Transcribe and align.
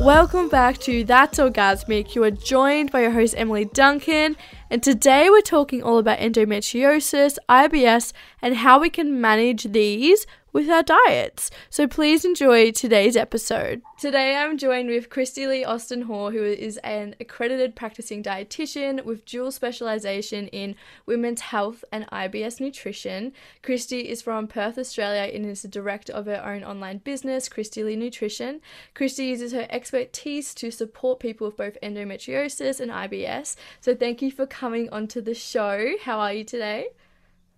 Welcome 0.00 0.48
back 0.48 0.78
to 0.78 1.04
That's 1.04 1.38
Orgasmic. 1.38 2.16
You 2.16 2.24
are 2.24 2.32
joined 2.32 2.90
by 2.90 3.02
your 3.02 3.12
host 3.12 3.34
Emily 3.36 3.66
Duncan, 3.66 4.36
and 4.68 4.82
today 4.82 5.30
we're 5.30 5.42
talking 5.42 5.80
all 5.80 5.98
about 5.98 6.18
endometriosis, 6.18 7.38
IBS, 7.48 8.12
and 8.42 8.56
how 8.56 8.80
we 8.80 8.90
can 8.90 9.20
manage 9.20 9.64
these 9.64 10.26
with 10.54 10.70
our 10.70 10.84
diets. 10.84 11.50
So 11.68 11.88
please 11.88 12.24
enjoy 12.24 12.70
today's 12.70 13.16
episode. 13.16 13.82
Today 13.98 14.36
I'm 14.36 14.56
joined 14.56 14.88
with 14.88 15.10
Christy 15.10 15.48
Lee 15.48 15.64
Austin 15.64 16.02
Hall, 16.02 16.30
who 16.30 16.44
is 16.44 16.76
an 16.78 17.16
accredited 17.18 17.74
practicing 17.74 18.22
dietitian 18.22 19.04
with 19.04 19.26
dual 19.26 19.50
specialization 19.50 20.46
in 20.48 20.76
women's 21.06 21.40
health 21.40 21.84
and 21.90 22.06
IBS 22.12 22.60
nutrition. 22.60 23.32
Christy 23.62 24.08
is 24.08 24.22
from 24.22 24.46
Perth, 24.46 24.78
Australia, 24.78 25.30
and 25.34 25.44
is 25.44 25.62
the 25.62 25.68
director 25.68 26.12
of 26.12 26.26
her 26.26 26.42
own 26.44 26.62
online 26.62 26.98
business, 26.98 27.48
Christy 27.48 27.82
Lee 27.82 27.96
Nutrition. 27.96 28.60
Christy 28.94 29.24
uses 29.24 29.52
her 29.52 29.66
expertise 29.68 30.54
to 30.54 30.70
support 30.70 31.18
people 31.18 31.48
with 31.48 31.56
both 31.56 31.76
endometriosis 31.82 32.78
and 32.78 32.92
IBS. 32.92 33.56
So 33.80 33.96
thank 33.96 34.22
you 34.22 34.30
for 34.30 34.46
coming 34.46 34.88
onto 34.90 35.20
the 35.20 35.34
show. 35.34 35.94
How 36.04 36.20
are 36.20 36.32
you 36.32 36.44
today? 36.44 36.90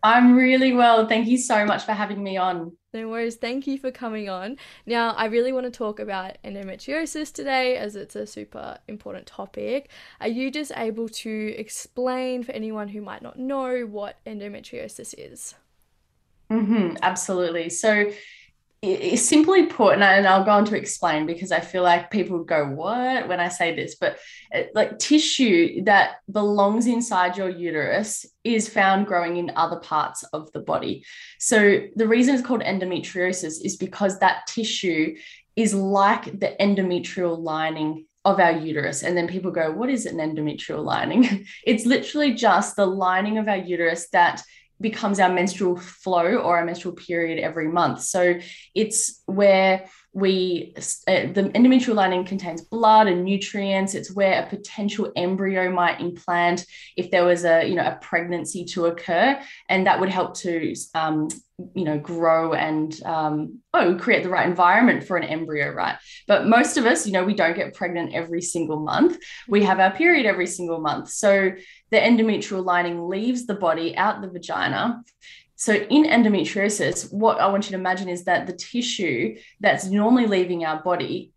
I'm 0.02 0.34
really 0.34 0.72
well. 0.72 1.06
Thank 1.08 1.26
you 1.26 1.38
so 1.38 1.64
much 1.64 1.84
for 1.84 1.92
having 1.92 2.22
me 2.22 2.36
on. 2.36 2.76
No 2.92 3.08
worries. 3.08 3.36
Thank 3.36 3.66
you 3.66 3.78
for 3.78 3.90
coming 3.90 4.28
on. 4.28 4.56
Now, 4.86 5.10
I 5.10 5.26
really 5.26 5.52
want 5.52 5.64
to 5.66 5.70
talk 5.70 6.00
about 6.00 6.38
endometriosis 6.44 7.32
today 7.32 7.76
as 7.76 7.94
it's 7.94 8.16
a 8.16 8.26
super 8.26 8.78
important 8.88 9.26
topic. 9.26 9.90
Are 10.20 10.28
you 10.28 10.50
just 10.50 10.72
able 10.74 11.08
to 11.08 11.54
explain 11.58 12.42
for 12.42 12.52
anyone 12.52 12.88
who 12.88 13.02
might 13.02 13.22
not 13.22 13.38
know 13.38 13.82
what 13.82 14.18
endometriosis 14.24 15.14
is? 15.18 15.54
Mm-hmm, 16.50 16.96
absolutely. 17.02 17.68
So, 17.70 18.10
simply 19.16 19.66
put, 19.66 19.94
and, 19.94 20.04
I, 20.04 20.38
will 20.38 20.44
go 20.44 20.52
on 20.52 20.64
to 20.66 20.76
explain 20.76 21.26
because 21.26 21.52
I 21.52 21.60
feel 21.60 21.82
like 21.82 22.10
people 22.10 22.44
go, 22.44 22.66
What 22.66 23.28
when 23.28 23.40
I 23.40 23.48
say 23.48 23.74
this? 23.74 23.96
But 23.96 24.18
uh, 24.54 24.62
like 24.74 24.98
tissue 24.98 25.82
that 25.84 26.16
belongs 26.30 26.86
inside 26.86 27.36
your 27.36 27.48
uterus 27.48 28.26
is 28.44 28.68
found 28.68 29.06
growing 29.06 29.36
in 29.36 29.52
other 29.56 29.80
parts 29.80 30.22
of 30.32 30.52
the 30.52 30.60
body. 30.60 31.04
So 31.38 31.82
the 31.94 32.08
reason 32.08 32.34
it's 32.34 32.46
called 32.46 32.62
endometriosis 32.62 33.64
is 33.64 33.76
because 33.76 34.18
that 34.18 34.46
tissue 34.46 35.16
is 35.56 35.74
like 35.74 36.24
the 36.38 36.54
endometrial 36.60 37.38
lining 37.38 38.06
of 38.26 38.40
our 38.40 38.52
uterus. 38.52 39.04
And 39.04 39.16
then 39.16 39.28
people 39.28 39.52
go, 39.52 39.70
What 39.70 39.88
is 39.88 40.04
an 40.04 40.18
endometrial 40.18 40.84
lining? 40.84 41.46
it's 41.64 41.86
literally 41.86 42.34
just 42.34 42.76
the 42.76 42.86
lining 42.86 43.38
of 43.38 43.48
our 43.48 43.56
uterus 43.56 44.08
that 44.10 44.42
becomes 44.80 45.20
our 45.20 45.32
menstrual 45.32 45.76
flow 45.76 46.36
or 46.36 46.58
our 46.58 46.64
menstrual 46.64 46.94
period 46.94 47.38
every 47.38 47.68
month. 47.68 48.02
So 48.02 48.38
it's 48.74 49.22
where 49.26 49.88
we 50.16 50.72
uh, 50.76 51.26
the 51.34 51.50
endometrial 51.54 51.94
lining 51.94 52.24
contains 52.24 52.62
blood 52.62 53.06
and 53.06 53.22
nutrients. 53.22 53.94
It's 53.94 54.10
where 54.10 54.42
a 54.42 54.46
potential 54.48 55.12
embryo 55.14 55.70
might 55.70 56.00
implant 56.00 56.64
if 56.96 57.10
there 57.10 57.26
was 57.26 57.44
a 57.44 57.68
you 57.68 57.74
know 57.74 57.86
a 57.86 57.98
pregnancy 58.00 58.64
to 58.64 58.86
occur. 58.86 59.38
And 59.68 59.86
that 59.86 60.00
would 60.00 60.08
help 60.08 60.34
to 60.38 60.74
um, 60.94 61.28
you 61.74 61.84
know 61.84 61.98
grow 61.98 62.54
and 62.54 62.98
um, 63.04 63.58
oh 63.74 63.96
create 63.96 64.22
the 64.22 64.30
right 64.30 64.48
environment 64.48 65.04
for 65.04 65.18
an 65.18 65.24
embryo 65.24 65.70
right? 65.70 65.96
But 66.26 66.46
most 66.46 66.78
of 66.78 66.86
us 66.86 67.06
you 67.06 67.12
know 67.12 67.24
we 67.24 67.34
don't 67.34 67.54
get 67.54 67.74
pregnant 67.74 68.14
every 68.14 68.40
single 68.40 68.80
month. 68.80 69.18
We 69.48 69.64
have 69.64 69.80
our 69.80 69.92
period 69.92 70.24
every 70.24 70.46
single 70.46 70.80
month. 70.80 71.10
So 71.10 71.50
the 71.90 71.98
endometrial 71.98 72.64
lining 72.64 73.06
leaves 73.06 73.44
the 73.44 73.54
body 73.54 73.94
out 73.94 74.22
the 74.22 74.30
vagina 74.30 75.02
so, 75.58 75.72
in 75.72 76.04
endometriosis, 76.04 77.10
what 77.10 77.40
I 77.40 77.46
want 77.46 77.64
you 77.64 77.70
to 77.70 77.78
imagine 77.78 78.10
is 78.10 78.24
that 78.24 78.46
the 78.46 78.52
tissue 78.52 79.38
that's 79.58 79.86
normally 79.86 80.26
leaving 80.26 80.66
our 80.66 80.82
body 80.82 81.32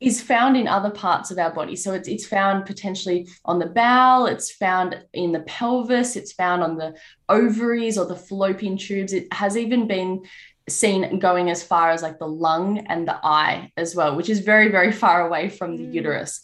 is 0.00 0.22
found 0.22 0.56
in 0.56 0.66
other 0.66 0.88
parts 0.88 1.30
of 1.30 1.38
our 1.38 1.52
body. 1.52 1.76
So, 1.76 1.92
it's, 1.92 2.08
it's 2.08 2.24
found 2.24 2.64
potentially 2.64 3.28
on 3.44 3.58
the 3.58 3.66
bowel, 3.66 4.24
it's 4.24 4.50
found 4.50 5.04
in 5.12 5.32
the 5.32 5.40
pelvis, 5.40 6.16
it's 6.16 6.32
found 6.32 6.62
on 6.62 6.78
the 6.78 6.96
ovaries 7.28 7.98
or 7.98 8.06
the 8.06 8.16
fallopian 8.16 8.78
tubes. 8.78 9.12
It 9.12 9.30
has 9.34 9.58
even 9.58 9.86
been 9.86 10.22
seen 10.66 11.18
going 11.18 11.50
as 11.50 11.62
far 11.62 11.90
as 11.90 12.02
like 12.02 12.18
the 12.18 12.26
lung 12.26 12.78
and 12.86 13.06
the 13.06 13.20
eye 13.22 13.70
as 13.76 13.94
well, 13.94 14.16
which 14.16 14.30
is 14.30 14.40
very, 14.40 14.68
very 14.68 14.90
far 14.90 15.26
away 15.26 15.50
from 15.50 15.76
the 15.76 15.84
mm. 15.84 15.92
uterus. 15.92 16.40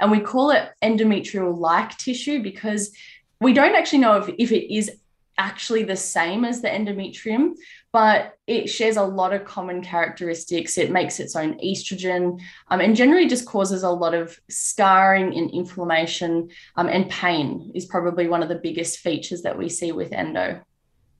And 0.00 0.08
we 0.08 0.20
call 0.20 0.50
it 0.50 0.70
endometrial 0.82 1.58
like 1.58 1.98
tissue 1.98 2.42
because 2.42 2.92
we 3.40 3.52
don't 3.52 3.74
actually 3.74 3.98
know 3.98 4.18
if, 4.18 4.32
if 4.38 4.52
it 4.52 4.72
is 4.72 4.99
actually 5.40 5.82
the 5.82 5.96
same 5.96 6.44
as 6.44 6.60
the 6.60 6.68
endometrium, 6.68 7.54
but 7.92 8.36
it 8.46 8.68
shares 8.68 8.98
a 8.98 9.02
lot 9.02 9.32
of 9.32 9.46
common 9.46 9.82
characteristics. 9.82 10.76
It 10.76 10.90
makes 10.90 11.18
its 11.18 11.34
own 11.34 11.58
estrogen 11.60 12.38
um, 12.68 12.80
and 12.80 12.94
generally 12.94 13.26
just 13.26 13.46
causes 13.46 13.82
a 13.82 13.90
lot 13.90 14.12
of 14.12 14.38
scarring 14.50 15.34
and 15.34 15.50
inflammation 15.50 16.50
um, 16.76 16.88
and 16.88 17.08
pain, 17.08 17.72
is 17.74 17.86
probably 17.86 18.28
one 18.28 18.42
of 18.42 18.50
the 18.50 18.54
biggest 18.62 18.98
features 18.98 19.40
that 19.42 19.56
we 19.56 19.70
see 19.70 19.92
with 19.92 20.12
endo. 20.12 20.60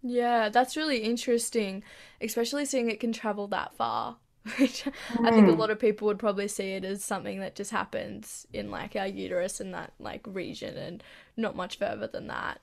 Yeah, 0.02 0.50
that's 0.50 0.76
really 0.76 0.98
interesting, 0.98 1.82
especially 2.20 2.66
seeing 2.66 2.90
it 2.90 3.00
can 3.00 3.12
travel 3.12 3.48
that 3.48 3.74
far. 3.74 4.18
Which 4.58 4.84
mm. 4.84 5.26
I 5.26 5.30
think 5.32 5.48
a 5.48 5.52
hmm. 5.52 5.60
lot 5.60 5.68
of 5.68 5.78
people 5.78 6.06
would 6.06 6.18
probably 6.18 6.48
see 6.48 6.72
it 6.72 6.82
as 6.82 7.04
something 7.04 7.40
that 7.40 7.54
just 7.54 7.70
happens 7.70 8.46
in 8.54 8.70
like 8.70 8.96
our 8.96 9.06
uterus 9.06 9.60
in 9.60 9.72
that 9.72 9.92
like 9.98 10.22
region 10.26 10.78
and 10.78 11.02
not 11.36 11.56
much 11.56 11.78
further 11.78 12.06
than 12.06 12.26
that. 12.28 12.58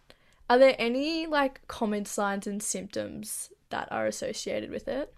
Are 0.50 0.58
there 0.58 0.76
any 0.80 1.28
like 1.28 1.68
common 1.68 2.06
signs 2.06 2.48
and 2.48 2.64
symptoms 2.64 3.50
that 3.70 3.88
are 3.92 4.06
associated 4.06 4.72
with 4.72 4.88
it? 4.88 5.14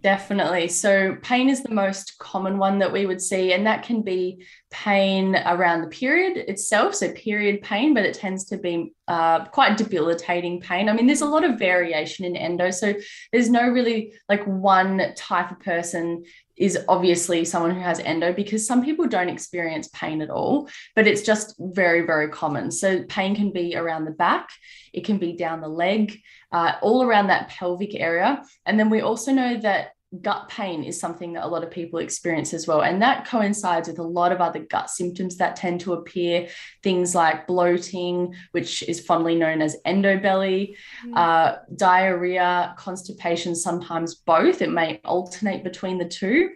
Definitely. 0.00 0.68
So, 0.68 1.16
pain 1.22 1.48
is 1.48 1.64
the 1.64 1.74
most 1.74 2.18
common 2.18 2.56
one 2.56 2.78
that 2.78 2.92
we 2.92 3.04
would 3.04 3.20
see, 3.20 3.52
and 3.52 3.66
that 3.66 3.82
can 3.82 4.02
be 4.02 4.44
pain 4.70 5.34
around 5.34 5.80
the 5.80 5.88
period 5.88 6.36
itself. 6.36 6.94
So, 6.94 7.10
period 7.14 7.62
pain, 7.62 7.94
but 7.94 8.04
it 8.04 8.14
tends 8.14 8.44
to 8.46 8.58
be 8.58 8.94
uh, 9.08 9.46
quite 9.46 9.76
debilitating 9.76 10.60
pain. 10.60 10.88
I 10.88 10.92
mean, 10.92 11.08
there's 11.08 11.22
a 11.22 11.26
lot 11.26 11.42
of 11.42 11.58
variation 11.58 12.24
in 12.24 12.36
endo. 12.36 12.70
So, 12.70 12.94
there's 13.32 13.50
no 13.50 13.68
really 13.68 14.12
like 14.28 14.44
one 14.44 15.02
type 15.16 15.50
of 15.50 15.58
person 15.58 16.22
is 16.58 16.78
obviously 16.88 17.44
someone 17.44 17.74
who 17.74 17.80
has 17.80 18.00
endo 18.00 18.32
because 18.32 18.66
some 18.66 18.84
people 18.84 19.06
don't 19.06 19.28
experience 19.28 19.88
pain 19.88 20.20
at 20.20 20.30
all, 20.30 20.68
but 20.94 21.06
it's 21.06 21.22
just 21.22 21.54
very, 21.58 22.02
very 22.02 22.28
common. 22.28 22.70
So, 22.70 23.04
pain 23.04 23.34
can 23.34 23.52
be 23.52 23.76
around 23.76 24.04
the 24.04 24.10
back, 24.10 24.48
it 24.92 25.04
can 25.04 25.18
be 25.18 25.34
down 25.34 25.60
the 25.60 25.68
leg, 25.68 26.20
uh, 26.52 26.72
all 26.82 27.02
around 27.02 27.28
that 27.28 27.48
pelvic 27.48 27.94
area. 27.94 28.42
And 28.66 28.78
then 28.78 28.90
we 28.90 29.00
also 29.00 29.32
know 29.32 29.58
that 29.58 29.92
gut 30.22 30.48
pain 30.48 30.84
is 30.84 30.98
something 30.98 31.34
that 31.34 31.44
a 31.44 31.48
lot 31.48 31.62
of 31.62 31.70
people 31.70 31.98
experience 31.98 32.54
as 32.54 32.66
well. 32.66 32.82
And 32.82 33.02
that 33.02 33.26
coincides 33.26 33.88
with 33.88 33.98
a 33.98 34.02
lot 34.02 34.32
of 34.32 34.40
other 34.40 34.60
gut 34.60 34.88
symptoms 34.88 35.36
that 35.36 35.56
tend 35.56 35.80
to 35.80 35.92
appear, 35.92 36.48
things 36.82 37.14
like 37.14 37.46
bloating, 37.46 38.34
which 38.52 38.82
is 38.88 39.00
fondly 39.00 39.34
known 39.34 39.60
as 39.60 39.76
endobelly, 39.86 40.76
mm. 41.06 41.16
uh, 41.16 41.58
diarrhea, 41.76 42.74
constipation, 42.78 43.54
sometimes 43.54 44.14
both. 44.14 44.62
It 44.62 44.70
may 44.70 45.00
alternate 45.04 45.62
between 45.62 45.98
the 45.98 46.08
two. 46.08 46.50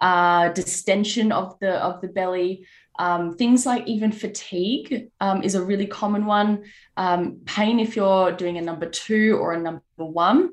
Uh, 0.00 0.50
distension 0.50 1.32
of 1.32 1.58
the 1.58 1.72
of 1.72 2.00
the 2.00 2.06
belly, 2.06 2.64
um, 3.00 3.36
things 3.36 3.66
like 3.66 3.86
even 3.88 4.12
fatigue 4.12 5.08
um, 5.20 5.42
is 5.42 5.56
a 5.56 5.64
really 5.64 5.86
common 5.86 6.24
one. 6.24 6.64
Um, 6.96 7.40
pain 7.46 7.80
if 7.80 7.96
you're 7.96 8.30
doing 8.30 8.58
a 8.58 8.62
number 8.62 8.88
two 8.88 9.36
or 9.40 9.54
a 9.54 9.60
number 9.60 9.82
one. 9.96 10.50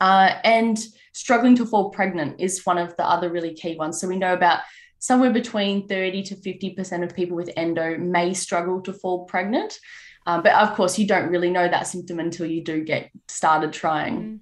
Uh, 0.00 0.34
and 0.44 0.78
struggling 1.12 1.56
to 1.56 1.66
fall 1.66 1.90
pregnant 1.90 2.40
is 2.40 2.64
one 2.64 2.78
of 2.78 2.96
the 2.96 3.04
other 3.04 3.30
really 3.30 3.54
key 3.54 3.76
ones. 3.76 4.00
So 4.00 4.08
we 4.08 4.16
know 4.16 4.34
about 4.34 4.60
somewhere 4.98 5.32
between 5.32 5.88
30 5.88 6.22
to 6.24 6.36
50% 6.36 7.02
of 7.02 7.14
people 7.14 7.36
with 7.36 7.50
endo 7.56 7.96
may 7.98 8.34
struggle 8.34 8.80
to 8.82 8.92
fall 8.92 9.24
pregnant. 9.24 9.78
Um, 10.26 10.42
but 10.42 10.52
of 10.52 10.74
course, 10.74 10.98
you 10.98 11.06
don't 11.06 11.30
really 11.30 11.50
know 11.50 11.68
that 11.68 11.86
symptom 11.86 12.20
until 12.20 12.46
you 12.46 12.62
do 12.62 12.84
get 12.84 13.10
started 13.28 13.72
trying. 13.72 14.22
Mm. 14.22 14.38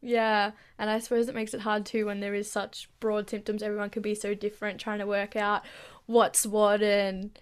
Yeah, 0.00 0.52
and 0.78 0.88
I 0.88 1.00
suppose 1.00 1.28
it 1.28 1.34
makes 1.34 1.54
it 1.54 1.60
hard 1.60 1.84
too 1.84 2.06
when 2.06 2.20
there 2.20 2.34
is 2.34 2.50
such 2.50 2.88
broad 3.00 3.28
symptoms. 3.28 3.62
Everyone 3.62 3.90
can 3.90 4.02
be 4.02 4.14
so 4.14 4.32
different, 4.32 4.80
trying 4.80 5.00
to 5.00 5.06
work 5.06 5.36
out 5.36 5.62
what's 6.06 6.46
what 6.46 6.82
and 6.82 7.38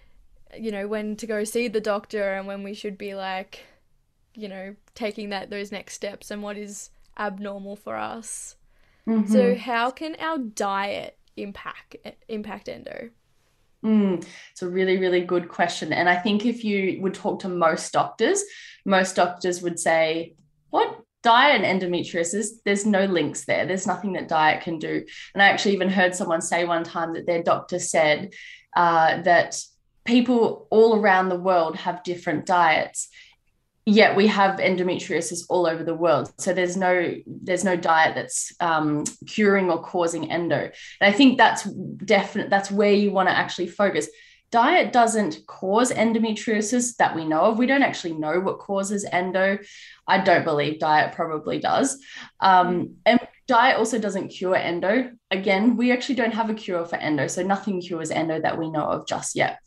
you 0.57 0.71
know 0.71 0.87
when 0.89 1.15
to 1.15 1.25
go 1.25 1.45
see 1.45 1.69
the 1.69 1.79
doctor 1.79 2.33
and 2.33 2.47
when 2.47 2.63
we 2.63 2.73
should 2.73 2.97
be 2.97 3.15
like, 3.15 3.63
you 4.33 4.47
know, 4.47 4.75
taking 4.95 5.29
that 5.29 5.49
those 5.49 5.71
next 5.71 5.93
steps 5.93 6.31
and 6.31 6.41
what 6.41 6.57
is 6.57 6.89
abnormal 7.17 7.75
for 7.75 7.95
us. 7.95 8.55
Mm-hmm. 9.07 9.31
So 9.31 9.55
how 9.55 9.91
can 9.91 10.15
our 10.19 10.37
diet 10.37 11.17
impact 11.35 11.95
impact 12.27 12.67
endo? 12.69 13.09
Mm, 13.85 14.25
it's 14.51 14.61
a 14.61 14.69
really, 14.69 14.97
really 14.97 15.21
good 15.21 15.47
question. 15.47 15.93
And 15.93 16.09
I 16.09 16.15
think 16.15 16.45
if 16.45 16.63
you 16.63 17.01
would 17.01 17.13
talk 17.13 17.39
to 17.41 17.49
most 17.49 17.93
doctors, 17.93 18.43
most 18.85 19.15
doctors 19.15 19.61
would 19.61 19.79
say, 19.79 20.35
What? 20.69 21.01
Diet 21.23 21.61
and 21.61 21.81
endometriosis, 21.81 22.47
there's 22.63 22.85
no 22.85 23.05
links 23.05 23.45
there. 23.45 23.65
There's 23.65 23.87
nothing 23.87 24.13
that 24.13 24.27
diet 24.27 24.61
can 24.61 24.77
do. 24.79 25.03
And 25.33 25.41
I 25.41 25.47
actually 25.47 25.73
even 25.73 25.89
heard 25.89 26.15
someone 26.15 26.41
say 26.41 26.63
one 26.63 26.83
time 26.83 27.13
that 27.13 27.25
their 27.25 27.43
doctor 27.43 27.79
said 27.79 28.33
uh, 28.75 29.21
that 29.23 29.59
people 30.05 30.67
all 30.69 30.99
around 30.99 31.29
the 31.29 31.39
world 31.39 31.75
have 31.75 32.03
different 32.03 32.45
diets 32.45 33.09
yet 33.87 34.17
we 34.17 34.27
have 34.27 34.59
endometriosis 34.59 35.45
all 35.47 35.65
over 35.65 35.81
the 35.81 35.95
world. 35.95 36.29
So 36.39 36.51
there's 36.51 36.75
no 36.75 37.15
there's 37.25 37.63
no 37.63 37.77
diet 37.77 38.15
that's 38.15 38.51
um, 38.59 39.05
curing 39.25 39.71
or 39.71 39.81
causing 39.81 40.29
endo. 40.29 40.57
And 40.57 40.71
i 41.01 41.11
think 41.11 41.37
that's 41.37 41.63
definite 41.63 42.49
that's 42.49 42.69
where 42.69 42.91
you 42.91 43.11
want 43.11 43.29
to 43.29 43.37
actually 43.37 43.67
focus. 43.67 44.09
Diet 44.51 44.91
doesn't 44.93 45.39
cause 45.45 45.91
endometriosis 45.91 46.95
that 46.97 47.15
we 47.15 47.25
know 47.25 47.41
of. 47.41 47.57
We 47.57 47.65
don't 47.65 47.83
actually 47.83 48.13
know 48.13 48.39
what 48.39 48.59
causes 48.59 49.05
endo. 49.09 49.57
I 50.05 50.19
don't 50.19 50.45
believe 50.45 50.79
diet 50.79 51.13
probably 51.13 51.59
does. 51.59 51.97
Um, 52.39 52.95
and 53.05 53.19
diet 53.47 53.77
also 53.77 53.99
doesn't 53.99 54.29
cure 54.29 54.55
endo. 54.55 55.11
Again 55.31 55.77
we 55.77 55.93
actually 55.93 56.15
don't 56.15 56.33
have 56.33 56.49
a 56.49 56.53
cure 56.53 56.83
for 56.83 56.97
endo 56.97 57.27
so 57.27 57.41
nothing 57.41 57.79
cures 57.79 58.11
endo 58.11 58.41
that 58.41 58.57
we 58.57 58.69
know 58.69 58.83
of 58.83 59.07
just 59.07 59.33
yet. 59.37 59.59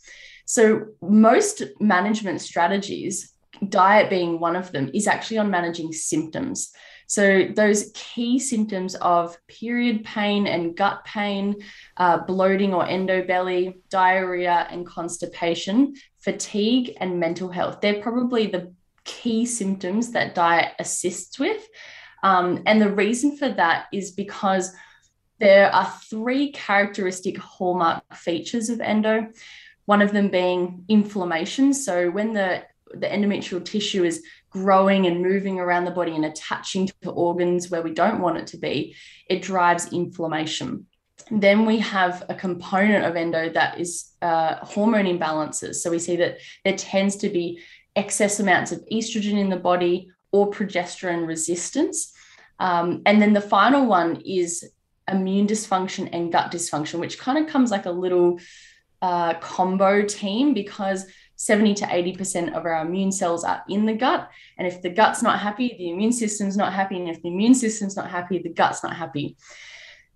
So 0.44 0.88
most 1.00 1.62
management 1.80 2.42
strategies 2.42 3.32
diet 3.68 4.10
being 4.10 4.40
one 4.40 4.56
of 4.56 4.72
them, 4.72 4.90
is 4.94 5.06
actually 5.06 5.38
on 5.38 5.50
managing 5.50 5.92
symptoms. 5.92 6.72
So, 7.10 7.48
those 7.56 7.90
key 7.92 8.38
symptoms 8.38 8.94
of 8.94 9.36
period 9.48 10.04
pain 10.04 10.46
and 10.46 10.76
gut 10.76 11.04
pain, 11.04 11.56
uh, 11.96 12.18
bloating 12.18 12.72
or 12.72 12.86
endobelly, 12.86 13.80
diarrhea 13.90 14.68
and 14.70 14.86
constipation, 14.86 15.94
fatigue, 16.20 16.96
and 17.00 17.18
mental 17.18 17.48
health, 17.48 17.80
they're 17.80 18.00
probably 18.00 18.46
the 18.46 18.72
key 19.02 19.44
symptoms 19.44 20.12
that 20.12 20.36
diet 20.36 20.72
assists 20.78 21.36
with. 21.36 21.66
Um, 22.22 22.62
and 22.66 22.80
the 22.80 22.92
reason 22.92 23.36
for 23.36 23.48
that 23.48 23.86
is 23.92 24.12
because 24.12 24.72
there 25.40 25.74
are 25.74 25.92
three 26.08 26.52
characteristic 26.52 27.38
hallmark 27.38 28.04
features 28.14 28.68
of 28.68 28.80
endo. 28.80 29.32
One 29.86 30.00
of 30.00 30.12
them 30.12 30.28
being 30.28 30.84
inflammation. 30.88 31.74
So, 31.74 32.08
when 32.08 32.34
the 32.34 32.62
the 32.94 33.06
endometrial 33.06 33.64
tissue 33.64 34.04
is 34.04 34.22
growing 34.50 35.06
and 35.06 35.22
moving 35.22 35.60
around 35.60 35.84
the 35.84 35.90
body 35.90 36.14
and 36.14 36.24
attaching 36.24 36.88
to 37.02 37.10
organs 37.10 37.70
where 37.70 37.82
we 37.82 37.92
don't 37.92 38.20
want 38.20 38.38
it 38.38 38.46
to 38.48 38.56
be, 38.56 38.94
it 39.28 39.42
drives 39.42 39.92
inflammation. 39.92 40.86
Then 41.30 41.66
we 41.66 41.78
have 41.78 42.24
a 42.28 42.34
component 42.34 43.04
of 43.04 43.14
endo 43.14 43.50
that 43.50 43.78
is 43.78 44.12
uh, 44.22 44.56
hormone 44.56 45.06
imbalances. 45.06 45.76
So 45.76 45.90
we 45.90 45.98
see 45.98 46.16
that 46.16 46.38
there 46.64 46.76
tends 46.76 47.16
to 47.16 47.28
be 47.28 47.60
excess 47.94 48.40
amounts 48.40 48.72
of 48.72 48.84
estrogen 48.90 49.38
in 49.38 49.50
the 49.50 49.56
body 49.56 50.10
or 50.32 50.50
progesterone 50.50 51.26
resistance. 51.26 52.12
Um, 52.58 53.02
and 53.06 53.20
then 53.22 53.32
the 53.32 53.40
final 53.40 53.86
one 53.86 54.22
is 54.24 54.68
immune 55.08 55.46
dysfunction 55.46 56.08
and 56.12 56.32
gut 56.32 56.50
dysfunction, 56.52 57.00
which 57.00 57.18
kind 57.18 57.38
of 57.38 57.50
comes 57.50 57.70
like 57.70 57.86
a 57.86 57.90
little 57.90 58.38
uh, 59.02 59.34
combo 59.34 60.02
team 60.02 60.54
because 60.54 61.06
70 61.40 61.72
to 61.76 61.86
80% 61.86 62.52
of 62.52 62.66
our 62.66 62.84
immune 62.84 63.10
cells 63.10 63.44
are 63.44 63.62
in 63.66 63.86
the 63.86 63.94
gut. 63.94 64.28
And 64.58 64.68
if 64.68 64.82
the 64.82 64.90
gut's 64.90 65.22
not 65.22 65.40
happy, 65.40 65.74
the 65.78 65.88
immune 65.88 66.12
system's 66.12 66.54
not 66.54 66.74
happy. 66.74 66.96
And 66.96 67.08
if 67.08 67.22
the 67.22 67.30
immune 67.30 67.54
system's 67.54 67.96
not 67.96 68.10
happy, 68.10 68.40
the 68.40 68.52
gut's 68.52 68.82
not 68.82 68.94
happy. 68.94 69.38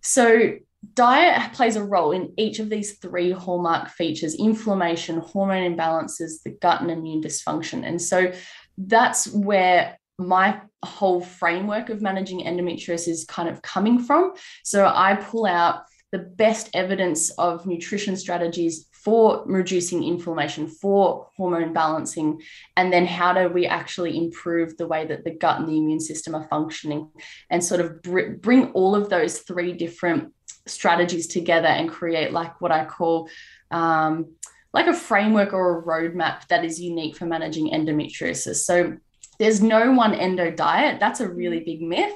So, 0.03 0.57
diet 0.93 1.55
plays 1.55 1.77
a 1.77 1.83
role 1.83 2.13
in 2.13 2.35
each 2.37 2.59
of 2.59 2.69
these 2.69 2.99
three 2.99 3.31
hallmark 3.31 3.89
features 3.89 4.35
inflammation, 4.35 5.17
hormone 5.17 5.75
imbalances, 5.75 6.43
the 6.45 6.51
gut, 6.61 6.83
and 6.83 6.91
immune 6.91 7.23
dysfunction. 7.23 7.89
And 7.89 8.03
so, 8.03 8.31
that's 8.77 9.27
where 9.33 9.99
my 10.19 10.61
whole 10.85 11.23
framework 11.23 11.89
of 11.89 12.03
managing 12.03 12.45
endometriosis 12.45 13.09
is 13.09 13.25
kind 13.25 13.49
of 13.49 13.63
coming 13.63 13.99
from. 13.99 14.35
So, 14.63 14.93
I 14.95 15.15
pull 15.15 15.47
out 15.47 15.85
the 16.13 16.19
best 16.19 16.69
evidence 16.75 17.31
of 17.39 17.65
nutrition 17.65 18.15
strategies 18.15 18.91
for 19.05 19.43
reducing 19.47 20.03
inflammation, 20.03 20.67
for 20.67 21.29
hormone 21.37 21.75
balancing, 21.75 22.41
and 22.77 22.91
then 22.93 23.07
how 23.07 23.35
do 23.35 23.49
we 23.49 23.67
actually 23.67 24.17
improve 24.17 24.77
the 24.77 24.87
way 24.87 25.07
that 25.07 25.25
the 25.25 25.31
gut 25.31 25.61
and 25.61 25.69
the 25.69 25.77
immune 25.77 26.01
system 26.01 26.35
are 26.35 26.49
functioning, 26.49 27.11
and 27.51 27.63
sort 27.63 27.81
of 27.81 28.03
br- 28.03 28.33
bring 28.41 28.71
all 28.73 28.95
of 28.95 29.11
those 29.11 29.41
three 29.41 29.73
different 29.73 30.33
strategies 30.67 31.27
together 31.27 31.69
and 31.69 31.91
create 31.91 32.33
like 32.33 32.61
what 32.61 32.73
I 32.73 32.87
call 32.87 33.29
um, 33.71 34.35
like 34.73 34.87
a 34.87 34.95
framework 34.95 35.53
or 35.53 35.79
a 35.79 35.83
roadmap 35.83 36.49
that 36.49 36.65
is 36.65 36.81
unique 36.81 37.17
for 37.17 37.27
managing 37.27 37.71
endometriosis. 37.71 38.57
So 38.57 38.97
there's 39.39 39.63
no 39.63 39.93
one 39.93 40.15
endo 40.15 40.51
diet. 40.51 40.99
That's 40.99 41.21
a 41.21 41.29
really 41.29 41.61
big 41.61 41.83
myth. 41.83 42.15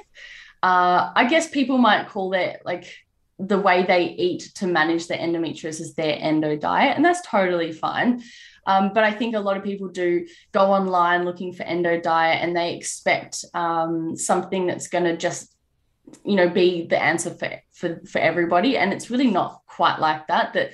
Uh, 0.61 1.11
I 1.15 1.25
guess 1.29 1.49
people 1.49 1.77
might 1.77 2.09
call 2.09 2.31
that 2.31 2.65
like 2.65 2.91
the 3.39 3.59
way 3.59 3.83
they 3.83 4.09
eat 4.09 4.51
to 4.55 4.67
manage 4.67 5.07
their 5.07 5.17
endometriosis 5.17 5.79
is 5.79 5.95
their 5.95 6.17
endo 6.19 6.57
diet, 6.57 6.95
and 6.95 7.05
that's 7.05 7.25
totally 7.27 7.71
fine. 7.71 8.21
Um, 8.65 8.91
but 8.93 9.03
I 9.03 9.11
think 9.11 9.33
a 9.33 9.39
lot 9.39 9.57
of 9.57 9.63
people 9.63 9.87
do 9.87 10.27
go 10.51 10.71
online 10.71 11.25
looking 11.25 11.53
for 11.53 11.63
endo 11.63 11.99
diet 11.99 12.43
and 12.43 12.55
they 12.55 12.75
expect 12.75 13.43
um, 13.55 14.15
something 14.15 14.67
that's 14.67 14.89
going 14.89 15.05
to 15.05 15.17
just, 15.17 15.55
you 16.23 16.35
know, 16.35 16.49
be 16.49 16.85
the 16.85 17.01
answer 17.01 17.31
for, 17.31 17.51
for, 17.71 17.99
for 18.05 18.19
everybody. 18.19 18.77
And 18.77 18.93
it's 18.93 19.09
really 19.09 19.31
not 19.31 19.61
quite 19.65 19.99
like 19.99 20.27
that. 20.27 20.53
That, 20.53 20.73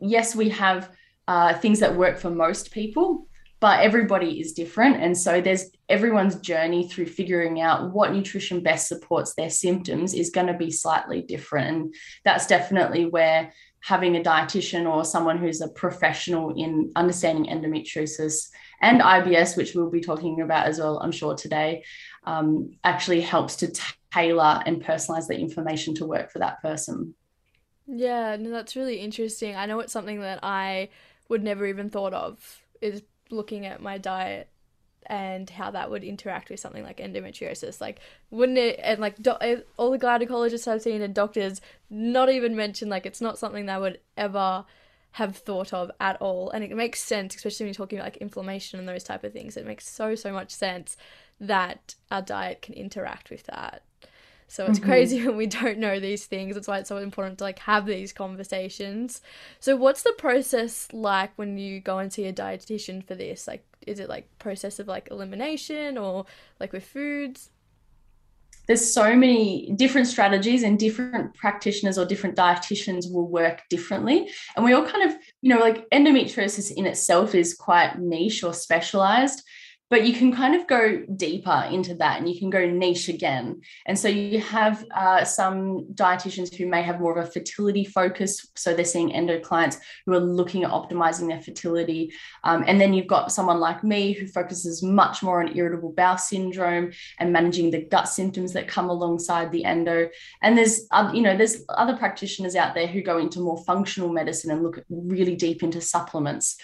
yes, 0.00 0.34
we 0.34 0.48
have 0.48 0.90
uh, 1.28 1.54
things 1.54 1.78
that 1.80 1.94
work 1.94 2.18
for 2.18 2.30
most 2.30 2.72
people, 2.72 3.27
but 3.60 3.80
everybody 3.80 4.40
is 4.40 4.52
different. 4.52 5.02
And 5.02 5.16
so 5.16 5.40
there's 5.40 5.66
everyone's 5.88 6.36
journey 6.36 6.88
through 6.88 7.06
figuring 7.06 7.60
out 7.60 7.92
what 7.92 8.12
nutrition 8.12 8.62
best 8.62 8.86
supports 8.86 9.34
their 9.34 9.50
symptoms 9.50 10.14
is 10.14 10.30
going 10.30 10.46
to 10.46 10.54
be 10.54 10.70
slightly 10.70 11.22
different. 11.22 11.68
And 11.68 11.94
that's 12.24 12.46
definitely 12.46 13.06
where 13.06 13.52
having 13.80 14.16
a 14.16 14.20
dietitian 14.20 14.88
or 14.88 15.04
someone 15.04 15.38
who's 15.38 15.60
a 15.60 15.68
professional 15.68 16.54
in 16.56 16.92
understanding 16.94 17.46
endometriosis 17.46 18.48
and 18.80 19.00
IBS, 19.00 19.56
which 19.56 19.74
we'll 19.74 19.90
be 19.90 20.00
talking 20.00 20.40
about 20.40 20.66
as 20.66 20.78
well, 20.78 21.00
I'm 21.02 21.12
sure 21.12 21.34
today, 21.34 21.84
um, 22.24 22.72
actually 22.84 23.20
helps 23.20 23.56
to 23.56 23.72
tailor 24.12 24.62
and 24.66 24.82
personalize 24.82 25.26
the 25.26 25.38
information 25.38 25.94
to 25.96 26.06
work 26.06 26.30
for 26.30 26.38
that 26.38 26.62
person. 26.62 27.14
Yeah, 27.86 28.36
no, 28.36 28.50
that's 28.50 28.76
really 28.76 29.00
interesting. 29.00 29.56
I 29.56 29.66
know 29.66 29.80
it's 29.80 29.92
something 29.92 30.20
that 30.20 30.40
I 30.42 30.90
would 31.28 31.42
never 31.42 31.66
even 31.66 31.90
thought 31.90 32.12
of 32.12 32.62
is 32.80 33.02
looking 33.30 33.66
at 33.66 33.82
my 33.82 33.98
diet 33.98 34.48
and 35.06 35.48
how 35.48 35.70
that 35.70 35.90
would 35.90 36.04
interact 36.04 36.50
with 36.50 36.60
something 36.60 36.82
like 36.82 36.98
endometriosis. 36.98 37.80
Like, 37.80 38.00
wouldn't 38.30 38.58
it, 38.58 38.78
and 38.82 39.00
like 39.00 39.20
do, 39.22 39.34
eh, 39.40 39.60
all 39.76 39.90
the 39.90 39.98
gynecologists 39.98 40.68
I've 40.68 40.82
seen 40.82 41.02
and 41.02 41.14
doctors 41.14 41.60
not 41.88 42.28
even 42.30 42.54
mention, 42.54 42.88
like, 42.88 43.06
it's 43.06 43.20
not 43.20 43.38
something 43.38 43.66
that 43.66 43.80
would 43.80 44.00
ever 44.16 44.64
have 45.12 45.36
thought 45.36 45.72
of 45.72 45.90
at 45.98 46.20
all. 46.20 46.50
And 46.50 46.62
it 46.62 46.76
makes 46.76 47.00
sense, 47.00 47.34
especially 47.34 47.64
when 47.64 47.68
you're 47.68 47.74
talking 47.74 47.98
about 47.98 48.06
like 48.06 48.16
inflammation 48.18 48.78
and 48.78 48.88
those 48.88 49.04
type 49.04 49.24
of 49.24 49.32
things. 49.32 49.56
It 49.56 49.66
makes 49.66 49.88
so, 49.88 50.14
so 50.14 50.32
much 50.32 50.50
sense 50.50 50.96
that 51.40 51.94
our 52.10 52.22
diet 52.22 52.62
can 52.62 52.74
interact 52.74 53.30
with 53.30 53.44
that. 53.44 53.82
So 54.48 54.64
it's 54.64 54.78
mm-hmm. 54.78 54.88
crazy 54.88 55.24
when 55.26 55.36
we 55.36 55.46
don't 55.46 55.78
know 55.78 56.00
these 56.00 56.26
things. 56.26 56.54
That's 56.54 56.66
why 56.66 56.78
it's 56.78 56.88
so 56.88 56.96
important 56.96 57.38
to 57.38 57.44
like 57.44 57.60
have 57.60 57.86
these 57.86 58.12
conversations. 58.12 59.20
So 59.60 59.76
what's 59.76 60.02
the 60.02 60.14
process 60.18 60.88
like 60.92 61.30
when 61.36 61.58
you 61.58 61.80
go 61.80 61.98
and 61.98 62.12
see 62.12 62.24
a 62.24 62.32
dietitian 62.32 63.06
for 63.06 63.14
this? 63.14 63.46
Like 63.46 63.64
is 63.86 64.00
it 64.00 64.08
like 64.08 64.26
process 64.38 64.78
of 64.78 64.88
like 64.88 65.08
elimination 65.10 65.96
or 65.98 66.24
like 66.58 66.72
with 66.72 66.84
foods? 66.84 67.50
There's 68.66 68.92
so 68.92 69.16
many 69.16 69.72
different 69.76 70.08
strategies 70.08 70.62
and 70.62 70.78
different 70.78 71.34
practitioners 71.34 71.96
or 71.96 72.04
different 72.04 72.36
dietitians 72.36 73.10
will 73.10 73.26
work 73.26 73.62
differently. 73.70 74.28
And 74.56 74.64
we 74.64 74.74
all 74.74 74.84
kind 74.84 75.10
of, 75.10 75.16
you 75.40 75.54
know, 75.54 75.60
like 75.60 75.88
endometriosis 75.88 76.70
in 76.76 76.84
itself 76.84 77.34
is 77.34 77.54
quite 77.54 77.98
niche 77.98 78.44
or 78.44 78.52
specialized 78.52 79.42
but 79.90 80.06
you 80.06 80.12
can 80.12 80.32
kind 80.32 80.54
of 80.54 80.66
go 80.66 81.02
deeper 81.16 81.66
into 81.70 81.94
that 81.94 82.18
and 82.18 82.28
you 82.28 82.38
can 82.38 82.50
go 82.50 82.68
niche 82.68 83.08
again. 83.08 83.60
And 83.86 83.98
so 83.98 84.08
you 84.08 84.40
have 84.40 84.84
uh, 84.94 85.24
some 85.24 85.86
dietitians 85.94 86.54
who 86.54 86.66
may 86.66 86.82
have 86.82 87.00
more 87.00 87.18
of 87.18 87.26
a 87.26 87.30
fertility 87.30 87.84
focus. 87.84 88.48
So 88.54 88.74
they're 88.74 88.84
seeing 88.84 89.14
endo 89.14 89.40
clients 89.40 89.78
who 90.04 90.12
are 90.12 90.20
looking 90.20 90.64
at 90.64 90.70
optimizing 90.70 91.28
their 91.28 91.40
fertility. 91.40 92.12
Um, 92.44 92.64
and 92.66 92.78
then 92.80 92.92
you've 92.92 93.06
got 93.06 93.32
someone 93.32 93.60
like 93.60 93.82
me 93.82 94.12
who 94.12 94.26
focuses 94.26 94.82
much 94.82 95.22
more 95.22 95.40
on 95.40 95.56
irritable 95.56 95.92
bowel 95.92 96.18
syndrome 96.18 96.92
and 97.18 97.32
managing 97.32 97.70
the 97.70 97.82
gut 97.82 98.08
symptoms 98.08 98.52
that 98.52 98.68
come 98.68 98.90
alongside 98.90 99.50
the 99.52 99.64
endo. 99.64 100.10
And 100.42 100.58
there's, 100.58 100.86
uh, 100.90 101.10
you 101.14 101.22
know, 101.22 101.36
there's 101.36 101.64
other 101.70 101.96
practitioners 101.96 102.56
out 102.56 102.74
there 102.74 102.86
who 102.86 103.00
go 103.00 103.18
into 103.18 103.40
more 103.40 103.62
functional 103.64 104.10
medicine 104.10 104.50
and 104.50 104.62
look 104.62 104.84
really 104.90 105.34
deep 105.34 105.62
into 105.62 105.80
supplements. 105.80 106.56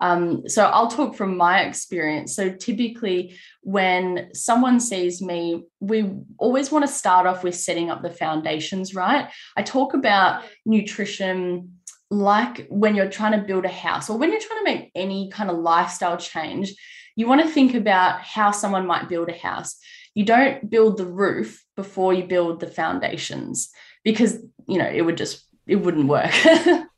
Um, 0.00 0.48
so 0.48 0.66
I'll 0.66 0.88
talk 0.88 1.14
from 1.14 1.36
my 1.36 1.62
experience. 1.62 2.34
So 2.34 2.50
typically, 2.50 3.36
when 3.62 4.30
someone 4.34 4.80
sees 4.80 5.22
me, 5.22 5.64
we 5.80 6.10
always 6.38 6.70
want 6.70 6.86
to 6.86 6.92
start 6.92 7.26
off 7.26 7.44
with 7.44 7.54
setting 7.54 7.90
up 7.90 8.02
the 8.02 8.10
foundations, 8.10 8.94
right? 8.94 9.30
I 9.56 9.62
talk 9.62 9.94
about 9.94 10.44
nutrition 10.66 11.78
like 12.10 12.66
when 12.68 12.94
you're 12.94 13.10
trying 13.10 13.32
to 13.32 13.46
build 13.46 13.64
a 13.64 13.68
house 13.68 14.08
or 14.10 14.18
when 14.18 14.30
you're 14.30 14.40
trying 14.40 14.64
to 14.64 14.72
make 14.72 14.90
any 14.94 15.30
kind 15.30 15.50
of 15.50 15.58
lifestyle 15.58 16.16
change, 16.16 16.74
you 17.16 17.26
want 17.26 17.42
to 17.42 17.48
think 17.48 17.74
about 17.74 18.20
how 18.20 18.50
someone 18.50 18.86
might 18.86 19.08
build 19.08 19.28
a 19.28 19.36
house. 19.36 19.76
You 20.14 20.24
don't 20.24 20.68
build 20.68 20.96
the 20.96 21.06
roof 21.06 21.64
before 21.76 22.14
you 22.14 22.24
build 22.24 22.60
the 22.60 22.66
foundations 22.66 23.70
because, 24.04 24.38
you 24.68 24.78
know, 24.78 24.88
it 24.88 25.02
would 25.02 25.16
just, 25.16 25.44
it 25.66 25.76
wouldn't 25.76 26.08
work. 26.08 26.32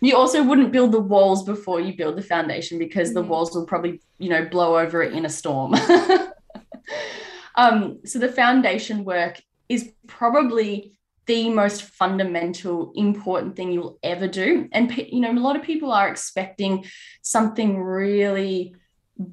you 0.00 0.16
also 0.16 0.42
wouldn't 0.42 0.72
build 0.72 0.92
the 0.92 1.00
walls 1.00 1.44
before 1.44 1.80
you 1.80 1.96
build 1.96 2.16
the 2.16 2.22
foundation 2.22 2.78
because 2.78 3.12
the 3.12 3.22
walls 3.22 3.54
will 3.54 3.66
probably, 3.66 4.00
you 4.18 4.28
know, 4.28 4.44
blow 4.44 4.78
over 4.78 5.02
in 5.02 5.24
a 5.24 5.28
storm. 5.28 5.74
um, 7.56 8.00
so 8.04 8.18
the 8.18 8.32
foundation 8.32 9.04
work 9.04 9.40
is 9.68 9.92
probably 10.06 10.98
the 11.26 11.50
most 11.50 11.82
fundamental 11.82 12.90
important 12.94 13.54
thing 13.54 13.70
you'll 13.70 13.98
ever 14.02 14.26
do 14.26 14.66
and 14.72 14.96
you 14.96 15.20
know 15.20 15.30
a 15.30 15.34
lot 15.34 15.56
of 15.56 15.62
people 15.62 15.92
are 15.92 16.08
expecting 16.08 16.82
something 17.20 17.78
really 17.78 18.74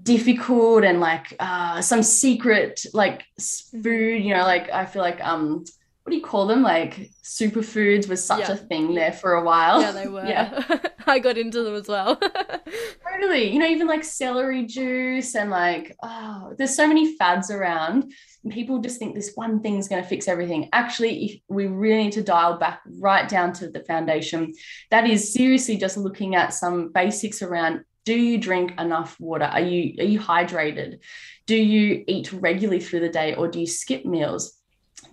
difficult 0.03 0.83
and 0.83 0.99
like 0.99 1.33
uh, 1.39 1.79
some 1.81 2.03
secret 2.03 2.85
like 2.93 3.23
mm-hmm. 3.39 3.81
food 3.81 4.21
you 4.21 4.33
know 4.33 4.43
like 4.43 4.69
i 4.71 4.85
feel 4.85 5.01
like 5.01 5.23
um 5.23 5.63
what 6.05 6.11
do 6.11 6.17
you 6.17 6.23
call 6.23 6.45
them? 6.45 6.61
Like 6.61 7.09
superfoods 7.23 8.07
was 8.07 8.23
such 8.23 8.41
yeah. 8.41 8.51
a 8.51 8.55
thing 8.55 8.93
there 8.93 9.11
for 9.11 9.33
a 9.33 9.43
while. 9.43 9.81
Yeah, 9.81 9.91
they 9.91 10.07
were. 10.07 10.23
yeah. 10.27 10.63
I 11.07 11.17
got 11.17 11.35
into 11.35 11.63
them 11.63 11.73
as 11.73 11.87
well. 11.87 12.15
totally. 13.11 13.51
You 13.51 13.57
know, 13.57 13.65
even 13.65 13.87
like 13.87 14.03
celery 14.03 14.67
juice 14.67 15.33
and 15.33 15.49
like, 15.49 15.95
oh, 16.03 16.53
there's 16.59 16.75
so 16.75 16.87
many 16.87 17.17
fads 17.17 17.49
around. 17.49 18.13
People 18.51 18.81
just 18.81 18.99
think 18.99 19.15
this 19.15 19.31
one 19.33 19.61
thing's 19.61 19.87
going 19.87 20.03
to 20.03 20.07
fix 20.07 20.27
everything. 20.27 20.69
Actually, 20.73 21.25
if 21.25 21.41
we 21.47 21.65
really 21.65 22.03
need 22.03 22.13
to 22.13 22.23
dial 22.23 22.59
back 22.59 22.81
right 22.99 23.27
down 23.27 23.51
to 23.53 23.71
the 23.71 23.83
foundation, 23.85 24.53
that 24.91 25.09
is 25.09 25.33
seriously 25.33 25.75
just 25.75 25.97
looking 25.97 26.35
at 26.35 26.53
some 26.53 26.91
basics 26.91 27.41
around 27.41 27.83
do 28.03 28.13
you 28.13 28.37
drink 28.37 28.79
enough 28.79 29.19
water? 29.19 29.45
Are 29.45 29.59
you 29.59 29.95
are 29.97 30.05
you 30.07 30.19
hydrated? 30.19 30.99
Do 31.47 31.55
you 31.55 32.03
eat 32.07 32.31
regularly 32.31 32.79
through 32.79 32.99
the 32.99 33.09
day 33.09 33.33
or 33.33 33.47
do 33.47 33.59
you 33.59 33.65
skip 33.65 34.05
meals? 34.05 34.61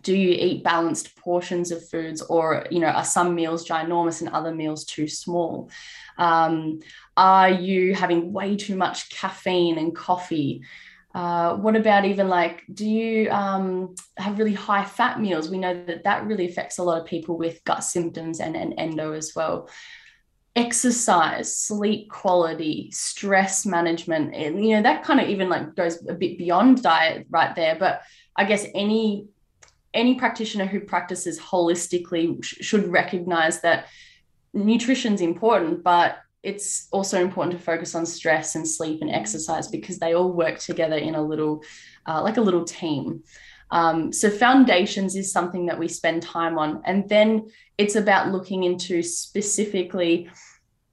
Do 0.03 0.17
you 0.17 0.31
eat 0.31 0.65
balanced 0.65 1.17
portions 1.17 1.71
of 1.71 1.89
foods 1.89 2.23
or 2.23 2.67
you 2.71 2.81
know 2.81 2.89
are 2.89 3.05
some 3.05 3.35
meals 3.35 3.67
ginormous 3.67 4.21
and 4.21 4.31
other 4.31 4.55
meals 4.55 4.85
too 4.85 5.09
small? 5.09 5.71
Um, 6.19 6.81
are 7.17 7.51
you 7.51 7.95
having 7.95 8.33
way 8.33 8.57
too 8.57 8.77
much 8.77 9.11
caffeine 9.11 9.79
and 9.79 9.95
coffee? 9.95 10.63
Uh, 11.15 11.57
what 11.57 11.77
about 11.77 12.07
even 12.07 12.29
like 12.29 12.63
do 12.73 12.89
you 12.89 13.31
um, 13.31 13.95
have 14.17 14.39
really 14.39 14.55
high 14.55 14.85
fat 14.85 15.21
meals? 15.21 15.51
We 15.51 15.59
know 15.59 15.85
that 15.85 16.05
that 16.05 16.27
really 16.27 16.49
affects 16.49 16.79
a 16.79 16.83
lot 16.83 17.01
of 17.01 17.07
people 17.07 17.37
with 17.37 17.63
gut 17.65 17.85
symptoms 17.85 18.41
and, 18.41 18.57
and 18.57 18.75
endo 18.79 19.13
as 19.13 19.33
well. 19.37 19.69
Exercise 20.57 21.57
sleep 21.57 22.11
quality 22.11 22.91
stress 22.93 23.65
management 23.65 24.35
and 24.35 24.65
you 24.65 24.77
know 24.77 24.83
that 24.83 25.03
kind 25.03 25.21
of 25.21 25.29
even 25.29 25.49
like 25.49 25.75
goes 25.75 26.07
a 26.07 26.15
bit 26.15 26.37
beyond 26.37 26.83
diet 26.83 27.27
right 27.31 27.57
there 27.57 27.75
but 27.75 28.03
i 28.37 28.45
guess 28.45 28.67
any 28.75 29.29
any 29.95 30.15
practitioner 30.15 30.67
who 30.67 30.81
practices 30.81 31.39
holistically 31.39 32.43
sh- 32.43 32.57
should 32.61 32.89
recognize 32.89 33.61
that 33.61 33.87
nutrition's 34.53 35.21
important, 35.21 35.83
but 35.83 36.19
it's 36.43 36.89
also 36.91 37.21
important 37.21 37.57
to 37.57 37.63
focus 37.63 37.95
on 37.95 38.05
stress 38.05 38.55
and 38.55 38.67
sleep 38.67 39.01
and 39.01 39.11
exercise 39.11 39.69
because 39.69 39.99
they 39.99 40.15
all 40.15 40.33
work 40.33 40.59
together 40.59 40.97
in 40.97 41.15
a 41.15 41.23
little, 41.23 41.63
uh, 42.07 42.21
like 42.23 42.37
a 42.37 42.41
little 42.41 42.65
team. 42.65 43.23
Um, 43.71 44.13
so 44.13 44.29
foundations 44.29 45.17
is 45.17 45.33
something 45.33 45.67
that 45.67 45.79
we 45.79 45.89
spend 45.89 46.23
time 46.23 46.59
on, 46.59 46.83
and 46.85 47.09
then 47.09 47.51
it's 47.79 47.97
about 47.97 48.31
looking 48.31 48.65
into 48.65 49.03
specifically 49.03 50.29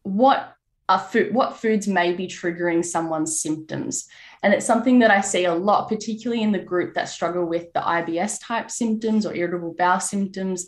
what 0.04 0.56
are 0.88 1.00
food, 1.00 1.34
what 1.34 1.58
foods 1.58 1.88
may 1.88 2.14
be 2.14 2.28
triggering 2.28 2.84
someone's 2.84 3.42
symptoms. 3.42 4.08
And 4.42 4.54
it's 4.54 4.66
something 4.66 5.00
that 5.00 5.12
I 5.12 5.22
see 5.22 5.46
a 5.46 5.54
lot, 5.54 5.90
particularly 5.90 6.44
in 6.44 6.52
the 6.52 6.60
group 6.60 6.94
that 6.94 7.10
struggle 7.10 7.46
with 7.46 7.72
the 7.74 7.82
IBS 7.82 8.40
type 8.42 8.72
symptoms 8.72 9.26
or 9.26 9.36
irritable 9.36 9.76
bowel 9.78 10.00
symptoms, 10.00 10.66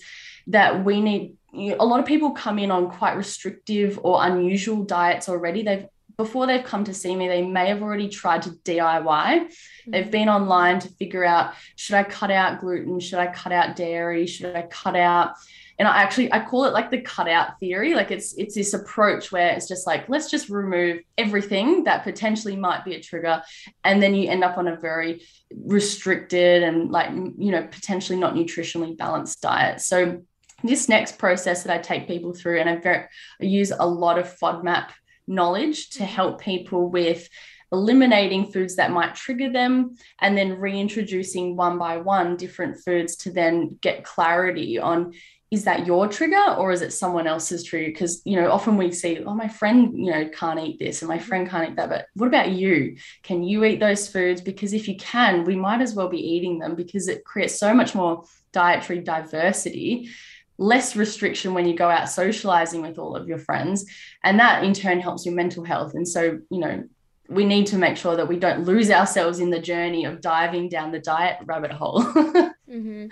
that 0.48 0.84
we 0.84 1.02
need. 1.02 1.36
You 1.54 1.72
know, 1.72 1.78
a 1.80 1.86
lot 1.86 2.00
of 2.00 2.06
people 2.06 2.32
come 2.32 2.60
in 2.60 2.72
on 2.72 2.90
quite 2.90 3.18
restrictive 3.18 4.00
or 4.04 4.26
unusual 4.26 4.84
diets 4.84 5.28
already. 5.28 5.64
They've 5.64 5.86
before 6.18 6.46
they've 6.46 6.64
come 6.64 6.84
to 6.84 6.94
see 6.94 7.16
me, 7.16 7.28
they 7.28 7.42
may 7.42 7.68
have 7.68 7.82
already 7.82 8.08
tried 8.08 8.44
to 8.44 8.50
DIY. 8.50 9.04
Mm-hmm. 9.04 9.92
They've 9.92 10.12
been 10.12 10.30
online 10.30 10.80
to 10.80 10.90
figure 10.90 11.24
out 11.24 11.54
should 11.76 11.96
I 11.96 12.04
cut 12.04 12.32
out 12.32 12.60
gluten? 12.60 13.00
Should 13.00 13.20
I 13.20 13.34
cut 13.34 13.52
out 13.52 13.76
dairy? 13.76 14.28
Should 14.28 14.56
I 14.56 14.64
cut 14.64 14.96
out 14.96 15.34
and 15.82 15.88
I 15.88 16.04
actually 16.04 16.32
I 16.32 16.46
call 16.46 16.66
it 16.66 16.74
like 16.74 16.92
the 16.92 17.02
cutout 17.02 17.60
theory. 17.60 17.96
Like 17.96 18.12
it's 18.12 18.34
it's 18.34 18.54
this 18.54 18.76
approach 18.76 19.32
where 19.32 19.50
it's 19.50 19.68
just 19.68 19.88
like 19.88 20.08
let's 20.10 20.30
just 20.30 20.48
remove 20.48 21.00
everything 21.18 21.86
that 21.86 22.04
potentially 22.04 22.56
might 22.56 22.86
be 22.86 22.94
a 22.94 23.02
trigger, 23.02 23.42
and 23.84 24.02
then 24.02 24.14
you 24.14 24.30
end 24.30 24.44
up 24.44 24.60
on 24.60 24.68
a 24.68 24.76
very 24.76 25.24
restricted 25.66 26.62
and 26.62 26.92
like 26.92 27.10
you 27.10 27.50
know 27.50 27.66
potentially 27.72 28.20
not 28.20 28.36
nutritionally 28.36 28.96
balanced 28.96 29.42
diet. 29.42 29.82
So 29.82 30.22
this 30.64 30.88
next 30.88 31.18
process 31.18 31.64
that 31.64 31.76
I 31.76 31.80
take 31.82 32.08
people 32.08 32.36
through, 32.36 32.60
and 32.60 32.70
I 32.70 32.76
very 32.76 33.06
I 33.42 33.46
use 33.46 33.72
a 33.72 33.88
lot 33.88 34.20
of 34.20 34.38
FODMAP 34.38 34.92
knowledge 35.26 35.90
to 35.98 36.06
help 36.06 36.42
people 36.42 36.92
with 36.92 37.28
eliminating 37.72 38.52
foods 38.52 38.76
that 38.76 38.92
might 38.92 39.16
trigger 39.16 39.50
them 39.50 39.96
and 40.20 40.38
then 40.38 40.60
reintroducing 40.60 41.56
one 41.56 41.80
by 41.80 41.98
one 41.98 42.38
different 42.38 42.78
foods 42.84 43.16
to 43.16 43.32
then 43.32 43.80
get 43.82 44.04
clarity 44.04 44.78
on 44.78 45.14
is 45.52 45.66
that 45.66 45.86
your 45.86 46.08
trigger 46.08 46.56
or 46.58 46.72
is 46.72 46.82
it 46.82 46.94
someone 46.94 47.28
else's 47.28 47.62
trigger? 47.66 47.92
Because, 47.92 48.22
you 48.24 48.40
know, 48.40 48.50
often 48.50 48.78
we 48.78 48.90
see, 48.90 49.22
oh, 49.26 49.36
my 49.36 49.50
friend, 49.50 49.94
you 49.98 50.10
know, 50.10 50.30
can't 50.30 50.60
eat 50.62 50.80
this 50.80 51.02
and 51.02 51.10
my 51.10 51.20
friend 51.20 51.48
can't 51.50 51.70
eat 51.70 51.76
that. 51.76 51.90
But 51.90 52.08
what 52.16 52.28
about 52.28 52.52
you? 52.52 52.96
Can 53.22 53.44
you 53.44 53.66
eat 53.66 53.82
those 53.82 54.08
foods? 54.08 54.40
Because 54.40 54.72
if 54.72 54.88
you 54.88 54.96
can, 54.96 55.44
we 55.44 55.58
might 55.58 55.82
as 55.82 55.94
well 55.94 56.08
be 56.08 56.26
eating 56.26 56.58
them 56.58 56.76
because 56.76 57.10
it 57.10 57.26
creates 57.26 57.60
so 57.60 57.74
much 57.74 57.94
more 57.94 58.24
dietary 58.54 59.00
diversity, 59.00 60.10
less 60.58 60.96
restriction 60.96 61.54
when 61.54 61.68
you 61.68 61.76
go 61.76 61.90
out 61.90 62.10
socializing 62.10 62.82
with 62.82 62.98
all 62.98 63.18
of 63.18 63.28
your 63.28 63.38
friends. 63.38 63.86
And 64.24 64.40
that 64.40 64.64
in 64.64 64.74
turn 64.74 65.02
helps 65.02 65.26
your 65.26 65.36
mental 65.36 65.66
health. 65.66 65.96
And 65.96 66.08
so, 66.08 66.40
you 66.50 66.60
know, 66.60 66.86
we 67.28 67.44
need 67.44 67.68
to 67.68 67.78
make 67.78 67.98
sure 67.98 68.16
that 68.16 68.28
we 68.28 68.40
don't 68.40 68.64
lose 68.64 68.90
ourselves 68.90 69.40
in 69.40 69.50
the 69.50 69.60
journey 69.60 70.06
of 70.06 70.22
diving 70.22 70.70
down 70.70 70.92
the 70.92 71.00
diet 71.00 71.40
rabbit 71.46 71.72
hole. 71.72 72.04
mm-hmm. 72.04 73.08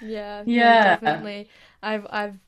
Yeah. 0.00 0.42
Yeah. 0.46 0.96
definitely. 0.96 1.48
I've 1.82 2.06
I've 2.10 2.38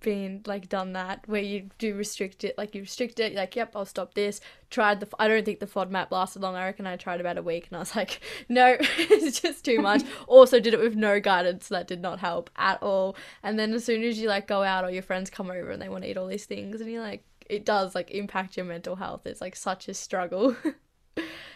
been 0.00 0.42
like 0.46 0.68
done 0.68 0.94
that 0.94 1.22
where 1.26 1.42
you 1.42 1.68
do 1.78 1.94
restrict 1.94 2.42
it 2.44 2.56
like 2.56 2.74
you 2.74 2.80
restrict 2.80 3.20
it 3.20 3.34
like 3.34 3.54
yep 3.54 3.72
i'll 3.76 3.84
stop 3.84 4.14
this 4.14 4.40
tried 4.70 4.98
the 4.98 5.08
i 5.18 5.28
don't 5.28 5.44
think 5.44 5.60
the 5.60 5.66
fodmap 5.66 6.10
lasted 6.10 6.40
long 6.40 6.56
i 6.56 6.64
reckon 6.64 6.86
i 6.86 6.96
tried 6.96 7.20
about 7.20 7.36
a 7.36 7.42
week 7.42 7.66
and 7.68 7.76
i 7.76 7.80
was 7.80 7.94
like 7.94 8.20
no 8.48 8.76
it's 8.80 9.40
just 9.40 9.64
too 9.64 9.78
much 9.80 10.02
also 10.26 10.58
did 10.58 10.74
it 10.74 10.80
with 10.80 10.96
no 10.96 11.20
guidance 11.20 11.68
that 11.68 11.86
did 11.86 12.00
not 12.00 12.18
help 12.18 12.50
at 12.56 12.82
all 12.82 13.14
and 13.42 13.58
then 13.58 13.72
as 13.72 13.84
soon 13.84 14.02
as 14.02 14.18
you 14.18 14.28
like 14.28 14.46
go 14.46 14.62
out 14.62 14.84
or 14.84 14.90
your 14.90 15.02
friends 15.02 15.28
come 15.30 15.50
over 15.50 15.70
and 15.70 15.80
they 15.80 15.88
want 15.88 16.02
to 16.02 16.10
eat 16.10 16.16
all 16.16 16.26
these 16.26 16.46
things 16.46 16.80
and 16.80 16.90
you're 16.90 17.02
like 17.02 17.22
it 17.48 17.64
does 17.64 17.94
like 17.94 18.10
impact 18.10 18.56
your 18.56 18.66
mental 18.66 18.96
health 18.96 19.26
it's 19.26 19.40
like 19.40 19.56
such 19.56 19.88
a 19.88 19.94
struggle 19.94 20.56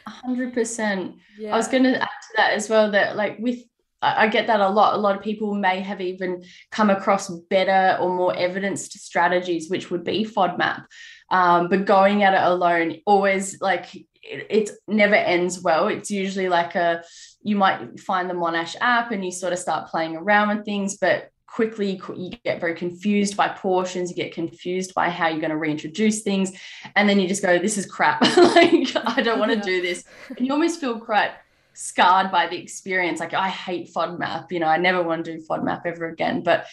100% 0.07 1.15
yeah. 1.39 1.55
i 1.55 1.57
was 1.57 1.69
going 1.69 1.85
to 1.85 1.95
add 1.95 2.09
to 2.09 2.29
that 2.37 2.53
as 2.53 2.69
well 2.69 2.91
that 2.91 3.17
like 3.17 3.39
with 3.39 3.65
I 4.05 4.29
get 4.29 4.47
that 4.47 4.61
a 4.61 4.69
lot. 4.69 4.95
A 4.95 4.99
lot 4.99 5.17
of 5.17 5.23
people 5.23 5.55
may 5.55 5.81
have 5.81 6.01
even 6.01 6.45
come 6.71 6.91
across 6.91 7.29
better 7.29 7.99
or 8.01 8.15
more 8.15 8.37
evidenced 8.37 8.93
strategies, 8.99 9.71
which 9.71 9.91
would 9.91 10.05
be 10.05 10.25
FODMAP. 10.25 10.85
Um, 11.31 11.69
but 11.69 11.85
going 11.85 12.23
at 12.23 12.35
it 12.35 12.43
alone 12.43 12.97
always 13.07 13.61
like 13.61 13.95
it, 13.95 14.07
it, 14.23 14.71
never 14.87 15.15
ends 15.15 15.61
well. 15.61 15.89
It's 15.89 16.11
usually 16.11 16.49
like 16.49 16.75
a 16.75 17.03
you 17.43 17.57
might 17.57 18.01
find 18.01 18.29
the 18.29 18.35
Monash 18.35 18.77
app 18.81 19.11
and 19.11 19.25
you 19.25 19.31
sort 19.31 19.53
of 19.53 19.59
start 19.59 19.89
playing 19.89 20.17
around 20.17 20.57
with 20.57 20.65
things, 20.65 20.97
but 20.97 21.31
quickly 21.47 22.01
you 22.17 22.31
get 22.45 22.59
very 22.59 22.75
confused 22.75 23.37
by 23.37 23.47
portions 23.49 24.11
you 24.11 24.17
get 24.17 24.35
confused 24.35 24.93
by 24.93 25.09
how 25.09 25.29
you're 25.29 25.39
going 25.39 25.51
to 25.51 25.57
reintroduce 25.57 26.23
things 26.23 26.51
and 26.97 27.09
then 27.09 27.21
you 27.21 27.29
just 27.29 27.43
go 27.43 27.61
this 27.61 27.79
is 27.79 27.87
crap 27.87 28.21
like 28.37 28.97
i 29.07 29.23
don't 29.23 29.39
want 29.39 29.53
to 29.53 29.59
yeah. 29.59 29.63
do 29.63 29.81
this 29.81 30.05
and 30.37 30.45
you 30.45 30.53
almost 30.53 30.81
feel 30.81 30.99
quite 30.99 31.31
scarred 31.75 32.31
by 32.31 32.47
the 32.47 32.59
experience. 32.59 33.21
Like 33.21 33.35
I 33.35 33.49
hate 33.49 33.93
FODMAP, 33.95 34.51
you 34.51 34.61
know, 34.61 34.67
I 34.67 34.79
never 34.79 35.03
want 35.03 35.25
to 35.25 35.37
do 35.37 35.45
FODMAP 35.45 35.83
ever 35.85 36.07
again. 36.09 36.43
But 36.43 36.67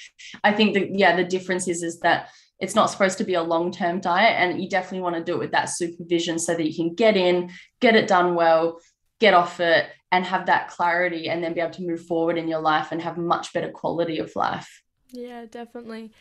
I 0.44 0.54
think 0.54 0.74
that 0.76 0.98
yeah, 0.98 1.16
the 1.16 1.24
difference 1.24 1.68
is 1.68 1.84
is 1.84 2.00
that 2.00 2.30
it's 2.60 2.76
not 2.76 2.92
supposed 2.92 3.18
to 3.18 3.24
be 3.24 3.34
a 3.34 3.42
long-term 3.42 4.02
diet 4.02 4.36
and 4.38 4.62
you 4.62 4.70
definitely 4.70 5.02
want 5.02 5.16
to 5.16 5.24
do 5.24 5.34
it 5.36 5.40
with 5.40 5.52
that 5.52 5.70
supervision 5.70 6.38
so 6.38 6.54
that 6.54 6.66
you 6.66 6.76
can 6.76 6.94
get 6.94 7.18
in, 7.18 7.50
get 7.80 7.96
it 7.96 8.08
done 8.08 8.36
well, 8.36 8.80
get 9.20 9.34
off 9.34 9.60
it 9.60 9.88
and 10.12 10.26
have 10.26 10.46
that 10.46 10.68
clarity 10.68 11.28
and 11.28 11.44
then 11.44 11.54
be 11.54 11.62
able 11.62 11.74
to 11.74 11.88
move 11.88 12.06
forward 12.06 12.38
in 12.38 12.48
your 12.48 12.60
life 12.60 12.92
and 12.92 13.02
have 13.02 13.18
much 13.18 13.52
better 13.52 13.72
quality 13.72 14.20
of 14.20 14.32
life. 14.36 14.84
Yeah, 15.10 15.46
definitely. 15.50 16.12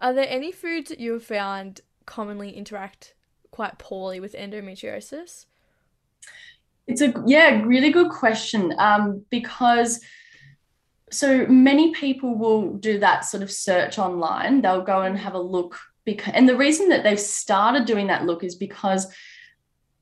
Are 0.00 0.12
there 0.12 0.28
any 0.28 0.52
foods 0.52 0.88
that 0.90 1.00
you 1.00 1.14
have 1.14 1.24
found 1.24 1.80
commonly 2.06 2.52
interact 2.52 3.14
quite 3.50 3.78
poorly 3.78 4.20
with 4.20 4.34
endometriosis? 4.34 5.46
It's 6.88 7.02
a 7.02 7.12
yeah, 7.26 7.62
really 7.62 7.90
good 7.90 8.10
question. 8.10 8.74
Um, 8.78 9.24
because 9.30 10.00
so 11.10 11.46
many 11.46 11.92
people 11.92 12.36
will 12.36 12.74
do 12.74 12.98
that 12.98 13.24
sort 13.24 13.42
of 13.42 13.50
search 13.50 13.98
online. 13.98 14.62
They'll 14.62 14.82
go 14.82 15.02
and 15.02 15.16
have 15.16 15.34
a 15.34 15.40
look 15.40 15.78
because 16.04 16.32
and 16.34 16.48
the 16.48 16.56
reason 16.56 16.88
that 16.88 17.04
they've 17.04 17.20
started 17.20 17.84
doing 17.84 18.06
that 18.08 18.24
look 18.24 18.42
is 18.42 18.54
because 18.54 19.06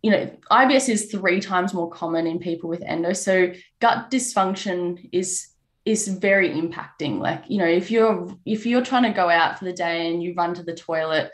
you 0.02 0.10
know 0.10 0.30
IBS 0.50 0.88
is 0.88 1.10
three 1.10 1.40
times 1.40 1.74
more 1.74 1.90
common 1.90 2.26
in 2.26 2.38
people 2.38 2.70
with 2.70 2.82
endo. 2.82 3.12
So 3.12 3.52
gut 3.80 4.10
dysfunction 4.10 5.08
is 5.12 5.48
is 5.84 6.08
very 6.08 6.50
impacting. 6.50 7.20
Like, 7.20 7.44
you 7.48 7.58
know, 7.58 7.66
if 7.66 7.90
you're 7.90 8.28
if 8.44 8.66
you're 8.66 8.84
trying 8.84 9.04
to 9.04 9.10
go 9.10 9.30
out 9.30 9.58
for 9.58 9.64
the 9.64 9.72
day 9.72 10.10
and 10.10 10.22
you 10.22 10.34
run 10.34 10.54
to 10.54 10.62
the 10.62 10.74
toilet 10.74 11.30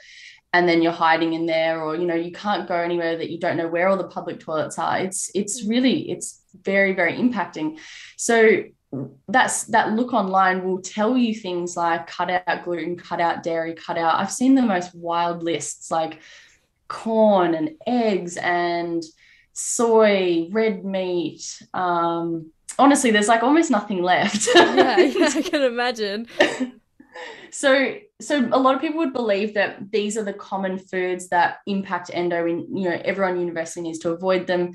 and 0.52 0.68
then 0.68 0.82
you're 0.82 0.92
hiding 0.92 1.32
in 1.32 1.46
there 1.46 1.82
or 1.82 1.96
you 1.96 2.06
know 2.06 2.14
you 2.14 2.32
can't 2.32 2.68
go 2.68 2.74
anywhere 2.74 3.16
that 3.16 3.30
you 3.30 3.38
don't 3.38 3.56
know 3.56 3.68
where 3.68 3.88
all 3.88 3.96
the 3.96 4.04
public 4.04 4.40
toilets 4.40 4.78
are. 4.78 4.98
It's 4.98 5.30
it's 5.34 5.64
really 5.64 6.10
it's 6.10 6.42
very 6.62 6.94
very 6.94 7.14
impacting. 7.14 7.78
So 8.16 8.64
that's 9.28 9.64
that 9.64 9.92
look 9.92 10.12
online 10.12 10.64
will 10.64 10.80
tell 10.80 11.16
you 11.16 11.34
things 11.34 11.76
like 11.76 12.06
cut 12.06 12.30
out 12.30 12.64
gluten 12.64 12.96
cut 12.96 13.20
out 13.20 13.42
dairy 13.42 13.72
cut 13.74 13.96
out 13.96 14.16
i've 14.16 14.30
seen 14.30 14.54
the 14.54 14.60
most 14.60 14.94
wild 14.94 15.42
lists 15.42 15.90
like 15.90 16.20
corn 16.88 17.54
and 17.54 17.70
eggs 17.86 18.36
and 18.36 19.02
soy 19.54 20.46
red 20.52 20.84
meat 20.84 21.62
um 21.72 22.50
honestly 22.78 23.10
there's 23.10 23.28
like 23.28 23.42
almost 23.42 23.70
nothing 23.70 24.02
left. 24.02 24.46
Yeah, 24.54 24.96
yeah 24.98 25.30
i 25.34 25.42
can 25.42 25.62
imagine 25.62 26.26
so 27.50 27.96
so 28.20 28.48
a 28.52 28.58
lot 28.58 28.74
of 28.74 28.80
people 28.80 28.98
would 28.98 29.12
believe 29.12 29.54
that 29.54 29.90
these 29.90 30.16
are 30.16 30.24
the 30.24 30.32
common 30.32 30.78
foods 30.78 31.28
that 31.28 31.58
impact 31.66 32.10
endo 32.12 32.46
and 32.46 32.78
you 32.78 32.88
know 32.88 33.00
everyone 33.04 33.38
universally 33.38 33.82
needs 33.82 33.98
to 34.00 34.10
avoid 34.10 34.46
them. 34.46 34.72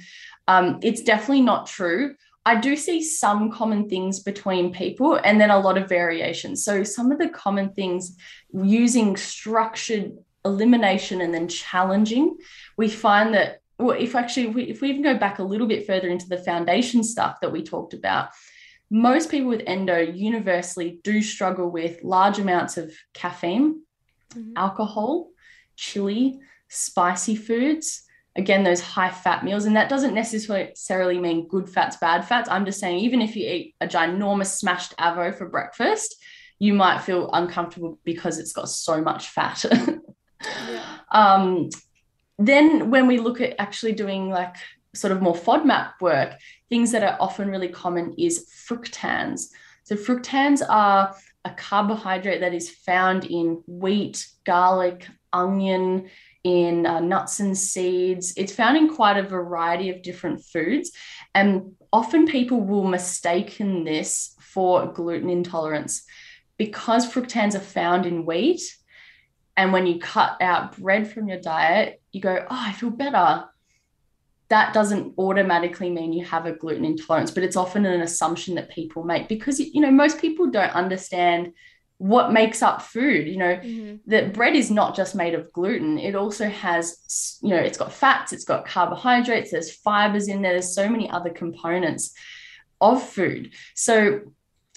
Um, 0.47 0.79
it's 0.81 1.01
definitely 1.01 1.41
not 1.41 1.67
true. 1.67 2.15
I 2.45 2.55
do 2.55 2.77
see 2.77 3.03
some 3.03 3.51
common 3.51 3.89
things 3.89 4.21
between 4.21 4.71
people 4.71 5.19
and 5.21 5.39
then 5.41 5.49
a 5.49 5.59
lot 5.59 5.77
of 5.77 5.89
variations 5.89 6.63
so 6.63 6.81
some 6.83 7.11
of 7.11 7.19
the 7.19 7.27
common 7.27 7.73
things 7.73 8.15
using 8.53 9.17
structured 9.17 10.13
elimination 10.45 11.19
and 11.19 11.33
then 11.33 11.49
challenging 11.49 12.37
we 12.77 12.87
find 12.87 13.33
that 13.33 13.61
well 13.79 13.97
if 13.99 14.15
actually 14.15 14.47
we, 14.47 14.63
if 14.63 14.79
we 14.79 14.89
even 14.89 15.03
go 15.03 15.17
back 15.17 15.39
a 15.39 15.43
little 15.43 15.67
bit 15.67 15.85
further 15.85 16.07
into 16.07 16.29
the 16.29 16.37
foundation 16.37 17.03
stuff 17.03 17.37
that 17.41 17.51
we 17.51 17.61
talked 17.61 17.93
about 17.93 18.29
most 18.89 19.29
people 19.29 19.49
with 19.49 19.63
endo 19.67 19.97
universally 19.99 20.99
do 21.03 21.21
struggle 21.21 21.69
with 21.69 22.03
large 22.03 22.39
amounts 22.39 22.77
of 22.77 22.93
caffeine, 23.13 23.81
mm-hmm. 24.33 24.53
alcohol, 24.55 25.29
chili, 25.75 26.39
spicy 26.69 27.35
foods. 27.35 28.03
Again, 28.35 28.63
those 28.63 28.81
high 28.81 29.09
fat 29.09 29.43
meals. 29.43 29.65
And 29.65 29.75
that 29.75 29.89
doesn't 29.89 30.13
necessarily 30.13 31.19
mean 31.19 31.47
good 31.47 31.67
fats, 31.67 31.97
bad 31.97 32.27
fats. 32.27 32.49
I'm 32.49 32.65
just 32.65 32.79
saying, 32.79 32.99
even 32.99 33.21
if 33.21 33.35
you 33.35 33.49
eat 33.49 33.75
a 33.81 33.87
ginormous 33.87 34.55
smashed 34.57 34.95
avo 34.97 35.35
for 35.35 35.49
breakfast, 35.49 36.15
you 36.59 36.73
might 36.73 36.99
feel 36.99 37.29
uncomfortable 37.33 37.99
because 38.03 38.37
it's 38.37 38.53
got 38.53 38.69
so 38.69 39.01
much 39.01 39.29
fat. 39.29 39.65
yeah. 40.69 40.97
um, 41.11 41.69
then, 42.37 42.91
when 42.91 43.07
we 43.07 43.17
look 43.17 43.41
at 43.41 43.55
actually 43.59 43.93
doing 43.93 44.29
like 44.29 44.55
sort 44.95 45.11
of 45.11 45.21
more 45.21 45.35
FODMAP 45.35 46.01
work, 46.01 46.33
things 46.69 46.91
that 46.91 47.03
are 47.03 47.17
often 47.19 47.49
really 47.49 47.69
common 47.69 48.13
is 48.17 48.49
fructans. 48.67 49.47
So 49.83 49.95
fructans 49.95 50.61
are 50.67 51.15
a 51.45 51.51
carbohydrate 51.51 52.41
that 52.41 52.53
is 52.53 52.69
found 52.69 53.25
in 53.25 53.63
wheat, 53.67 54.27
garlic, 54.45 55.07
onion, 55.31 56.09
in 56.43 56.85
uh, 56.85 56.99
nuts 56.99 57.39
and 57.39 57.57
seeds. 57.57 58.33
It's 58.37 58.53
found 58.53 58.77
in 58.77 58.93
quite 58.93 59.17
a 59.17 59.23
variety 59.23 59.89
of 59.89 60.01
different 60.01 60.43
foods. 60.43 60.91
And 61.33 61.75
often 61.91 62.27
people 62.27 62.61
will 62.61 62.83
mistaken 62.83 63.83
this 63.83 64.35
for 64.39 64.91
gluten 64.91 65.29
intolerance 65.29 66.03
because 66.57 67.07
fructans 67.07 67.55
are 67.55 67.59
found 67.59 68.05
in 68.05 68.25
wheat. 68.25 68.61
And 69.55 69.73
when 69.73 69.87
you 69.87 69.99
cut 69.99 70.41
out 70.41 70.77
bread 70.77 71.11
from 71.11 71.27
your 71.27 71.39
diet, 71.39 72.01
you 72.11 72.21
go, 72.21 72.45
Oh, 72.49 72.63
I 72.67 72.71
feel 72.73 72.91
better 72.91 73.45
that 74.49 74.73
doesn't 74.73 75.13
automatically 75.17 75.89
mean 75.89 76.13
you 76.13 76.25
have 76.25 76.45
a 76.45 76.53
gluten 76.53 76.85
intolerance, 76.85 77.31
but 77.31 77.43
it's 77.43 77.57
often 77.57 77.85
an 77.85 78.01
assumption 78.01 78.55
that 78.55 78.69
people 78.69 79.03
make 79.03 79.27
because 79.27 79.59
you 79.59 79.81
know 79.81 79.91
most 79.91 80.19
people 80.19 80.49
don't 80.49 80.71
understand 80.71 81.53
what 81.97 82.31
makes 82.31 82.61
up 82.61 82.81
food. 82.81 83.27
You 83.27 83.37
know, 83.37 83.55
mm-hmm. 83.55 83.95
that 84.09 84.33
bread 84.33 84.55
is 84.55 84.71
not 84.71 84.95
just 84.95 85.15
made 85.15 85.33
of 85.33 85.51
gluten; 85.51 85.97
it 85.97 86.15
also 86.15 86.47
has 86.47 87.37
you 87.41 87.49
know 87.49 87.57
it's 87.57 87.77
got 87.77 87.91
fats, 87.91 88.31
it's 88.31 88.45
got 88.45 88.65
carbohydrates, 88.65 89.51
there's 89.51 89.71
fibers 89.71 90.27
in 90.27 90.41
there, 90.41 90.53
there's 90.53 90.73
so 90.73 90.89
many 90.89 91.09
other 91.09 91.29
components 91.29 92.13
of 92.79 93.03
food. 93.03 93.53
So 93.75 94.21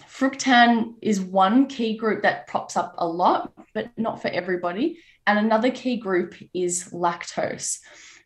fructan 0.02 0.94
is 1.00 1.20
one 1.20 1.66
key 1.66 1.96
group 1.96 2.22
that 2.22 2.46
props 2.46 2.76
up 2.76 2.94
a 2.98 3.06
lot, 3.06 3.52
but 3.74 3.90
not 3.96 4.20
for 4.20 4.28
everybody. 4.28 4.98
And 5.26 5.38
another 5.38 5.70
key 5.70 5.98
group 5.98 6.34
is 6.52 6.88
lactose. 6.92 7.78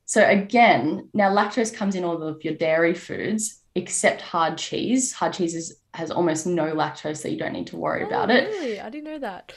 So 0.06 0.26
again, 0.26 1.08
now 1.14 1.30
lactose 1.30 1.74
comes 1.74 1.94
in 1.94 2.04
all 2.04 2.22
of 2.22 2.44
your 2.44 2.54
dairy 2.54 2.94
foods 2.94 3.60
except 3.74 4.20
hard 4.20 4.58
cheese. 4.58 5.12
Hard 5.12 5.32
cheese 5.32 5.54
is, 5.54 5.80
has 5.94 6.10
almost 6.10 6.46
no 6.46 6.74
lactose, 6.74 7.18
so 7.18 7.28
you 7.28 7.38
don't 7.38 7.52
need 7.52 7.66
to 7.68 7.76
worry 7.76 8.04
oh, 8.04 8.06
about 8.06 8.30
it. 8.30 8.48
Really, 8.50 8.80
I 8.80 8.90
didn't 8.90 9.04
know 9.04 9.18
that. 9.18 9.52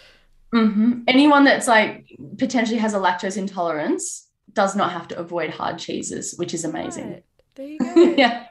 Mm-hmm. 0.53 1.01
Anyone 1.07 1.43
that's 1.43 1.67
like 1.67 2.07
potentially 2.37 2.79
has 2.79 2.93
a 2.93 2.99
lactose 2.99 3.37
intolerance 3.37 4.29
does 4.53 4.75
not 4.75 4.91
have 4.91 5.07
to 5.09 5.17
avoid 5.17 5.49
hard 5.49 5.77
cheeses, 5.77 6.35
which 6.37 6.53
is 6.53 6.63
amazing. 6.63 7.11
Right. 7.11 7.23
There 7.55 7.67
you 7.67 7.79
go. 7.79 8.15
yeah. 8.17 8.47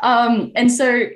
Um, 0.00 0.52
and 0.56 0.70
so 0.70 1.08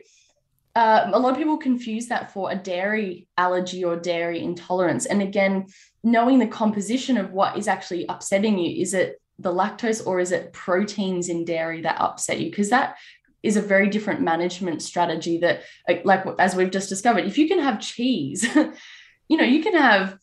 uh, 0.74 1.10
a 1.12 1.18
lot 1.18 1.32
of 1.32 1.38
people 1.38 1.56
confuse 1.56 2.06
that 2.08 2.32
for 2.32 2.50
a 2.50 2.56
dairy 2.56 3.26
allergy 3.36 3.84
or 3.84 3.96
dairy 3.96 4.42
intolerance. 4.42 5.06
And 5.06 5.22
again, 5.22 5.66
knowing 6.02 6.38
the 6.38 6.46
composition 6.46 7.16
of 7.16 7.32
what 7.32 7.58
is 7.58 7.68
actually 7.68 8.06
upsetting 8.08 8.58
you 8.58 8.80
is 8.80 8.94
it 8.94 9.20
the 9.38 9.52
lactose 9.52 10.06
or 10.06 10.20
is 10.20 10.32
it 10.32 10.52
proteins 10.52 11.28
in 11.28 11.44
dairy 11.44 11.82
that 11.82 12.00
upset 12.00 12.40
you? 12.40 12.50
Because 12.50 12.70
that 12.70 12.96
is 13.42 13.56
a 13.56 13.62
very 13.62 13.88
different 13.88 14.20
management 14.20 14.82
strategy 14.82 15.38
that 15.38 15.62
like 16.04 16.24
as 16.38 16.54
we've 16.54 16.70
just 16.70 16.88
discovered 16.88 17.24
if 17.24 17.36
you 17.36 17.48
can 17.48 17.58
have 17.58 17.80
cheese 17.80 18.46
you 19.28 19.36
know 19.36 19.44
you 19.44 19.62
can 19.62 19.74
have 19.74 20.16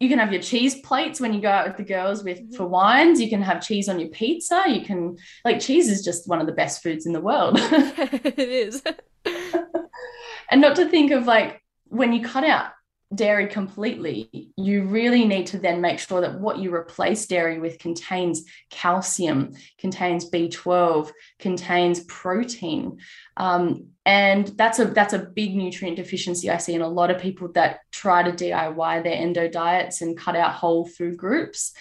you 0.00 0.08
can 0.08 0.18
have 0.18 0.32
your 0.32 0.42
cheese 0.42 0.80
plates 0.80 1.20
when 1.20 1.32
you 1.32 1.40
go 1.40 1.48
out 1.48 1.66
with 1.66 1.76
the 1.76 1.84
girls 1.84 2.24
with 2.24 2.38
mm-hmm. 2.38 2.56
for 2.56 2.66
wines 2.66 3.20
you 3.20 3.30
can 3.30 3.42
have 3.42 3.64
cheese 3.64 3.88
on 3.88 4.00
your 4.00 4.08
pizza 4.08 4.64
you 4.66 4.82
can 4.82 5.16
like 5.44 5.60
cheese 5.60 5.88
is 5.88 6.04
just 6.04 6.28
one 6.28 6.40
of 6.40 6.46
the 6.46 6.52
best 6.52 6.82
foods 6.82 7.06
in 7.06 7.12
the 7.12 7.20
world 7.20 7.56
it 7.60 8.38
is 8.38 8.82
and 10.50 10.60
not 10.60 10.76
to 10.76 10.88
think 10.88 11.10
of 11.10 11.26
like 11.26 11.62
when 11.86 12.12
you 12.12 12.22
cut 12.22 12.44
out 12.44 12.72
dairy 13.14 13.46
completely, 13.46 14.50
you 14.56 14.84
really 14.84 15.24
need 15.24 15.46
to 15.48 15.58
then 15.58 15.80
make 15.80 15.98
sure 15.98 16.20
that 16.20 16.40
what 16.40 16.58
you 16.58 16.74
replace 16.74 17.26
dairy 17.26 17.58
with 17.58 17.78
contains 17.78 18.44
calcium, 18.70 19.52
contains 19.78 20.30
B12, 20.30 21.10
contains 21.38 22.00
protein. 22.04 22.98
Um, 23.36 23.88
and 24.06 24.48
that's 24.48 24.78
a 24.78 24.86
that's 24.86 25.14
a 25.14 25.18
big 25.18 25.54
nutrient 25.54 25.96
deficiency 25.96 26.50
I 26.50 26.58
see 26.58 26.74
in 26.74 26.82
a 26.82 26.88
lot 26.88 27.10
of 27.10 27.20
people 27.20 27.52
that 27.52 27.80
try 27.90 28.22
to 28.22 28.32
DIY 28.32 29.02
their 29.02 29.16
endo 29.16 29.48
diets 29.48 30.02
and 30.02 30.16
cut 30.16 30.36
out 30.36 30.52
whole 30.52 30.86
food 30.86 31.16
groups. 31.16 31.72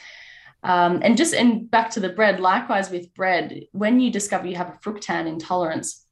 Um, 0.64 1.02
and 1.04 1.18
just 1.18 1.34
and 1.34 1.70
back 1.70 1.92
to 1.92 2.00
the 2.00 2.10
bread, 2.10 2.40
likewise 2.40 2.90
with 2.90 3.14
bread, 3.14 3.66
when 3.72 4.00
you 4.00 4.12
discover 4.12 4.48
you 4.48 4.56
have 4.56 4.70
a 4.70 4.80
fructan 4.84 5.28
intolerance, 5.28 6.06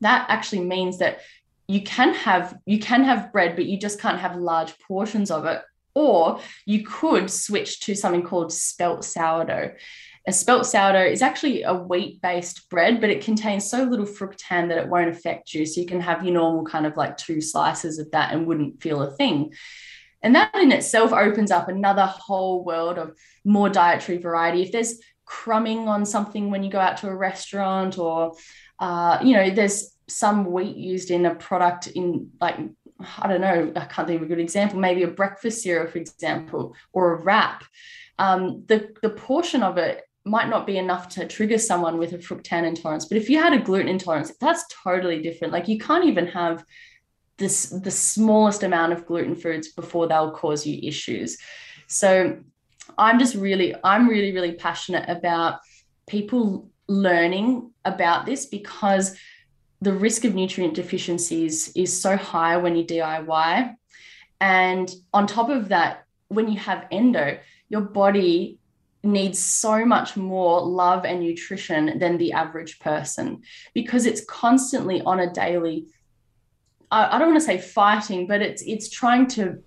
that 0.00 0.26
actually 0.28 0.64
means 0.64 0.98
that 0.98 1.20
you 1.70 1.82
can 1.82 2.12
have 2.14 2.58
you 2.66 2.80
can 2.80 3.04
have 3.04 3.32
bread 3.32 3.54
but 3.54 3.66
you 3.66 3.78
just 3.78 4.00
can't 4.00 4.18
have 4.18 4.34
large 4.34 4.76
portions 4.80 5.30
of 5.30 5.44
it. 5.44 5.62
Or 5.94 6.40
you 6.66 6.84
could 6.84 7.30
switch 7.30 7.80
to 7.80 7.94
something 7.94 8.22
called 8.22 8.52
spelt 8.52 9.04
sourdough. 9.04 9.74
A 10.26 10.32
spelt 10.32 10.66
sourdough 10.66 11.10
is 11.10 11.22
actually 11.22 11.62
a 11.62 11.74
wheat 11.74 12.20
based 12.20 12.68
bread 12.70 13.00
but 13.00 13.10
it 13.10 13.24
contains 13.24 13.70
so 13.70 13.84
little 13.84 14.06
fructan 14.06 14.68
that 14.68 14.78
it 14.78 14.88
won't 14.88 15.10
affect 15.10 15.54
you. 15.54 15.64
So 15.64 15.80
you 15.80 15.86
can 15.86 16.00
have 16.00 16.24
your 16.24 16.34
normal 16.34 16.64
kind 16.64 16.86
of 16.86 16.96
like 16.96 17.16
two 17.16 17.40
slices 17.40 18.00
of 18.00 18.10
that 18.10 18.32
and 18.32 18.46
wouldn't 18.48 18.82
feel 18.82 19.02
a 19.02 19.10
thing. 19.12 19.54
And 20.22 20.34
that 20.34 20.54
in 20.54 20.72
itself 20.72 21.12
opens 21.12 21.52
up 21.52 21.68
another 21.68 22.04
whole 22.04 22.64
world 22.64 22.98
of 22.98 23.16
more 23.44 23.68
dietary 23.68 24.18
variety. 24.18 24.62
If 24.62 24.72
there's 24.72 25.00
crumbing 25.24 25.86
on 25.86 26.04
something 26.04 26.50
when 26.50 26.64
you 26.64 26.70
go 26.70 26.80
out 26.80 26.96
to 26.96 27.08
a 27.08 27.14
restaurant 27.14 27.96
or 27.96 28.34
uh, 28.80 29.18
you 29.22 29.32
know 29.32 29.48
there's 29.50 29.94
some 30.10 30.46
wheat 30.46 30.76
used 30.76 31.10
in 31.10 31.26
a 31.26 31.34
product 31.34 31.86
in 31.88 32.30
like 32.40 32.58
I 33.18 33.28
don't 33.28 33.40
know, 33.40 33.72
I 33.76 33.84
can't 33.86 34.06
think 34.06 34.20
of 34.20 34.26
a 34.26 34.28
good 34.28 34.38
example, 34.40 34.78
maybe 34.78 35.02
a 35.04 35.08
breakfast 35.08 35.62
cereal, 35.62 35.90
for 35.90 35.98
example, 35.98 36.74
or 36.92 37.14
a 37.14 37.22
wrap. 37.22 37.64
Um, 38.18 38.64
the, 38.66 38.94
the 39.02 39.10
portion 39.10 39.62
of 39.62 39.78
it 39.78 40.02
might 40.24 40.50
not 40.50 40.66
be 40.66 40.76
enough 40.76 41.08
to 41.08 41.26
trigger 41.26 41.56
someone 41.56 41.96
with 41.96 42.12
a 42.12 42.18
fructan 42.18 42.66
intolerance. 42.66 43.06
But 43.06 43.16
if 43.16 43.30
you 43.30 43.40
had 43.40 43.54
a 43.54 43.58
gluten 43.58 43.88
intolerance, 43.88 44.32
that's 44.38 44.64
totally 44.84 45.22
different. 45.22 45.52
Like 45.52 45.68
you 45.68 45.78
can't 45.78 46.04
even 46.04 46.26
have 46.26 46.64
this 47.38 47.70
the 47.70 47.90
smallest 47.90 48.62
amount 48.62 48.92
of 48.92 49.06
gluten 49.06 49.34
foods 49.34 49.72
before 49.72 50.06
they'll 50.06 50.32
cause 50.32 50.66
you 50.66 50.78
issues. 50.86 51.38
So 51.86 52.38
I'm 52.98 53.18
just 53.18 53.34
really, 53.34 53.74
I'm 53.82 54.08
really, 54.08 54.32
really 54.32 54.52
passionate 54.52 55.08
about 55.08 55.60
people 56.06 56.70
learning 56.86 57.70
about 57.84 58.26
this 58.26 58.46
because 58.46 59.16
the 59.82 59.92
risk 59.92 60.24
of 60.24 60.34
nutrient 60.34 60.74
deficiencies 60.74 61.72
is 61.74 62.00
so 62.00 62.16
high 62.16 62.56
when 62.56 62.76
you 62.76 62.84
DIY. 62.84 63.74
And 64.40 64.94
on 65.12 65.26
top 65.26 65.48
of 65.48 65.68
that, 65.68 66.04
when 66.28 66.48
you 66.48 66.58
have 66.58 66.86
endo, 66.90 67.38
your 67.68 67.82
body 67.82 68.58
needs 69.02 69.38
so 69.38 69.84
much 69.84 70.16
more 70.16 70.60
love 70.60 71.04
and 71.04 71.20
nutrition 71.20 71.98
than 71.98 72.18
the 72.18 72.32
average 72.32 72.78
person 72.80 73.42
because 73.72 74.04
it's 74.04 74.24
constantly 74.26 75.00
on 75.02 75.20
a 75.20 75.32
daily 75.32 75.86
I, 76.92 77.18
don't 77.18 77.28
want 77.28 77.40
to 77.40 77.46
say 77.46 77.56
fighting 77.56 78.26
but 78.26 78.42
it's 78.42 78.62
it's 78.62 78.90
trying 78.90 79.26
to 79.28 79.62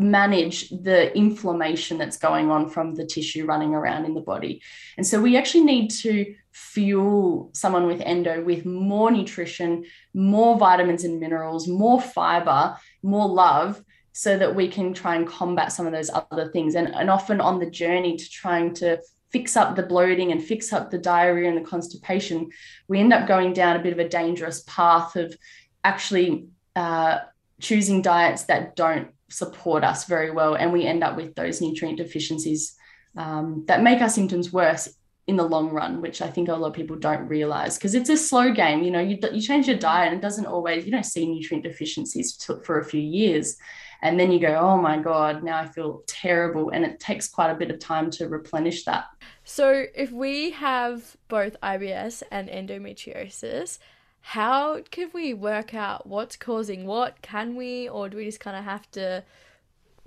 manage 0.00 0.70
the 0.70 1.16
inflammation 1.16 1.98
that's 1.98 2.16
going 2.16 2.50
on 2.50 2.68
from 2.68 2.94
the 2.94 3.06
tissue 3.06 3.44
running 3.44 3.74
around 3.74 4.04
in 4.04 4.14
the 4.14 4.20
body. 4.20 4.62
And 4.96 5.06
so 5.06 5.20
we 5.20 5.36
actually 5.36 5.64
need 5.64 5.90
to 6.02 6.34
fuel 6.52 7.50
someone 7.52 7.86
with 7.86 8.00
endo 8.00 8.42
with 8.42 8.64
more 8.64 9.10
nutrition, 9.10 9.84
more 10.14 10.58
vitamins 10.58 11.04
and 11.04 11.20
minerals, 11.20 11.68
more 11.68 12.00
fiber, 12.00 12.76
more 13.02 13.28
love 13.28 13.82
so 14.12 14.36
that 14.36 14.54
we 14.54 14.68
can 14.68 14.92
try 14.92 15.14
and 15.14 15.26
combat 15.26 15.72
some 15.72 15.86
of 15.86 15.92
those 15.92 16.10
other 16.10 16.50
things. 16.50 16.74
And, 16.74 16.94
and 16.94 17.10
often 17.10 17.40
on 17.40 17.58
the 17.58 17.70
journey 17.70 18.16
to 18.16 18.30
trying 18.30 18.74
to 18.74 19.00
fix 19.30 19.56
up 19.56 19.76
the 19.76 19.82
bloating 19.84 20.32
and 20.32 20.42
fix 20.42 20.72
up 20.72 20.90
the 20.90 20.98
diarrhea 20.98 21.48
and 21.48 21.56
the 21.56 21.68
constipation, 21.68 22.50
we 22.88 22.98
end 22.98 23.12
up 23.12 23.28
going 23.28 23.52
down 23.52 23.76
a 23.76 23.82
bit 23.82 23.92
of 23.92 23.98
a 23.98 24.08
dangerous 24.08 24.64
path 24.66 25.14
of 25.14 25.36
actually 25.84 26.48
uh, 26.74 27.18
choosing 27.60 28.02
diets 28.02 28.44
that 28.44 28.74
don't 28.74 29.10
support 29.30 29.84
us 29.84 30.04
very 30.04 30.30
well. 30.30 30.54
And 30.54 30.72
we 30.72 30.86
end 30.86 31.02
up 31.02 31.16
with 31.16 31.34
those 31.34 31.60
nutrient 31.60 31.98
deficiencies 31.98 32.74
um, 33.16 33.64
that 33.66 33.82
make 33.82 34.00
our 34.00 34.08
symptoms 34.08 34.52
worse 34.52 34.88
in 35.26 35.36
the 35.36 35.44
long 35.44 35.70
run, 35.70 36.00
which 36.00 36.22
I 36.22 36.28
think 36.28 36.48
a 36.48 36.54
lot 36.54 36.68
of 36.68 36.74
people 36.74 36.96
don't 36.96 37.28
realize 37.28 37.78
because 37.78 37.94
it's 37.94 38.10
a 38.10 38.16
slow 38.16 38.52
game. 38.52 38.82
You 38.82 38.90
know, 38.90 39.00
you, 39.00 39.18
you 39.32 39.40
change 39.40 39.68
your 39.68 39.78
diet 39.78 40.12
and 40.12 40.16
it 40.16 40.22
doesn't 40.22 40.46
always, 40.46 40.84
you 40.84 40.90
don't 40.90 41.04
see 41.04 41.26
nutrient 41.26 41.64
deficiencies 41.64 42.36
to, 42.38 42.60
for 42.60 42.80
a 42.80 42.84
few 42.84 43.00
years. 43.00 43.56
And 44.02 44.18
then 44.18 44.32
you 44.32 44.40
go, 44.40 44.56
oh 44.56 44.76
my 44.76 44.98
God, 44.98 45.44
now 45.44 45.58
I 45.58 45.66
feel 45.68 46.02
terrible. 46.06 46.70
And 46.70 46.84
it 46.84 47.00
takes 47.00 47.28
quite 47.28 47.50
a 47.50 47.54
bit 47.54 47.70
of 47.70 47.78
time 47.78 48.10
to 48.12 48.28
replenish 48.28 48.84
that. 48.84 49.04
So, 49.44 49.84
if 49.94 50.10
we 50.10 50.50
have 50.52 51.16
both 51.28 51.56
IBS 51.62 52.22
and 52.30 52.48
endometriosis, 52.48 53.78
how 54.22 54.80
can 54.90 55.10
we 55.12 55.34
work 55.34 55.74
out 55.74 56.06
what's 56.06 56.36
causing 56.36 56.86
what? 56.86 57.22
Can 57.22 57.56
we, 57.56 57.88
or 57.88 58.08
do 58.08 58.16
we 58.16 58.24
just 58.24 58.40
kind 58.40 58.56
of 58.56 58.64
have 58.64 58.90
to 58.92 59.24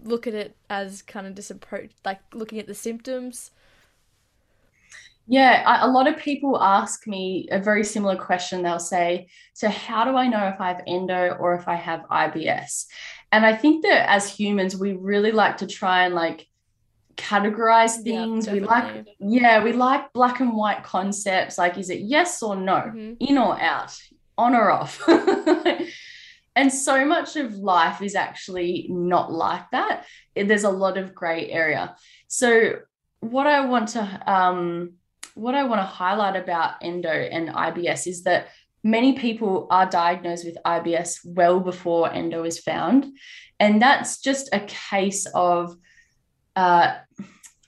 look 0.02 0.28
at 0.28 0.34
it 0.34 0.56
as 0.70 1.02
kind 1.02 1.28
of 1.28 1.36
just 1.36 1.52
approach, 1.52 1.92
like 2.06 2.22
looking 2.34 2.60
at 2.60 2.68
the 2.68 2.76
symptoms? 2.76 3.52
Yeah, 5.26 5.86
a 5.86 5.88
lot 5.88 6.08
of 6.08 6.18
people 6.18 6.62
ask 6.62 7.08
me 7.08 7.48
a 7.50 7.60
very 7.60 7.84
similar 7.86 8.18
question. 8.18 8.62
They'll 8.62 8.80
say, 8.80 9.28
So, 9.54 9.70
how 9.70 10.04
do 10.04 10.18
I 10.18 10.28
know 10.28 10.48
if 10.48 10.60
I 10.60 10.68
have 10.68 10.82
endo 10.86 11.38
or 11.40 11.56
if 11.56 11.68
I 11.68 11.76
have 11.76 12.02
IBS? 12.12 12.86
And 13.32 13.46
I 13.46 13.56
think 13.56 13.84
that 13.84 14.10
as 14.10 14.30
humans, 14.30 14.76
we 14.76 14.94
really 14.94 15.32
like 15.32 15.58
to 15.58 15.68
try 15.68 16.06
and 16.06 16.14
like 16.14 16.48
categorize 17.16 18.04
things. 18.04 18.48
Yeah, 18.48 18.54
we 18.54 18.60
like, 18.60 19.08
yeah, 19.20 19.64
we 19.64 19.74
like 19.74 20.14
black 20.14 20.40
and 20.40 20.56
white 20.56 20.84
concepts. 20.84 21.58
Like, 21.58 21.78
is 21.78 21.90
it 21.90 22.00
yes 22.02 22.42
or 22.42 22.56
no, 22.56 22.74
mm-hmm. 22.74 23.14
in 23.20 23.38
or 23.38 23.60
out, 23.60 23.98
on 24.38 24.56
or 24.56 24.72
off? 24.72 25.02
and 26.56 26.72
so 26.72 27.06
much 27.06 27.36
of 27.36 27.56
life 27.56 28.02
is 28.02 28.16
actually 28.16 28.88
not 28.90 29.32
like 29.32 29.70
that. 29.72 30.06
There's 30.36 30.64
a 30.64 30.70
lot 30.70 30.98
of 30.98 31.14
gray 31.14 31.50
area. 31.50 31.96
So, 32.28 32.80
what 33.20 33.48
I 33.48 33.66
want 33.66 33.90
to 33.90 34.24
um, 34.28 34.94
what 35.36 35.56
I 35.56 35.64
want 35.64 35.82
to 35.82 35.86
highlight 35.86 36.36
about 36.36 36.76
endo 36.82 37.10
and 37.10 37.50
IBS 37.50 38.08
is 38.08 38.24
that 38.24 38.50
many 38.84 39.14
people 39.14 39.68
are 39.72 39.90
diagnosed 39.90 40.46
with 40.46 40.58
IBS 40.66 41.20
well 41.26 41.60
before 41.60 42.12
endo 42.12 42.44
is 42.44 42.60
found. 42.60 43.08
And 43.60 43.82
that's 43.82 44.20
just 44.20 44.50
a 44.54 44.60
case 44.62 45.26
of 45.34 45.76
uh, 46.56 46.96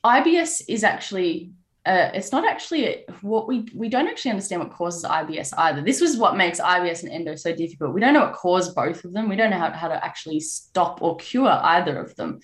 IBS 0.03 0.63
is 0.67 0.83
actually. 0.83 1.51
Uh, 1.85 2.09
it's 2.15 2.31
not 2.31 2.43
actually 2.43 2.87
a, 2.87 3.05
what 3.21 3.47
we 3.47 3.67
we 3.75 3.89
don't 3.89 4.07
actually 4.07 4.31
understand 4.31 4.59
what 4.59 4.71
causes 4.71 5.03
IBS 5.03 5.53
either. 5.55 5.83
This 5.83 6.01
was 6.01 6.17
what 6.17 6.35
makes 6.35 6.59
IBS 6.59 7.03
and 7.03 7.11
endo 7.11 7.35
so 7.35 7.55
difficult. 7.55 7.93
We 7.93 8.01
don't 8.01 8.15
know 8.15 8.21
what 8.21 8.33
caused 8.33 8.73
both 8.73 9.05
of 9.05 9.13
them. 9.13 9.29
We 9.29 9.35
don't 9.35 9.51
know 9.51 9.59
how, 9.59 9.69
how 9.69 9.89
to 9.89 10.03
actually 10.03 10.39
stop 10.39 11.03
or 11.03 11.15
cure 11.17 11.47
either 11.47 11.99
of 11.99 12.15
them. 12.15 12.39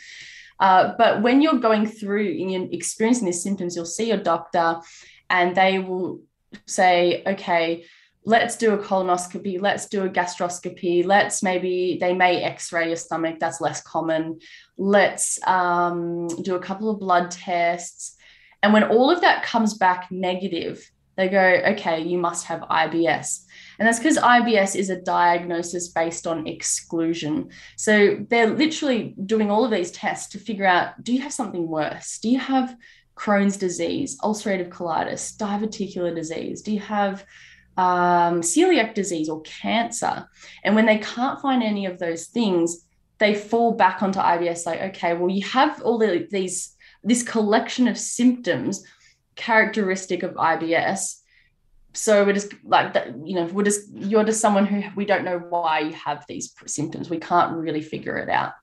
Uh, 0.59 0.93
but 0.95 1.23
when 1.23 1.41
you're 1.41 1.55
going 1.55 1.87
through 1.87 2.29
and 2.29 2.51
you're 2.51 2.67
experiencing 2.71 3.25
these 3.25 3.41
symptoms, 3.41 3.75
you'll 3.75 3.85
see 3.85 4.09
your 4.09 4.17
doctor 4.17 4.79
and 5.27 5.55
they 5.55 5.79
will 5.79 6.21
say, 6.67 7.23
okay, 7.25 7.85
let's 8.23 8.55
do 8.55 8.73
a 8.73 8.77
colonoscopy, 8.77 9.59
let's 9.59 9.87
do 9.87 10.03
a 10.03 10.09
gastroscopy, 10.09 11.05
let's 11.05 11.41
maybe 11.41 11.97
they 11.99 12.13
may 12.13 12.43
x 12.43 12.71
ray 12.71 12.87
your 12.87 12.95
stomach, 12.95 13.39
that's 13.39 13.61
less 13.61 13.81
common. 13.81 14.39
Let's 14.77 15.39
um, 15.47 16.27
do 16.27 16.55
a 16.55 16.59
couple 16.59 16.89
of 16.89 16.99
blood 16.99 17.31
tests. 17.31 18.15
And 18.61 18.73
when 18.73 18.83
all 18.83 19.09
of 19.09 19.21
that 19.21 19.43
comes 19.43 19.73
back 19.73 20.11
negative, 20.11 20.87
they 21.17 21.29
go, 21.29 21.61
okay, 21.73 22.01
you 22.01 22.17
must 22.17 22.45
have 22.45 22.61
IBS. 22.61 23.45
And 23.79 23.87
that's 23.87 23.99
because 23.99 24.17
IBS 24.17 24.75
is 24.75 24.89
a 24.89 25.01
diagnosis 25.01 25.89
based 25.89 26.27
on 26.27 26.47
exclusion. 26.47 27.49
So 27.75 28.25
they're 28.29 28.53
literally 28.53 29.15
doing 29.25 29.49
all 29.49 29.65
of 29.65 29.71
these 29.71 29.91
tests 29.91 30.31
to 30.33 30.39
figure 30.39 30.65
out 30.65 31.03
do 31.03 31.13
you 31.13 31.21
have 31.21 31.33
something 31.33 31.67
worse? 31.67 32.19
Do 32.19 32.29
you 32.29 32.39
have 32.39 32.75
Crohn's 33.15 33.57
disease, 33.57 34.17
ulcerative 34.19 34.69
colitis, 34.69 35.35
diverticular 35.35 36.15
disease? 36.15 36.61
Do 36.61 36.71
you 36.71 36.79
have 36.79 37.25
um, 37.77 38.41
celiac 38.41 38.93
disease 38.93 39.29
or 39.29 39.41
cancer? 39.41 40.27
And 40.63 40.75
when 40.75 40.85
they 40.85 40.97
can't 40.97 41.41
find 41.41 41.63
any 41.63 41.85
of 41.85 41.99
those 41.99 42.27
things, 42.27 42.85
they 43.17 43.35
fall 43.35 43.73
back 43.73 44.01
onto 44.01 44.19
IBS 44.19 44.65
like, 44.65 44.81
okay, 44.81 45.13
well, 45.13 45.29
you 45.29 45.45
have 45.45 45.81
all 45.83 45.97
the, 45.97 46.27
these, 46.31 46.75
this 47.03 47.23
collection 47.23 47.87
of 47.87 47.97
symptoms 47.97 48.83
characteristic 49.35 50.23
of 50.23 50.33
IBS. 50.35 51.19
So 51.93 52.25
we're 52.25 52.33
just 52.33 52.53
like 52.63 52.93
that, 52.93 53.15
you 53.25 53.35
know, 53.35 53.45
we're 53.45 53.63
just, 53.63 53.91
you're 53.93 54.23
just 54.23 54.41
someone 54.41 54.65
who 54.65 54.83
we 54.95 55.05
don't 55.05 55.25
know 55.25 55.37
why 55.37 55.79
you 55.79 55.93
have 55.93 56.25
these 56.27 56.53
symptoms. 56.65 57.09
We 57.09 57.19
can't 57.19 57.55
really 57.55 57.81
figure 57.81 58.17
it 58.17 58.29
out. 58.29 58.53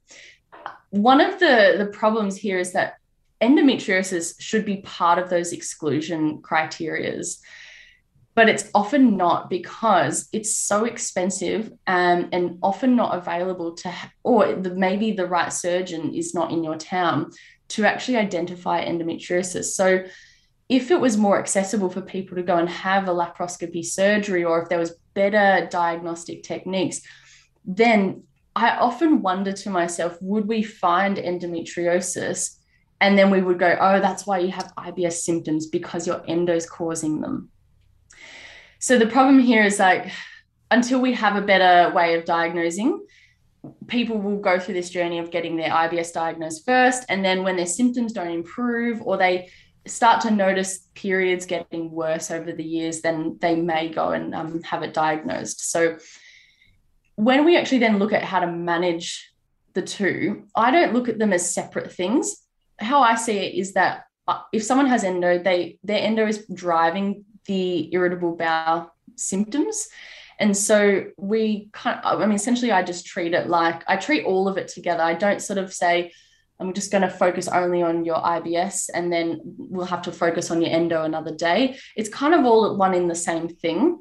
One 0.90 1.20
of 1.20 1.38
the, 1.38 1.74
the 1.78 1.86
problems 1.86 2.36
here 2.36 2.58
is 2.58 2.72
that 2.72 2.94
endometriosis 3.40 4.40
should 4.40 4.64
be 4.64 4.78
part 4.78 5.18
of 5.18 5.30
those 5.30 5.52
exclusion 5.52 6.38
criterias 6.42 7.38
but 8.38 8.48
it's 8.48 8.70
often 8.72 9.16
not 9.16 9.50
because 9.50 10.28
it's 10.32 10.54
so 10.54 10.84
expensive 10.84 11.72
um, 11.88 12.28
and 12.30 12.56
often 12.62 12.94
not 12.94 13.18
available 13.18 13.74
to 13.74 13.92
or 14.22 14.54
the, 14.54 14.72
maybe 14.76 15.10
the 15.10 15.26
right 15.26 15.52
surgeon 15.52 16.14
is 16.14 16.34
not 16.34 16.52
in 16.52 16.62
your 16.62 16.76
town 16.76 17.32
to 17.66 17.84
actually 17.84 18.16
identify 18.16 18.84
endometriosis 18.84 19.64
so 19.64 20.04
if 20.68 20.92
it 20.92 21.00
was 21.00 21.16
more 21.16 21.40
accessible 21.40 21.90
for 21.90 22.00
people 22.00 22.36
to 22.36 22.44
go 22.44 22.56
and 22.58 22.68
have 22.68 23.08
a 23.08 23.12
laparoscopy 23.12 23.84
surgery 23.84 24.44
or 24.44 24.62
if 24.62 24.68
there 24.68 24.78
was 24.78 24.94
better 25.14 25.66
diagnostic 25.68 26.44
techniques 26.44 27.00
then 27.64 28.22
i 28.54 28.76
often 28.76 29.20
wonder 29.20 29.52
to 29.52 29.68
myself 29.68 30.16
would 30.20 30.46
we 30.46 30.62
find 30.62 31.16
endometriosis 31.16 32.54
and 33.00 33.16
then 33.16 33.30
we 33.30 33.40
would 33.40 33.60
go, 33.60 33.76
oh, 33.80 34.00
that's 34.00 34.26
why 34.26 34.40
you 34.40 34.50
have 34.50 34.72
IBS 34.76 35.18
symptoms 35.18 35.68
because 35.68 36.04
your 36.04 36.20
endo's 36.26 36.68
causing 36.68 37.20
them. 37.20 37.48
So 38.78 38.98
the 38.98 39.06
problem 39.06 39.38
here 39.38 39.62
is 39.62 39.78
like, 39.78 40.10
until 40.70 41.00
we 41.00 41.14
have 41.14 41.36
a 41.36 41.46
better 41.46 41.92
way 41.94 42.14
of 42.14 42.24
diagnosing, 42.24 43.04
people 43.86 44.18
will 44.18 44.38
go 44.38 44.58
through 44.58 44.74
this 44.74 44.90
journey 44.90 45.18
of 45.18 45.30
getting 45.30 45.56
their 45.56 45.70
IBS 45.70 46.12
diagnosed 46.12 46.64
first. 46.64 47.04
And 47.08 47.24
then 47.24 47.42
when 47.42 47.56
their 47.56 47.66
symptoms 47.66 48.12
don't 48.12 48.30
improve 48.30 49.02
or 49.02 49.16
they 49.16 49.50
start 49.86 50.20
to 50.22 50.30
notice 50.30 50.86
periods 50.94 51.46
getting 51.46 51.90
worse 51.90 52.30
over 52.30 52.52
the 52.52 52.64
years, 52.64 53.00
then 53.00 53.38
they 53.40 53.56
may 53.56 53.88
go 53.88 54.10
and 54.10 54.34
um, 54.34 54.62
have 54.62 54.82
it 54.82 54.92
diagnosed. 54.94 55.70
So 55.70 55.98
when 57.16 57.44
we 57.44 57.56
actually 57.56 57.78
then 57.78 57.98
look 57.98 58.12
at 58.12 58.22
how 58.22 58.40
to 58.40 58.46
manage 58.46 59.32
the 59.72 59.82
two, 59.82 60.44
I 60.54 60.70
don't 60.70 60.92
look 60.92 61.08
at 61.08 61.18
them 61.18 61.32
as 61.32 61.52
separate 61.52 61.92
things 61.92 62.48
how 62.78 63.02
I 63.02 63.16
see 63.16 63.38
it 63.38 63.54
is 63.54 63.72
that 63.74 64.04
uh, 64.26 64.40
if 64.52 64.62
someone 64.62 64.86
has 64.86 65.04
endo, 65.04 65.42
they 65.42 65.78
their 65.82 66.00
endo 66.00 66.26
is 66.26 66.46
driving 66.52 67.24
the 67.48 67.92
irritable 67.92 68.36
bowel 68.36 68.94
symptoms. 69.16 69.88
And 70.38 70.56
so 70.56 71.06
we 71.16 71.68
kind 71.72 71.98
of, 72.04 72.20
I 72.20 72.26
mean, 72.26 72.36
essentially, 72.36 72.70
I 72.70 72.84
just 72.84 73.06
treat 73.06 73.34
it 73.34 73.48
like 73.48 73.82
I 73.88 73.96
treat 73.96 74.24
all 74.24 74.46
of 74.46 74.56
it 74.56 74.68
together. 74.68 75.02
I 75.02 75.14
don't 75.14 75.42
sort 75.42 75.58
of 75.58 75.74
say, 75.74 76.12
I'm 76.60 76.72
just 76.72 76.92
going 76.92 77.02
to 77.02 77.10
focus 77.10 77.48
only 77.48 77.82
on 77.82 78.04
your 78.04 78.16
IBS 78.16 78.90
and 78.92 79.12
then 79.12 79.40
we'll 79.44 79.86
have 79.86 80.02
to 80.02 80.12
focus 80.12 80.50
on 80.50 80.60
your 80.60 80.70
endo 80.70 81.02
another 81.02 81.34
day. 81.34 81.78
It's 81.96 82.08
kind 82.08 82.34
of 82.34 82.44
all 82.44 82.76
one 82.76 82.94
in 82.94 83.08
the 83.08 83.14
same 83.14 83.48
thing. 83.48 83.98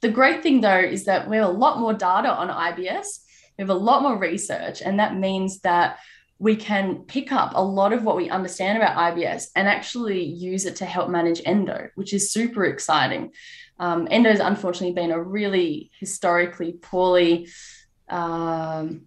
The 0.00 0.10
great 0.10 0.42
thing, 0.42 0.60
though, 0.60 0.80
is 0.80 1.04
that 1.04 1.28
we 1.28 1.36
have 1.36 1.48
a 1.48 1.52
lot 1.52 1.78
more 1.78 1.94
data 1.94 2.30
on 2.30 2.48
IBS, 2.48 3.20
we 3.56 3.62
have 3.62 3.70
a 3.70 3.74
lot 3.74 4.02
more 4.02 4.18
research, 4.18 4.82
and 4.82 4.98
that 4.98 5.16
means 5.16 5.60
that 5.60 5.98
we 6.38 6.56
can 6.56 7.04
pick 7.04 7.30
up 7.30 7.52
a 7.54 7.64
lot 7.64 7.92
of 7.92 8.04
what 8.04 8.16
we 8.16 8.28
understand 8.28 8.76
about 8.76 8.96
IBS 8.96 9.46
and 9.54 9.68
actually 9.68 10.24
use 10.24 10.66
it 10.66 10.76
to 10.76 10.84
help 10.84 11.08
manage 11.08 11.40
endo, 11.44 11.88
which 11.94 12.12
is 12.12 12.32
super 12.32 12.64
exciting. 12.64 13.32
Um, 13.78 14.08
endo 14.10 14.30
has 14.30 14.40
unfortunately 14.40 14.94
been 14.94 15.12
a 15.12 15.22
really 15.22 15.90
historically 15.98 16.72
poorly 16.72 17.48
um, 18.08 19.02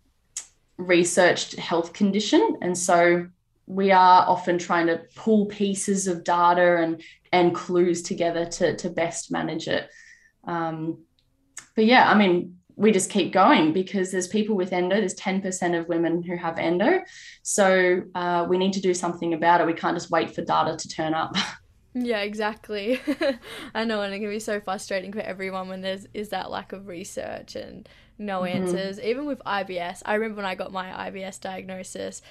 researched 0.78 1.56
health 1.58 1.94
condition. 1.94 2.58
And 2.62 2.78
so 2.78 3.28
we 3.68 3.92
are 3.92 4.26
often 4.28 4.58
trying 4.58 4.88
to 4.88 5.02
pull 5.16 5.48
pieces 5.48 6.08
of 6.08 6.24
data 6.24 6.78
and, 6.78 7.02
and 7.32 7.56
clues 7.56 8.02
together 8.02 8.46
to, 8.46 8.76
to 8.78 8.90
best 8.90 9.32
manage 9.32 9.68
it. 9.68 9.90
Um, 10.46 11.04
but 11.76 11.86
yeah, 11.86 12.10
I 12.10 12.16
mean, 12.16 12.58
we 12.78 12.92
just 12.92 13.10
keep 13.10 13.32
going 13.32 13.72
because 13.72 14.12
there's 14.12 14.28
people 14.28 14.56
with 14.56 14.74
endo 14.74 14.98
there's 14.98 15.16
10% 15.16 15.80
of 15.80 15.88
women 15.88 16.22
who 16.22 16.36
have 16.36 16.60
endo. 16.60 17.04
So 17.42 18.04
uh, 18.16 18.46
we 18.50 18.58
need 18.58 18.74
to 18.74 18.82
do 18.82 18.94
something 18.94 19.34
about 19.34 19.62
it. 19.62 19.68
We 19.68 19.74
can't 19.74 19.96
just 19.96 20.12
wait 20.12 20.34
for 20.36 20.42
data 20.42 20.76
to 20.76 20.90
turn 20.90 21.14
up. 21.14 21.36
Yeah 21.98 22.24
exactly. 22.24 23.00
I 23.74 23.86
know 23.86 24.02
and 24.02 24.14
it 24.14 24.20
can 24.20 24.30
be 24.30 24.40
so 24.40 24.60
frustrating 24.60 25.14
for 25.14 25.22
everyone 25.22 25.70
when 25.70 25.80
there's 25.80 26.06
is 26.14 26.28
that 26.28 26.52
lack 26.52 26.74
of 26.74 26.88
research 26.88 27.56
and 27.56 27.88
no 28.18 28.42
mm-hmm. 28.42 28.64
answers. 28.64 29.00
Even 29.00 29.26
with 29.26 29.40
ibs 29.46 30.02
i 30.06 30.16
remember 30.16 30.36
when 30.36 30.46
i 30.46 30.56
got 30.56 30.74
my 30.74 30.90
ibs 31.10 31.40
diagnosis 31.40 32.22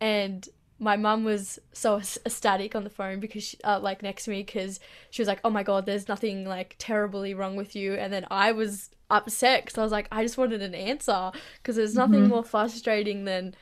and 0.00 0.48
my 0.80 0.96
mum 0.96 1.22
was 1.22 1.60
so 1.72 1.98
ecstatic 1.98 2.74
on 2.74 2.82
the 2.82 2.90
phone 2.90 3.20
because 3.20 3.44
she, 3.44 3.56
uh, 3.62 3.78
like 3.78 4.02
next 4.02 4.24
to 4.24 4.32
me 4.32 4.42
because 4.42 4.80
she 5.10 5.22
was 5.22 5.28
like 5.28 5.38
oh 5.44 5.50
my 5.50 5.62
god 5.62 5.86
there's 5.86 6.08
nothing 6.08 6.44
like 6.44 6.74
terribly 6.80 7.32
wrong 7.32 7.54
with 7.54 7.76
you. 7.76 7.94
And 7.94 8.12
then 8.12 8.26
i 8.28 8.50
was 8.50 8.90
upset 9.12 9.64
because 9.64 9.78
i 9.78 9.82
was 9.82 9.92
like 9.92 10.08
i 10.10 10.22
just 10.22 10.38
wanted 10.38 10.62
an 10.62 10.74
answer 10.74 11.30
because 11.58 11.76
there's 11.76 11.94
nothing 11.94 12.20
mm-hmm. 12.20 12.28
more 12.28 12.44
frustrating 12.44 13.24
than 13.24 13.54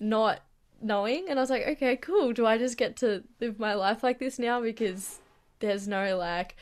not 0.00 0.40
knowing. 0.84 1.26
And 1.28 1.38
i 1.38 1.42
was 1.42 1.50
like 1.50 1.66
okay 1.66 1.96
cool. 1.96 2.32
Do 2.32 2.46
i 2.46 2.58
just 2.58 2.76
get 2.76 2.96
to 2.98 3.24
live 3.40 3.58
my 3.58 3.74
life 3.74 4.02
like 4.02 4.18
this 4.18 4.38
now? 4.38 4.60
Because 4.60 5.20
there's 5.60 5.88
no 5.88 6.16
like 6.16 6.56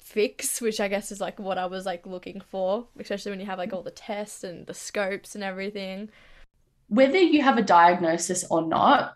fix 0.00 0.60
which 0.60 0.80
i 0.80 0.88
guess 0.88 1.12
is 1.12 1.20
like 1.20 1.38
what 1.38 1.58
i 1.58 1.64
was 1.64 1.86
like 1.86 2.04
looking 2.08 2.40
for 2.40 2.88
especially 2.98 3.30
when 3.30 3.38
you 3.38 3.46
have 3.46 3.58
like 3.58 3.72
all 3.72 3.84
the 3.84 3.90
tests 3.92 4.42
and 4.42 4.66
the 4.66 4.74
scopes 4.74 5.34
and 5.34 5.44
everything. 5.44 6.10
Whether 6.88 7.20
you 7.20 7.40
have 7.42 7.56
a 7.56 7.62
diagnosis 7.62 8.44
or 8.50 8.62
not 8.62 9.14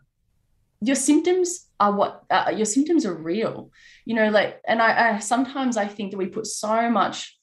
your 0.80 0.96
symptoms 0.96 1.66
are 1.80 1.92
what 1.92 2.24
uh, 2.30 2.52
your 2.54 2.66
symptoms 2.66 3.04
are 3.04 3.14
real. 3.14 3.70
You 4.04 4.14
know 4.14 4.28
like 4.28 4.60
and 4.66 4.80
I, 4.80 5.16
I, 5.16 5.18
sometimes 5.18 5.76
i 5.76 5.86
think 5.86 6.12
that 6.12 6.18
we 6.18 6.26
put 6.26 6.46
so 6.46 6.88
much 6.90 7.35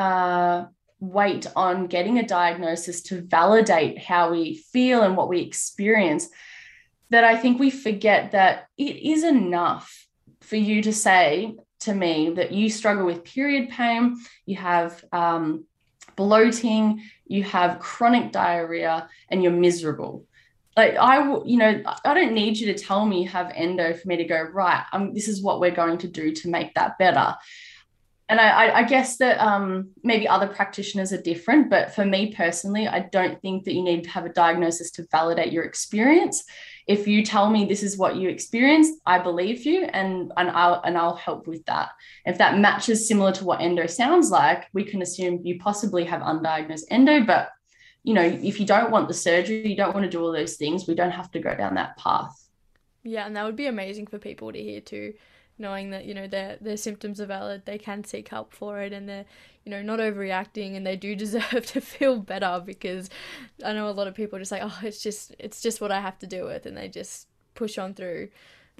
uh, 0.00 0.64
weight 0.98 1.46
on 1.54 1.86
getting 1.86 2.18
a 2.18 2.26
diagnosis 2.26 3.02
to 3.02 3.20
validate 3.20 3.98
how 3.98 4.30
we 4.30 4.54
feel 4.54 5.02
and 5.02 5.14
what 5.16 5.28
we 5.28 5.40
experience 5.40 6.28
that 7.10 7.24
i 7.24 7.36
think 7.36 7.58
we 7.58 7.70
forget 7.70 8.32
that 8.32 8.66
it 8.76 8.96
is 8.96 9.24
enough 9.24 10.06
for 10.40 10.56
you 10.56 10.82
to 10.82 10.92
say 10.92 11.54
to 11.80 11.94
me 11.94 12.30
that 12.30 12.52
you 12.52 12.68
struggle 12.70 13.04
with 13.04 13.24
period 13.24 13.68
pain 13.70 14.16
you 14.46 14.56
have 14.56 15.02
um, 15.12 15.64
bloating 16.16 17.02
you 17.26 17.42
have 17.42 17.78
chronic 17.78 18.32
diarrhea 18.32 19.08
and 19.30 19.42
you're 19.42 19.52
miserable 19.52 20.26
like 20.76 20.96
I 20.96 21.18
you 21.44 21.58
know, 21.58 21.82
I 22.04 22.14
don't 22.14 22.32
need 22.32 22.56
you 22.56 22.72
to 22.72 22.78
tell 22.78 23.04
me 23.04 23.22
you 23.22 23.28
have 23.28 23.52
endo 23.54 23.92
for 23.92 24.06
me 24.06 24.16
to 24.16 24.24
go 24.24 24.40
right. 24.40 24.84
Um, 24.92 25.12
this 25.12 25.28
is 25.28 25.42
what 25.42 25.60
we're 25.60 25.72
going 25.72 25.98
to 25.98 26.08
do 26.08 26.32
to 26.32 26.48
make 26.48 26.74
that 26.74 26.96
better. 26.96 27.34
And 28.30 28.40
I, 28.40 28.78
I 28.78 28.82
guess 28.84 29.16
that 29.16 29.40
um, 29.40 29.90
maybe 30.04 30.28
other 30.28 30.46
practitioners 30.46 31.12
are 31.12 31.20
different, 31.20 31.68
but 31.68 31.92
for 31.96 32.04
me 32.04 32.32
personally, 32.32 32.86
I 32.86 33.00
don't 33.10 33.42
think 33.42 33.64
that 33.64 33.74
you 33.74 33.82
need 33.82 34.04
to 34.04 34.10
have 34.10 34.24
a 34.24 34.32
diagnosis 34.32 34.92
to 34.92 35.06
validate 35.10 35.52
your 35.52 35.64
experience. 35.64 36.44
If 36.86 37.08
you 37.08 37.24
tell 37.24 37.50
me 37.50 37.64
this 37.64 37.82
is 37.82 37.98
what 37.98 38.14
you 38.14 38.28
experienced, 38.28 39.00
I 39.04 39.18
believe 39.18 39.66
you, 39.66 39.82
and 39.82 40.32
and 40.36 40.48
I'll 40.50 40.80
and 40.84 40.96
I'll 40.96 41.16
help 41.16 41.48
with 41.48 41.64
that. 41.66 41.88
If 42.24 42.38
that 42.38 42.56
matches 42.56 43.08
similar 43.08 43.32
to 43.32 43.44
what 43.44 43.60
endo 43.60 43.88
sounds 43.88 44.30
like, 44.30 44.68
we 44.72 44.84
can 44.84 45.02
assume 45.02 45.40
you 45.42 45.58
possibly 45.58 46.04
have 46.04 46.22
undiagnosed 46.22 46.84
endo, 46.88 47.24
but 47.24 47.48
you 48.04 48.14
know, 48.14 48.22
if 48.22 48.60
you 48.60 48.64
don't 48.64 48.92
want 48.92 49.08
the 49.08 49.14
surgery, 49.14 49.66
you 49.66 49.76
don't 49.76 49.92
want 49.92 50.04
to 50.04 50.10
do 50.10 50.22
all 50.22 50.32
those 50.32 50.54
things, 50.54 50.86
we 50.86 50.94
don't 50.94 51.10
have 51.10 51.32
to 51.32 51.40
go 51.40 51.52
down 51.56 51.74
that 51.74 51.96
path. 51.96 52.48
Yeah, 53.02 53.26
and 53.26 53.34
that 53.34 53.44
would 53.44 53.56
be 53.56 53.66
amazing 53.66 54.06
for 54.06 54.18
people 54.18 54.52
to 54.52 54.62
hear 54.62 54.80
too, 54.80 55.14
knowing 55.60 55.90
that, 55.90 56.04
you 56.06 56.14
know, 56.14 56.26
their 56.26 56.56
their 56.60 56.76
symptoms 56.76 57.20
are 57.20 57.26
valid, 57.26 57.62
they 57.64 57.78
can 57.78 58.02
seek 58.02 58.28
help 58.28 58.52
for 58.52 58.80
it 58.80 58.92
and 58.92 59.08
they're, 59.08 59.26
you 59.64 59.70
know, 59.70 59.82
not 59.82 60.00
overreacting 60.00 60.76
and 60.76 60.86
they 60.86 60.96
do 60.96 61.14
deserve 61.24 61.66
to 61.66 61.80
feel 61.80 62.18
better 62.18 62.62
because 62.64 63.10
I 63.64 63.72
know 63.72 63.88
a 63.88 63.92
lot 63.92 64.08
of 64.08 64.14
people 64.14 64.38
just 64.38 64.50
like, 64.50 64.62
Oh, 64.64 64.78
it's 64.82 65.02
just 65.02 65.34
it's 65.38 65.60
just 65.60 65.80
what 65.80 65.92
I 65.92 66.00
have 66.00 66.18
to 66.20 66.26
deal 66.26 66.46
with 66.46 66.66
and 66.66 66.76
they 66.76 66.88
just 66.88 67.28
push 67.54 67.78
on 67.78 67.94
through 67.94 68.28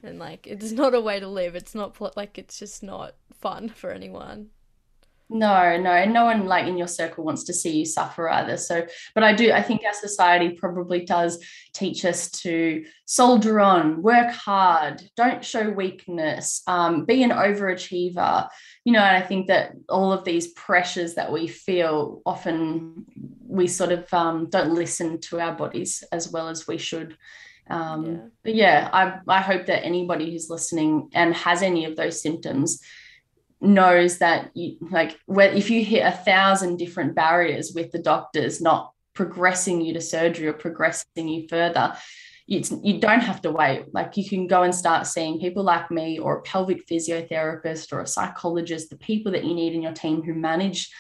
and 0.03 0.19
like 0.19 0.47
it's 0.47 0.73
not 0.73 0.95
a 0.95 1.01
way 1.01 1.21
to 1.21 1.29
live. 1.29 1.55
It's 1.55 1.75
not 1.75 2.01
like 2.16 2.38
it's 2.38 2.59
just 2.59 2.83
not 2.83 3.14
fun 3.40 3.69
for 3.75 3.93
anyone. 3.93 4.49
No, 5.33 5.77
no, 5.77 6.05
no 6.07 6.25
one 6.25 6.47
like 6.47 6.66
in 6.66 6.77
your 6.77 6.88
circle 6.88 7.23
wants 7.23 7.45
to 7.45 7.55
see 7.55 7.79
you 7.79 7.85
suffer 7.85 8.29
either. 8.29 8.57
So, 8.57 8.85
but 9.14 9.23
I 9.23 9.33
do, 9.33 9.53
I 9.53 9.62
think 9.62 9.83
our 9.87 9.93
society 9.93 10.51
probably 10.51 11.05
does 11.05 11.43
teach 11.73 12.05
us 12.05 12.31
to 12.43 12.85
soldier 13.05 13.61
on, 13.61 14.03
work 14.03 14.33
hard, 14.33 15.03
don't 15.16 15.45
show 15.45 15.71
weakness, 15.71 16.62
um, 16.66 17.05
be 17.05 17.23
an 17.23 17.31
overachiever. 17.31 18.49
You 18.85 18.93
know, 18.93 18.99
and 18.99 19.23
I 19.23 19.25
think 19.25 19.47
that 19.47 19.73
all 19.88 20.12
of 20.12 20.25
these 20.25 20.49
pressures 20.49 21.14
that 21.14 21.33
we 21.33 21.47
feel 21.47 22.23
often 22.27 23.07
we 23.47 23.69
sort 23.69 23.93
of 23.93 24.12
um, 24.12 24.49
don't 24.51 24.75
listen 24.75 25.21
to 25.21 25.40
our 25.40 25.55
bodies 25.55 26.03
as 26.12 26.31
well 26.31 26.49
as 26.49 26.66
we 26.66 26.79
should. 26.79 27.16
Um, 27.69 28.05
yeah. 28.05 28.19
But 28.43 28.55
yeah, 28.55 28.90
I, 28.93 29.19
I 29.29 29.40
hope 29.40 29.66
that 29.66 29.85
anybody 29.85 30.31
who's 30.33 30.51
listening 30.51 31.11
and 31.14 31.35
has 31.35 31.62
any 31.62 31.85
of 31.85 31.95
those 31.97 32.21
symptoms 32.21 32.83
knows 33.61 34.18
that 34.18 34.51
you 34.55 34.77
like 34.90 35.18
where 35.27 35.53
if 35.53 35.70
you 35.70 35.85
hit 35.85 36.05
a 36.05 36.12
thousand 36.12 36.79
different 36.79 37.14
barriers 37.14 37.73
with 37.75 37.90
the 37.92 37.99
doctors 37.99 38.61
not 38.61 38.92
progressing 39.14 39.81
you 39.81 39.92
to 39.92 40.01
surgery 40.01 40.46
or 40.46 40.53
progressing 40.53 41.29
you 41.29 41.46
further 41.49 41.94
it's, 42.51 42.73
you 42.83 42.99
don't 42.99 43.20
have 43.20 43.40
to 43.42 43.53
wait. 43.53 43.85
Like 43.94 44.16
you 44.16 44.29
can 44.29 44.49
go 44.49 44.64
and 44.64 44.75
start 44.75 45.07
seeing 45.07 45.38
people 45.38 45.62
like 45.62 45.88
me 45.90 46.18
or 46.18 46.38
a 46.38 46.42
pelvic 46.42 46.85
physiotherapist 46.87 47.92
or 47.92 48.01
a 48.01 48.07
psychologist 48.07 48.90
the 48.90 48.96
people 48.96 49.31
that 49.33 49.44
you 49.44 49.55
need 49.55 49.73
in 49.73 49.83
your 49.83 49.92
team 49.92 50.23
who 50.23 50.35
manage 50.35 50.90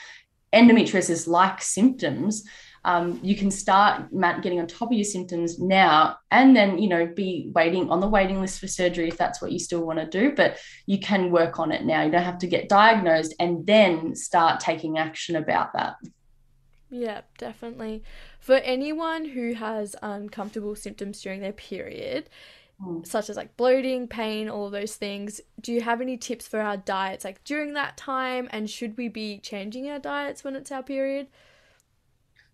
endometriosis 0.52 1.26
like 1.26 1.60
symptoms 1.60 2.44
um, 2.84 3.20
you 3.22 3.36
can 3.36 3.50
start 3.50 4.04
getting 4.42 4.58
on 4.58 4.66
top 4.66 4.88
of 4.88 4.92
your 4.92 5.04
symptoms 5.04 5.58
now 5.58 6.16
and 6.30 6.56
then 6.56 6.78
you 6.78 6.88
know 6.88 7.06
be 7.06 7.50
waiting 7.54 7.90
on 7.90 8.00
the 8.00 8.08
waiting 8.08 8.40
list 8.40 8.58
for 8.58 8.68
surgery 8.68 9.08
if 9.08 9.18
that's 9.18 9.42
what 9.42 9.52
you 9.52 9.58
still 9.58 9.84
want 9.84 9.98
to 9.98 10.06
do 10.06 10.34
but 10.34 10.58
you 10.86 10.98
can 10.98 11.30
work 11.30 11.58
on 11.58 11.72
it 11.72 11.84
now. 11.84 12.02
You 12.02 12.10
don't 12.10 12.22
have 12.22 12.38
to 12.38 12.46
get 12.46 12.68
diagnosed 12.68 13.34
and 13.38 13.66
then 13.66 14.14
start 14.14 14.60
taking 14.60 14.98
action 14.98 15.36
about 15.36 15.72
that. 15.74 15.96
Yeah 16.90 17.20
definitely. 17.38 18.02
For 18.38 18.56
anyone 18.56 19.26
who 19.26 19.52
has 19.54 19.94
uncomfortable 20.02 20.74
symptoms 20.74 21.20
during 21.20 21.40
their 21.40 21.52
period 21.52 22.30
mm. 22.82 23.06
such 23.06 23.28
as 23.28 23.36
like 23.36 23.56
bloating 23.58 24.08
pain 24.08 24.48
all 24.48 24.66
of 24.66 24.72
those 24.72 24.96
things 24.96 25.40
do 25.60 25.72
you 25.72 25.82
have 25.82 26.00
any 26.00 26.16
tips 26.16 26.48
for 26.48 26.60
our 26.60 26.78
diets 26.78 27.24
like 27.26 27.44
during 27.44 27.74
that 27.74 27.98
time 27.98 28.48
and 28.52 28.70
should 28.70 28.96
we 28.96 29.08
be 29.08 29.38
changing 29.38 29.90
our 29.90 29.98
diets 29.98 30.42
when 30.42 30.56
it's 30.56 30.72
our 30.72 30.82
period 30.82 31.26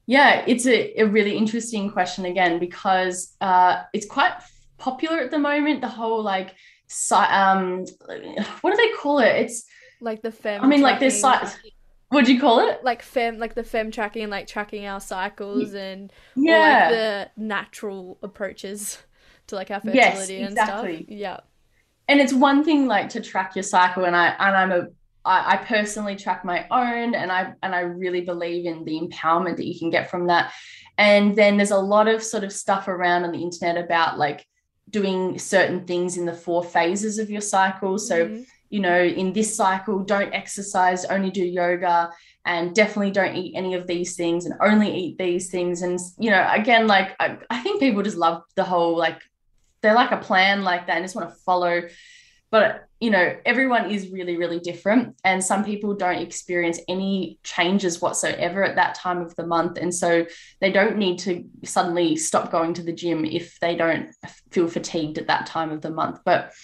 yeah, 0.07 0.45
it's 0.47 0.67
a, 0.67 1.01
a 1.01 1.05
really 1.05 1.37
interesting 1.37 1.91
question 1.91 2.25
again 2.27 2.59
because 2.59 3.35
uh, 3.41 3.83
it's 3.93 4.07
quite 4.07 4.33
popular 4.79 5.19
at 5.19 5.33
the 5.33 5.39
moment. 5.39 5.81
The 5.81 5.89
whole 5.89 6.23
like, 6.23 6.55
um, 7.11 7.85
what 8.61 8.71
do 8.71 8.77
they 8.77 8.93
call 8.97 9.19
it? 9.19 9.35
It's 9.37 9.67
like 10.01 10.23
the 10.23 10.31
fem. 10.31 10.63
I 10.63 10.67
mean, 10.67 10.81
like 10.81 11.01
this 11.01 11.21
site. 11.21 11.59
What 12.11 12.25
do 12.25 12.33
you 12.33 12.41
call 12.41 12.61
it? 12.69 12.85
Like 12.85 13.03
fem, 13.03 13.39
like 13.39 13.55
the 13.55 13.65
fem 13.65 13.91
tracking, 13.91 14.31
like 14.31 14.47
tracking 14.47 14.87
our 14.87 15.01
cycles 15.01 15.75
and 15.75 16.13
yeah, 16.37 16.61
like 16.61 16.91
the 16.91 17.31
natural 17.37 18.19
approaches 18.23 18.99
to 19.49 19.57
like 19.57 19.73
our 19.73 19.81
fertility 19.81 20.35
yes, 20.35 20.51
exactly. 20.51 20.97
and 20.97 21.05
stuff. 21.05 21.09
Yeah. 21.09 21.41
And 22.09 22.21
it's 22.21 22.33
one 22.33 22.63
thing 22.63 22.87
like 22.87 23.09
to 23.11 23.21
track 23.21 23.57
your 23.57 23.65
cycle, 23.65 24.05
and 24.05 24.15
I 24.15 24.29
and 24.39 24.57
I'm 24.57 24.71
a 24.71 24.87
I, 25.27 25.55
I 25.55 25.57
personally 25.57 26.17
track 26.17 26.45
my 26.45 26.67
own 26.71 27.15
and 27.15 27.31
I 27.31 27.53
and 27.63 27.75
I 27.75 27.81
really 27.81 28.23
believe 28.23 28.65
in 28.65 28.85
the 28.85 29.01
empowerment 29.01 29.57
that 29.57 29.67
you 29.67 29.79
can 29.79 29.91
get 29.91 30.11
from 30.11 30.29
that. 30.29 30.53
And 30.99 31.37
then 31.37 31.57
there's 31.57 31.73
a 31.73 31.79
lot 31.79 32.09
of 32.09 32.23
sort 32.23 32.45
of 32.45 32.53
stuff 32.53 32.89
around 32.89 33.25
on 33.25 33.33
the 33.33 33.43
internet 33.43 33.77
about 33.77 34.19
like 34.19 34.47
doing 34.89 35.39
certain 35.39 35.85
things 35.85 36.17
in 36.17 36.25
the 36.25 36.33
four 36.33 36.65
phases 36.65 37.19
of 37.19 37.29
your 37.29 37.41
cycle. 37.41 37.99
So, 37.99 38.27
mm-hmm. 38.27 38.43
you 38.71 38.81
know, 38.81 39.03
in 39.03 39.33
this 39.33 39.55
cycle, 39.55 39.99
don't 39.99 40.33
exercise, 40.33 41.05
only 41.05 41.31
do 41.31 41.45
yoga, 41.45 42.11
and 42.45 42.75
definitely 42.75 43.11
don't 43.11 43.35
eat 43.35 43.55
any 43.57 43.75
of 43.75 43.87
these 43.87 44.15
things 44.15 44.47
and 44.47 44.55
only 44.61 44.95
eat 44.97 45.19
these 45.19 45.51
things. 45.51 45.83
And, 45.83 45.99
you 46.19 46.31
know, 46.31 46.49
again, 46.51 46.87
like 46.87 47.17
I, 47.19 47.39
I 47.51 47.61
think 47.61 47.81
people 47.81 48.03
just 48.03 48.17
love 48.17 48.45
the 48.55 48.65
whole 48.65 48.97
like, 48.97 49.21
they're 49.83 49.95
like 49.95 50.13
a 50.13 50.17
plan 50.19 50.63
like 50.63 50.87
that 50.87 50.97
and 50.97 51.05
just 51.05 51.17
want 51.17 51.29
to 51.29 51.37
follow. 51.45 51.83
But 52.57 52.89
you 53.01 53.11
know, 53.11 53.37
everyone 53.45 53.91
is 53.91 54.09
really, 54.09 54.39
really 54.39 54.59
different. 54.59 55.17
And 55.23 55.45
some 55.45 55.63
people 55.63 55.93
don't 55.93 56.23
experience 56.23 56.81
any 56.89 57.39
changes 57.43 58.01
whatsoever 58.01 58.65
at 58.65 58.77
that 58.77 58.95
time 58.95 59.21
of 59.21 59.37
the 59.37 59.47
month. 59.47 59.77
And 59.77 59.95
so 59.95 60.25
they 60.63 60.73
don't 60.73 60.97
need 60.97 61.19
to 61.19 61.45
suddenly 61.63 62.17
stop 62.17 62.51
going 62.51 62.73
to 62.73 62.83
the 62.83 62.95
gym 62.95 63.27
if 63.27 63.61
they 63.61 63.77
don't 63.77 64.09
feel 64.51 64.69
fatigued 64.69 65.19
at 65.19 65.27
that 65.27 65.45
time 65.45 65.71
of 65.71 65.83
the 65.83 65.91
month. 65.91 66.21
But 66.25 66.55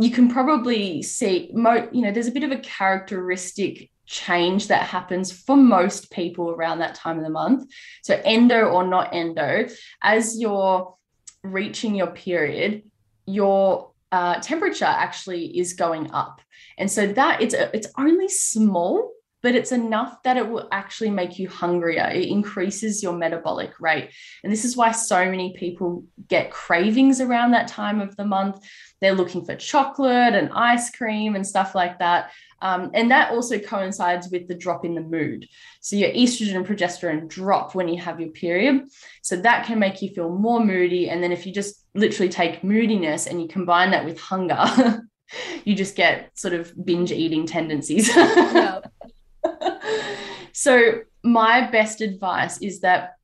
you 0.00 0.10
can 0.10 0.30
probably 0.30 1.02
see, 1.02 1.50
mo- 1.52 1.90
you 1.92 2.00
know, 2.00 2.12
there's 2.12 2.28
a 2.28 2.32
bit 2.32 2.44
of 2.44 2.50
a 2.50 2.60
characteristic 2.60 3.90
change 4.06 4.68
that 4.68 4.86
happens 4.86 5.30
for 5.30 5.54
most 5.54 6.10
people 6.10 6.52
around 6.52 6.78
that 6.78 6.94
time 6.94 7.18
of 7.18 7.24
the 7.24 7.30
month. 7.30 7.70
So, 8.02 8.18
endo 8.24 8.70
or 8.70 8.86
not 8.86 9.14
endo, 9.14 9.68
as 10.00 10.40
you're 10.40 10.96
reaching 11.42 11.94
your 11.94 12.12
period, 12.12 12.84
your 13.26 13.93
uh, 14.14 14.38
temperature 14.40 14.84
actually 14.84 15.58
is 15.58 15.72
going 15.72 16.08
up. 16.12 16.40
And 16.78 16.88
so 16.88 17.08
that 17.08 17.42
it's 17.42 17.54
it's 17.76 17.88
only 17.98 18.28
small, 18.28 19.10
but 19.42 19.56
it's 19.56 19.72
enough 19.72 20.22
that 20.22 20.36
it 20.36 20.48
will 20.48 20.68
actually 20.70 21.10
make 21.10 21.36
you 21.40 21.48
hungrier. 21.48 22.08
It 22.12 22.28
increases 22.28 23.02
your 23.02 23.14
metabolic 23.14 23.72
rate. 23.80 24.10
And 24.44 24.52
this 24.52 24.64
is 24.64 24.76
why 24.76 24.92
so 24.92 25.28
many 25.28 25.52
people 25.56 26.04
get 26.28 26.52
cravings 26.52 27.20
around 27.20 27.50
that 27.50 27.66
time 27.66 28.00
of 28.00 28.14
the 28.16 28.24
month. 28.24 28.56
They're 29.00 29.20
looking 29.20 29.44
for 29.44 29.56
chocolate 29.56 30.34
and 30.34 30.50
ice 30.54 30.90
cream 30.90 31.34
and 31.34 31.44
stuff 31.44 31.74
like 31.74 31.98
that. 31.98 32.30
Um, 32.62 32.92
and 32.94 33.10
that 33.10 33.32
also 33.32 33.58
coincides 33.58 34.28
with 34.30 34.46
the 34.46 34.54
drop 34.54 34.84
in 34.84 34.94
the 34.94 35.08
mood. 35.16 35.46
So 35.80 35.96
your 35.96 36.10
estrogen 36.10 36.54
and 36.54 36.66
progesterone 36.66 37.28
drop 37.28 37.74
when 37.74 37.88
you 37.88 38.00
have 38.00 38.20
your 38.20 38.30
period. 38.30 38.84
So 39.22 39.36
that 39.36 39.66
can 39.66 39.80
make 39.80 40.02
you 40.02 40.10
feel 40.10 40.30
more 40.30 40.64
moody. 40.64 41.10
And 41.10 41.20
then 41.20 41.32
if 41.32 41.46
you 41.46 41.52
just 41.52 41.83
literally 41.94 42.30
take 42.30 42.64
moodiness 42.64 43.26
and 43.26 43.40
you 43.40 43.48
combine 43.48 43.92
that 43.92 44.04
with 44.04 44.18
hunger, 44.18 45.02
you 45.64 45.74
just 45.74 45.96
get 45.96 46.36
sort 46.38 46.54
of 46.54 46.72
binge 46.84 47.12
eating 47.12 47.46
tendencies. 47.46 48.12
so 50.52 51.00
my 51.22 51.70
best 51.70 52.00
advice 52.00 52.58
is 52.58 52.80
that 52.80 53.14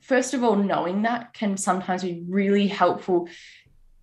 first 0.00 0.34
of 0.34 0.44
all 0.44 0.56
knowing 0.56 1.02
that 1.02 1.32
can 1.32 1.56
sometimes 1.56 2.02
be 2.02 2.24
really 2.28 2.66
helpful 2.66 3.28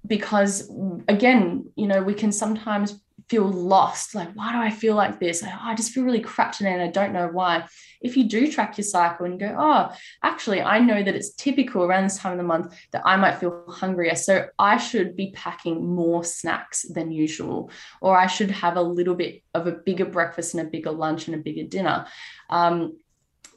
because 0.06 0.72
again 1.08 1.66
you 1.76 1.88
know 1.88 2.02
we 2.02 2.14
can 2.14 2.32
sometimes 2.32 3.02
feel 3.30 3.46
lost. 3.46 4.14
Like 4.14 4.34
why 4.34 4.52
do 4.52 4.60
i 4.60 4.70
feel 4.70 4.96
like 4.96 5.20
this? 5.20 5.44
Oh, 5.44 5.60
i 5.62 5.76
just 5.76 5.92
feel 5.92 6.04
really 6.04 6.20
crap 6.20 6.52
today 6.52 6.74
and 6.74 6.82
i 6.82 6.88
don't 6.88 7.14
know 7.14 7.28
why. 7.28 7.66
If 8.02 8.16
you 8.18 8.30
do 8.30 8.52
track 8.52 8.78
your 8.78 8.86
cycle 8.86 9.26
and 9.26 9.40
go 9.40 9.56
oh 9.58 9.92
actually 10.24 10.62
i 10.62 10.80
know 10.80 11.02
that 11.02 11.16
it's 11.16 11.34
typical 11.34 11.84
around 11.84 12.04
this 12.04 12.18
time 12.18 12.34
of 12.34 12.38
the 12.38 12.44
month 12.44 12.76
that 12.92 13.02
i 13.06 13.16
might 13.16 13.40
feel 13.40 13.66
hungrier 13.68 14.16
so 14.16 14.46
i 14.60 14.78
should 14.78 15.16
be 15.16 15.32
packing 15.32 15.86
more 15.86 16.24
snacks 16.24 16.84
than 16.84 17.12
usual 17.12 17.72
or 18.02 18.16
i 18.16 18.28
should 18.28 18.52
have 18.52 18.78
a 18.78 18.82
little 18.82 19.16
bit 19.16 19.42
of 19.54 19.66
a 19.68 19.72
bigger 19.72 20.06
breakfast 20.06 20.54
and 20.54 20.68
a 20.68 20.70
bigger 20.70 20.92
lunch 20.92 21.28
and 21.28 21.36
a 21.36 21.40
bigger 21.40 21.64
dinner. 21.64 22.06
Um, 22.50 22.98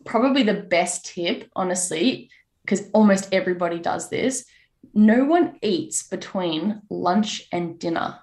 probably 0.05 0.43
the 0.43 0.55
best 0.55 1.07
tip 1.07 1.51
honestly 1.55 2.31
because 2.65 2.89
almost 2.93 3.29
everybody 3.33 3.79
does 3.79 4.09
this 4.09 4.45
no 4.95 5.25
one 5.25 5.59
eats 5.63 6.05
between 6.05 6.81
lunch 6.89 7.47
and 7.53 7.79
dinner 7.79 8.19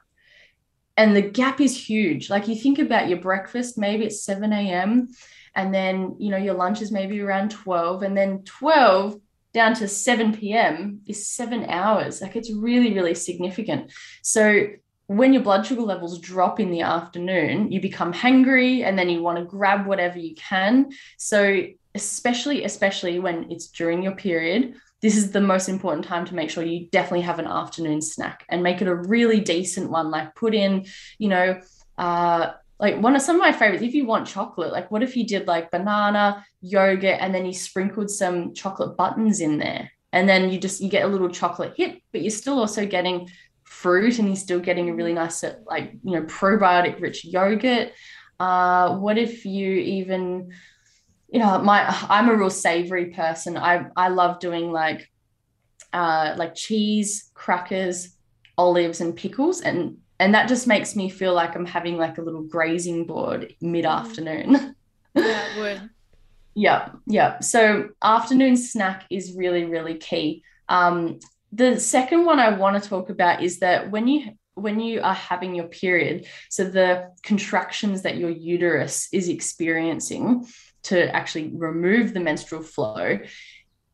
and 0.98 1.16
the 1.16 1.22
gap 1.22 1.60
is 1.60 1.78
huge. 1.78 2.30
Like 2.30 2.48
you 2.48 2.56
think 2.56 2.80
about 2.80 3.10
your 3.10 3.20
breakfast, 3.20 3.78
maybe 3.78 4.06
it's 4.06 4.24
7 4.24 4.52
a.m. 4.52 5.10
And 5.54 5.74
then, 5.74 6.16
you 6.20 6.32
know, 6.32 6.38
your 6.38 6.54
lunch 6.54 6.82
is 6.82 6.92
maybe 6.92 7.20
around 7.22 7.52
12. 7.52 8.04
And 8.04 8.16
then 8.16 8.44
12 8.44 9.20
down 9.54 9.74
to 9.76 9.88
7 9.88 10.36
p.m. 10.36 11.02
is 11.06 11.28
seven 11.28 11.66
hours. 11.70 12.22
Like 12.22 12.36
it's 12.36 12.52
really, 12.52 12.94
really 12.94 13.14
significant. 13.14 13.92
So 14.22 14.68
when 15.08 15.34
your 15.34 15.44
blood 15.44 15.66
sugar 15.66 15.82
levels 15.82 16.20
drop 16.20 16.60
in 16.60 16.72
the 16.72 16.82
afternoon, 16.82 17.72
you 17.72 17.80
become 17.80 18.12
hungry 18.12 18.84
and 18.84 18.98
then 18.98 19.10
you 19.10 19.22
want 19.22 19.38
to 19.38 19.46
grab 19.46 19.86
whatever 19.86 20.18
you 20.18 20.36
can. 20.36 20.90
So 21.18 21.64
especially, 21.94 22.64
especially 22.64 23.20
when 23.20 23.52
it's 23.52 23.68
during 23.68 24.02
your 24.02 24.16
period, 24.16 24.76
this 25.06 25.18
is 25.18 25.30
the 25.30 25.40
most 25.40 25.70
important 25.70 26.04
time 26.04 26.26
to 26.26 26.34
make 26.34 26.50
sure 26.50 26.64
you 26.64 26.88
definitely 26.88 27.22
have 27.22 27.38
an 27.38 27.46
afternoon 27.46 28.02
snack 28.02 28.44
and 28.50 28.64
make 28.64 28.82
it 28.82 28.88
a 28.88 28.96
really 28.96 29.40
decent 29.40 29.92
one. 29.92 30.10
Like 30.10 30.34
put 30.34 30.56
in, 30.56 30.88
you 31.20 31.28
know, 31.28 31.62
uh, 32.00 32.54
like 32.80 33.00
one 33.00 33.16
of 33.16 33.22
some 33.22 33.36
of 33.36 33.40
my 33.40 33.52
favorites, 33.52 33.84
if 33.84 33.94
you 33.94 34.08
want 34.08 34.26
chocolate, 34.26 34.72
like 34.72 34.90
what 34.90 35.04
if 35.04 35.16
you 35.16 35.24
did 35.24 35.46
like 35.46 35.70
banana, 35.70 36.44
yogurt, 36.60 37.20
and 37.20 37.36
then 37.36 37.46
you 37.46 37.54
sprinkled 37.54 38.10
some 38.10 38.56
chocolate 38.56 38.98
buttons 38.98 39.42
in 39.42 39.60
there? 39.60 39.92
And 40.12 40.28
then 40.28 40.50
you 40.50 40.60
just 40.60 40.82
you 40.82 40.90
get 40.90 41.06
a 41.06 41.08
little 41.08 41.30
chocolate 41.30 41.76
hit, 41.78 42.02
but 42.12 42.24
you're 42.24 42.32
still 42.32 42.58
also 42.58 42.88
getting 42.88 43.30
fruit 43.64 44.18
and 44.18 44.28
you're 44.28 44.36
still 44.36 44.60
getting 44.60 44.90
a 44.90 44.96
really 44.96 45.14
nice 45.14 45.44
like 45.68 45.94
you 46.04 46.14
know 46.14 46.24
probiotic 46.24 47.00
rich 47.00 47.26
yogurt. 47.26 47.92
Uh, 48.40 48.98
what 48.98 49.20
if 49.20 49.46
you 49.46 49.72
even 49.72 50.52
you 51.30 51.40
know, 51.40 51.60
my 51.60 51.86
I'm 52.10 52.30
a 52.30 52.36
real 52.36 52.50
savory 52.50 53.08
person. 53.08 53.58
I 53.58 53.88
I 53.96 54.10
love 54.10 54.40
doing 54.40 54.72
like 54.72 55.10
uh 55.94 56.36
like 56.38 56.56
cheese, 56.56 57.32
crackers, 57.34 58.16
olives, 58.58 59.02
and 59.02 59.16
pickles, 59.16 59.62
and 59.62 59.98
and 60.20 60.34
that 60.34 60.48
just 60.48 60.68
makes 60.68 60.96
me 60.96 61.10
feel 61.10 61.34
like 61.34 61.56
I'm 61.56 61.66
having 61.66 61.98
like 61.98 62.18
a 62.18 62.22
little 62.22 62.44
grazing 62.44 63.06
board 63.06 63.54
mid 63.62 63.86
afternoon. 63.86 64.76
yeah, 65.16 65.56
it 65.56 65.60
would. 65.60 65.90
yeah, 66.56 66.90
yeah. 67.06 67.40
So 67.40 67.90
afternoon 68.02 68.58
snack 68.58 69.06
is 69.10 69.36
really 69.36 69.66
really 69.66 69.96
key. 69.96 70.44
Um, 70.70 71.20
the 71.52 71.80
second 71.80 72.26
one 72.26 72.40
I 72.40 72.58
want 72.58 72.82
to 72.82 72.90
talk 72.90 73.10
about 73.10 73.42
is 73.42 73.60
that 73.60 73.92
when 73.92 74.08
you 74.08 74.32
when 74.56 74.80
you 74.80 75.02
are 75.02 75.14
having 75.14 75.54
your 75.54 75.68
period, 75.68 76.28
so 76.50 76.64
the 76.64 77.12
contractions 77.24 78.04
that 78.04 78.18
your 78.18 78.30
uterus 78.30 79.10
is 79.12 79.28
experiencing, 79.28 80.46
to 80.86 81.14
actually 81.16 81.52
remove 81.56 82.14
the 82.14 82.20
menstrual 82.20 82.62
flow 82.62 83.20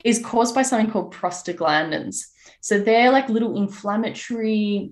is 0.03 0.19
caused 0.19 0.55
by 0.55 0.61
something 0.61 0.91
called 0.91 1.13
prostaglandins. 1.13 2.25
So 2.61 2.79
they're 2.79 3.11
like 3.11 3.29
little 3.29 3.55
inflammatory 3.57 4.91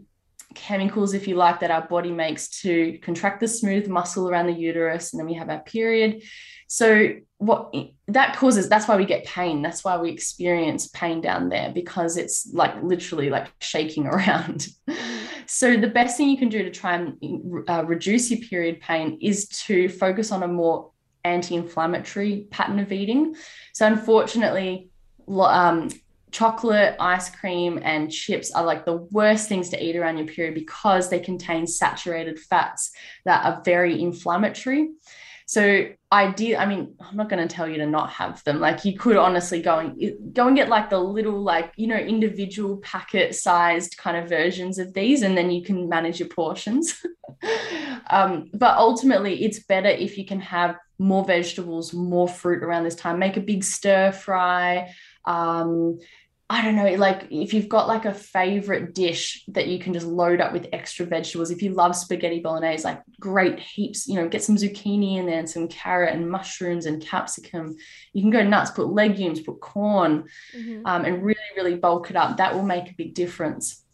chemicals, 0.55 1.13
if 1.13 1.27
you 1.27 1.35
like, 1.35 1.59
that 1.59 1.71
our 1.71 1.87
body 1.87 2.11
makes 2.11 2.61
to 2.61 2.97
contract 2.99 3.39
the 3.39 3.47
smooth 3.47 3.87
muscle 3.87 4.29
around 4.29 4.47
the 4.47 4.53
uterus. 4.53 5.13
And 5.13 5.19
then 5.19 5.27
we 5.27 5.35
have 5.35 5.49
our 5.49 5.61
period. 5.61 6.23
So 6.67 7.15
what 7.37 7.73
that 8.07 8.35
causes, 8.35 8.69
that's 8.69 8.87
why 8.87 8.95
we 8.95 9.05
get 9.05 9.25
pain. 9.25 9.61
That's 9.61 9.83
why 9.83 9.97
we 9.97 10.11
experience 10.11 10.87
pain 10.87 11.21
down 11.21 11.49
there 11.49 11.71
because 11.73 12.17
it's 12.17 12.47
like 12.53 12.81
literally 12.83 13.29
like 13.29 13.47
shaking 13.59 14.05
around. 14.07 14.67
so 15.47 15.77
the 15.77 15.87
best 15.87 16.17
thing 16.17 16.29
you 16.29 16.37
can 16.37 16.49
do 16.49 16.63
to 16.63 16.71
try 16.71 16.95
and 16.95 17.63
uh, 17.67 17.83
reduce 17.85 18.29
your 18.29 18.39
period 18.41 18.81
pain 18.81 19.17
is 19.21 19.47
to 19.47 19.89
focus 19.89 20.31
on 20.31 20.43
a 20.43 20.47
more 20.47 20.91
anti-inflammatory 21.29 22.47
pattern 22.49 22.79
of 22.79 22.91
eating. 22.91 23.35
So 23.73 23.85
unfortunately, 23.87 24.89
um, 25.29 25.89
chocolate, 26.31 26.95
ice 26.99 27.29
cream, 27.29 27.79
and 27.81 28.11
chips 28.11 28.51
are 28.51 28.63
like 28.63 28.85
the 28.85 28.97
worst 28.97 29.49
things 29.49 29.69
to 29.69 29.83
eat 29.83 29.95
around 29.95 30.17
your 30.17 30.27
period 30.27 30.55
because 30.55 31.09
they 31.09 31.19
contain 31.19 31.65
saturated 31.65 32.39
fats 32.39 32.91
that 33.25 33.45
are 33.45 33.61
very 33.63 34.01
inflammatory. 34.01 34.89
So 35.49 35.87
I 36.11 36.29
did. 36.29 36.57
I 36.57 36.67
mean, 36.67 36.93
I'm 37.01 37.17
not 37.17 37.27
going 37.27 37.41
to 37.41 37.51
tell 37.51 37.67
you 37.67 37.77
to 37.77 37.87
not 37.87 38.11
have 38.11 38.43
them. 38.43 38.59
Like 38.59 38.85
you 38.85 38.95
could 38.95 39.17
honestly 39.17 39.63
go 39.63 39.79
and 39.79 40.35
go 40.35 40.45
and 40.45 40.55
get 40.55 40.69
like 40.69 40.91
the 40.91 40.99
little, 40.99 41.41
like, 41.41 41.73
you 41.75 41.87
know, 41.87 41.95
individual 41.95 42.77
packet 42.77 43.33
sized 43.33 43.97
kind 43.97 44.15
of 44.15 44.29
versions 44.29 44.77
of 44.77 44.93
these, 44.93 45.23
and 45.23 45.35
then 45.35 45.49
you 45.49 45.63
can 45.63 45.89
manage 45.89 46.19
your 46.19 46.29
portions. 46.29 47.03
um, 48.11 48.51
but 48.53 48.77
ultimately, 48.77 49.43
it's 49.43 49.63
better 49.63 49.89
if 49.89 50.19
you 50.19 50.25
can 50.27 50.39
have 50.39 50.75
more 50.99 51.25
vegetables, 51.25 51.95
more 51.95 52.27
fruit 52.27 52.61
around 52.61 52.83
this 52.83 52.93
time. 52.93 53.17
Make 53.17 53.37
a 53.37 53.41
big 53.41 53.63
stir 53.63 54.11
fry. 54.11 54.93
Um, 55.25 55.97
I 56.51 56.63
don't 56.63 56.75
know, 56.75 56.95
like 56.95 57.27
if 57.29 57.53
you've 57.53 57.69
got 57.69 57.87
like 57.87 58.05
a 58.05 58.13
favorite 58.13 58.95
dish 58.95 59.43
that 59.49 59.67
you 59.67 59.77
can 59.77 59.93
just 59.93 60.07
load 60.07 60.41
up 60.41 60.51
with 60.51 60.67
extra 60.73 61.05
vegetables. 61.05 61.51
If 61.51 61.61
you 61.61 61.73
love 61.73 61.95
spaghetti 61.95 62.39
bolognese, 62.39 62.83
like 62.83 63.03
great 63.19 63.59
heaps, 63.59 64.07
you 64.07 64.15
know, 64.15 64.27
get 64.27 64.41
some 64.41 64.55
zucchini 64.55 65.17
in 65.17 65.27
there 65.27 65.37
and 65.37 65.49
some 65.49 65.67
carrot 65.67 66.15
and 66.15 66.29
mushrooms 66.29 66.87
and 66.87 67.05
capsicum. 67.05 67.75
You 68.13 68.23
can 68.23 68.31
go 68.31 68.43
nuts, 68.43 68.71
put 68.71 68.87
legumes, 68.87 69.41
put 69.41 69.61
corn, 69.61 70.23
mm-hmm. 70.57 70.87
um, 70.87 71.05
and 71.05 71.23
really, 71.23 71.39
really 71.55 71.75
bulk 71.75 72.09
it 72.09 72.15
up. 72.15 72.37
That 72.37 72.55
will 72.55 72.63
make 72.63 72.89
a 72.89 72.95
big 72.97 73.13
difference. 73.13 73.85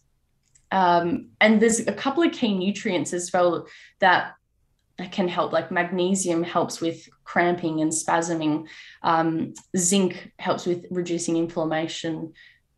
Um, 0.72 1.32
and 1.42 1.62
there's 1.62 1.82
a 1.82 1.94
couple 1.94 2.24
of 2.24 2.32
key 2.32 2.58
nutrients 2.58 3.12
as 3.12 3.32
well 3.34 3.68
that 4.00 4.34
can 5.12 5.28
help 5.28 5.52
like 5.52 5.72
magnesium 5.72 6.42
helps 6.42 6.80
with 6.80 7.10
cramping 7.26 7.82
and 7.82 7.92
spasming 7.92 8.68
um, 9.04 9.54
zinc 9.76 10.32
helps 10.40 10.66
with 10.66 10.86
reducing 10.90 11.36
inflammation. 11.36 12.34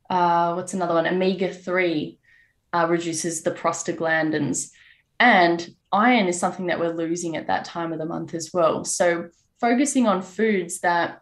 Uh, 0.09 0.53
what's 0.53 0.73
another 0.73 0.95
one? 0.95 1.05
Omega-3 1.05 2.17
uh, 2.73 2.87
reduces 2.89 3.43
the 3.43 3.51
prostaglandins. 3.51 4.71
And 5.19 5.69
iron 5.91 6.27
is 6.27 6.39
something 6.39 6.67
that 6.67 6.79
we're 6.79 6.95
losing 6.95 7.37
at 7.37 7.47
that 7.47 7.65
time 7.65 7.93
of 7.93 7.99
the 7.99 8.05
month 8.05 8.33
as 8.33 8.51
well. 8.53 8.83
So 8.83 9.29
focusing 9.59 10.07
on 10.07 10.21
foods 10.21 10.79
that 10.79 11.21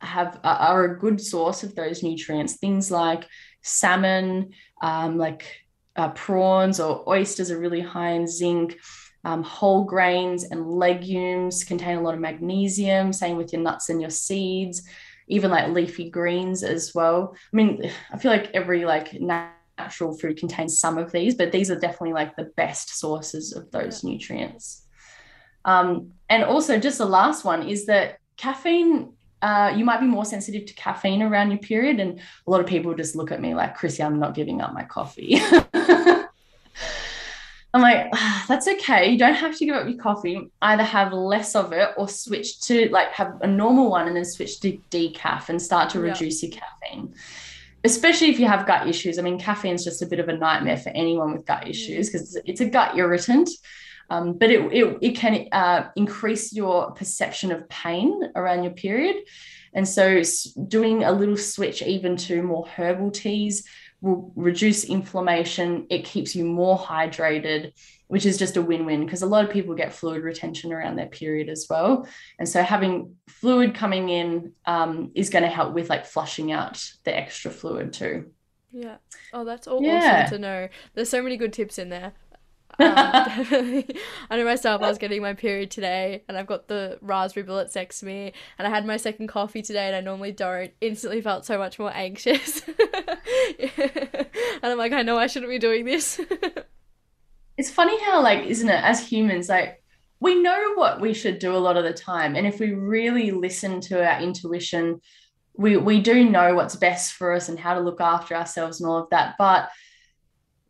have 0.00 0.38
are 0.44 0.84
a 0.84 0.98
good 0.98 1.20
source 1.20 1.62
of 1.62 1.74
those 1.74 2.02
nutrients 2.02 2.56
things 2.56 2.90
like 2.90 3.26
salmon 3.62 4.50
um, 4.82 5.16
like 5.16 5.62
uh, 5.96 6.10
prawns 6.10 6.78
or 6.78 7.08
oysters 7.08 7.50
are 7.50 7.58
really 7.58 7.80
high 7.80 8.10
in 8.10 8.26
zinc 8.26 8.78
um, 9.26 9.42
whole 9.42 9.82
grains 9.82 10.44
and 10.44 10.70
legumes 10.70 11.64
contain 11.64 11.96
a 11.96 12.00
lot 12.00 12.14
of 12.14 12.20
magnesium, 12.20 13.12
same 13.12 13.36
with 13.36 13.52
your 13.52 13.60
nuts 13.60 13.88
and 13.88 14.00
your 14.00 14.08
seeds, 14.08 14.84
even 15.26 15.50
like 15.50 15.68
leafy 15.70 16.08
greens 16.08 16.62
as 16.62 16.94
well. 16.94 17.34
I 17.52 17.56
mean, 17.56 17.90
I 18.12 18.18
feel 18.18 18.30
like 18.30 18.52
every 18.54 18.84
like 18.84 19.20
natural 19.20 20.16
food 20.16 20.38
contains 20.38 20.78
some 20.78 20.96
of 20.96 21.10
these, 21.10 21.34
but 21.34 21.50
these 21.50 21.72
are 21.72 21.78
definitely 21.78 22.12
like 22.12 22.36
the 22.36 22.52
best 22.56 23.00
sources 23.00 23.52
of 23.52 23.68
those 23.72 24.04
yeah. 24.04 24.10
nutrients. 24.10 24.86
Um, 25.64 26.12
and 26.28 26.44
also, 26.44 26.78
just 26.78 26.98
the 26.98 27.06
last 27.06 27.44
one 27.44 27.68
is 27.68 27.86
that 27.86 28.18
caffeine 28.36 29.12
uh, 29.42 29.72
you 29.76 29.84
might 29.84 30.00
be 30.00 30.06
more 30.06 30.24
sensitive 30.24 30.64
to 30.66 30.74
caffeine 30.74 31.20
around 31.20 31.50
your 31.50 31.58
period. 31.58 32.00
And 32.00 32.20
a 32.46 32.50
lot 32.50 32.60
of 32.60 32.66
people 32.66 32.94
just 32.94 33.14
look 33.14 33.30
at 33.30 33.40
me 33.40 33.54
like, 33.54 33.76
Chrissy, 33.76 34.02
I'm 34.02 34.18
not 34.18 34.34
giving 34.34 34.60
up 34.60 34.72
my 34.72 34.84
coffee. 34.84 35.38
I'm 37.76 37.82
like, 37.82 38.08
ah, 38.14 38.42
that's 38.48 38.66
okay. 38.66 39.10
You 39.10 39.18
don't 39.18 39.34
have 39.34 39.54
to 39.58 39.66
give 39.66 39.74
up 39.74 39.86
your 39.86 39.98
coffee. 39.98 40.50
Either 40.62 40.82
have 40.82 41.12
less 41.12 41.54
of 41.54 41.74
it 41.74 41.90
or 41.98 42.08
switch 42.08 42.58
to 42.62 42.88
like 42.88 43.12
have 43.12 43.36
a 43.42 43.46
normal 43.46 43.90
one 43.90 44.06
and 44.06 44.16
then 44.16 44.24
switch 44.24 44.60
to 44.60 44.78
decaf 44.90 45.50
and 45.50 45.60
start 45.60 45.90
to 45.90 46.00
reduce 46.00 46.42
yeah. 46.42 46.48
your 46.48 46.58
caffeine. 46.58 47.14
Especially 47.84 48.30
if 48.30 48.40
you 48.40 48.46
have 48.46 48.66
gut 48.66 48.88
issues. 48.88 49.18
I 49.18 49.22
mean, 49.22 49.38
caffeine 49.38 49.74
is 49.74 49.84
just 49.84 50.00
a 50.00 50.06
bit 50.06 50.20
of 50.20 50.30
a 50.30 50.32
nightmare 50.32 50.78
for 50.78 50.88
anyone 50.88 51.34
with 51.34 51.44
gut 51.44 51.68
issues 51.68 52.08
because 52.08 52.40
it's 52.46 52.62
a 52.62 52.64
gut 52.64 52.96
irritant. 52.96 53.50
Um, 54.08 54.38
but 54.38 54.50
it, 54.50 54.72
it, 54.72 54.98
it 55.02 55.16
can 55.16 55.46
uh, 55.52 55.90
increase 55.96 56.54
your 56.54 56.92
perception 56.92 57.52
of 57.52 57.68
pain 57.68 58.32
around 58.36 58.62
your 58.62 58.72
period. 58.72 59.16
And 59.74 59.86
so, 59.86 60.22
doing 60.68 61.04
a 61.04 61.12
little 61.12 61.36
switch 61.36 61.82
even 61.82 62.16
to 62.16 62.42
more 62.42 62.66
herbal 62.66 63.10
teas 63.10 63.68
will 64.00 64.32
reduce 64.36 64.84
inflammation. 64.84 65.86
It 65.90 66.04
keeps 66.04 66.34
you 66.34 66.44
more 66.44 66.78
hydrated, 66.78 67.72
which 68.08 68.26
is 68.26 68.38
just 68.38 68.56
a 68.56 68.62
win 68.62 68.86
win 68.86 69.04
because 69.04 69.22
a 69.22 69.26
lot 69.26 69.44
of 69.44 69.50
people 69.50 69.74
get 69.74 69.92
fluid 69.92 70.22
retention 70.22 70.72
around 70.72 70.96
their 70.96 71.06
period 71.06 71.48
as 71.48 71.66
well. 71.68 72.06
And 72.38 72.48
so, 72.48 72.62
having 72.62 73.16
fluid 73.28 73.74
coming 73.74 74.08
in 74.08 74.52
um, 74.66 75.10
is 75.14 75.30
going 75.30 75.44
to 75.44 75.50
help 75.50 75.74
with 75.74 75.90
like 75.90 76.06
flushing 76.06 76.52
out 76.52 76.82
the 77.04 77.16
extra 77.16 77.50
fluid 77.50 77.92
too. 77.92 78.30
Yeah. 78.72 78.96
Oh, 79.32 79.44
that's 79.44 79.66
all 79.66 79.82
yeah. 79.82 80.24
awesome 80.24 80.36
to 80.36 80.38
know. 80.38 80.68
There's 80.94 81.08
so 81.08 81.22
many 81.22 81.36
good 81.36 81.52
tips 81.52 81.78
in 81.78 81.88
there. 81.88 82.12
Um, 82.78 82.92
I 84.30 84.36
know 84.36 84.44
myself, 84.44 84.82
I 84.82 84.88
was 84.88 84.98
getting 84.98 85.22
my 85.22 85.34
period 85.34 85.70
today 85.70 86.24
and 86.28 86.36
I've 86.36 86.46
got 86.46 86.68
the 86.68 86.98
raspberry 87.00 87.44
bullets 87.44 87.74
next 87.74 88.00
to 88.00 88.06
me 88.06 88.32
and 88.58 88.66
I 88.66 88.70
had 88.70 88.84
my 88.84 88.96
second 88.96 89.28
coffee 89.28 89.62
today 89.62 89.86
and 89.86 89.96
I 89.96 90.00
normally 90.00 90.32
don't. 90.32 90.72
Instantly 90.80 91.20
felt 91.20 91.46
so 91.46 91.58
much 91.58 91.78
more 91.78 91.92
anxious. 91.94 92.62
and 93.78 94.64
I'm 94.64 94.78
like, 94.78 94.92
I 94.92 95.02
know 95.02 95.18
I 95.18 95.26
shouldn't 95.26 95.50
be 95.50 95.58
doing 95.58 95.84
this. 95.84 96.20
it's 97.56 97.70
funny 97.70 98.00
how, 98.02 98.22
like, 98.22 98.44
isn't 98.44 98.68
it, 98.68 98.84
as 98.84 99.06
humans, 99.06 99.48
like, 99.48 99.82
we 100.20 100.40
know 100.40 100.74
what 100.74 101.00
we 101.00 101.12
should 101.12 101.38
do 101.38 101.54
a 101.54 101.58
lot 101.58 101.76
of 101.76 101.84
the 101.84 101.92
time. 101.92 102.36
And 102.36 102.46
if 102.46 102.58
we 102.58 102.72
really 102.72 103.30
listen 103.30 103.80
to 103.82 104.04
our 104.04 104.20
intuition, 104.20 105.00
we, 105.54 105.76
we 105.76 106.00
do 106.00 106.28
know 106.28 106.54
what's 106.54 106.76
best 106.76 107.12
for 107.14 107.32
us 107.32 107.48
and 107.48 107.58
how 107.58 107.74
to 107.74 107.80
look 107.80 108.00
after 108.00 108.34
ourselves 108.34 108.80
and 108.80 108.88
all 108.88 108.98
of 108.98 109.10
that. 109.10 109.34
But 109.38 109.70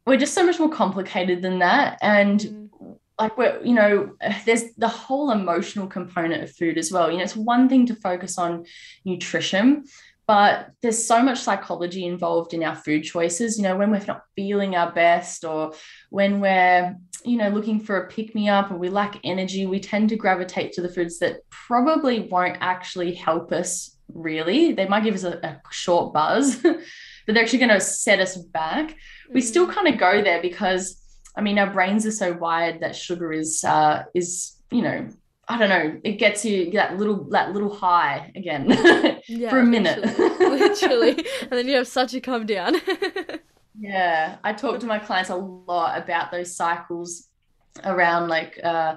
we're 0.06 0.16
just 0.16 0.34
so 0.34 0.44
much 0.44 0.58
more 0.58 0.70
complicated 0.70 1.42
than 1.42 1.60
that. 1.60 1.98
And 2.00 2.40
mm. 2.40 2.98
like 3.20 3.36
we're, 3.36 3.60
you 3.62 3.74
know, 3.74 4.14
there's 4.44 4.72
the 4.74 4.88
whole 4.88 5.30
emotional 5.30 5.86
component 5.86 6.42
of 6.42 6.52
food 6.52 6.78
as 6.78 6.92
well. 6.92 7.10
You 7.10 7.18
know, 7.18 7.24
it's 7.24 7.36
one 7.36 7.68
thing 7.68 7.86
to 7.86 7.94
focus 7.94 8.38
on 8.38 8.64
nutrition, 9.04 9.84
but 10.26 10.70
there's 10.82 11.06
so 11.06 11.22
much 11.22 11.40
psychology 11.40 12.04
involved 12.04 12.54
in 12.54 12.62
our 12.62 12.74
food 12.74 13.04
choices. 13.04 13.56
You 13.56 13.64
know, 13.64 13.76
when 13.76 13.90
we're 13.90 14.04
not 14.06 14.22
feeling 14.34 14.74
our 14.74 14.92
best 14.92 15.44
or 15.44 15.74
when 16.10 16.40
we're, 16.40 16.96
you 17.24 17.36
know, 17.36 17.48
looking 17.48 17.80
for 17.80 17.98
a 17.98 18.08
pick 18.08 18.34
me 18.34 18.48
up 18.48 18.70
or 18.70 18.76
we 18.76 18.88
lack 18.88 19.20
energy, 19.24 19.66
we 19.66 19.80
tend 19.80 20.08
to 20.08 20.16
gravitate 20.16 20.72
to 20.72 20.82
the 20.82 20.88
foods 20.88 21.18
that 21.20 21.48
probably 21.50 22.20
won't 22.20 22.58
actually 22.60 23.14
help 23.14 23.52
us 23.52 23.96
really. 24.12 24.72
They 24.72 24.88
might 24.88 25.04
give 25.04 25.14
us 25.14 25.24
a, 25.24 25.38
a 25.44 25.60
short 25.70 26.12
buzz, 26.12 26.56
but 26.62 26.80
they're 27.26 27.42
actually 27.42 27.60
going 27.60 27.70
to 27.70 27.80
set 27.80 28.20
us 28.20 28.36
back 28.36 28.96
we 29.32 29.40
still 29.40 29.66
kind 29.66 29.88
of 29.88 29.98
go 29.98 30.22
there 30.22 30.40
because 30.40 31.00
I 31.36 31.40
mean 31.40 31.58
our 31.58 31.70
brains 31.70 32.06
are 32.06 32.12
so 32.12 32.32
wired 32.32 32.80
that 32.80 32.96
sugar 32.96 33.32
is 33.32 33.64
uh, 33.64 34.04
is 34.14 34.56
you 34.70 34.82
know 34.82 35.08
I 35.49 35.59
don't 35.59 35.68
know 35.68 36.01
it 36.03 36.12
gets 36.12 36.44
you 36.44 36.70
that 36.72 36.97
little 36.99 37.24
that 37.30 37.53
little 37.53 37.72
high 37.72 38.32
again 38.34 38.66
yeah, 39.28 39.51
for 39.51 39.61
a 39.61 39.64
minute. 39.64 40.03
literally, 40.18 40.59
literally. 40.59 41.26
And 41.42 41.53
then 41.53 41.68
you 41.68 41.76
have 41.76 41.88
such 41.88 42.14
a 42.14 42.20
come 42.20 42.47
down. 42.47 42.76
Yeah 43.78 44.38
I 44.42 44.55
talk 44.55 44.80
to 44.80 44.86
my 44.86 44.99
clients 44.99 45.28
a 45.28 45.36
lot 45.36 45.99
about 45.99 46.30
those 46.30 46.57
cycles 46.57 47.28
around 47.84 48.28
like 48.28 48.59
uh, 48.64 48.97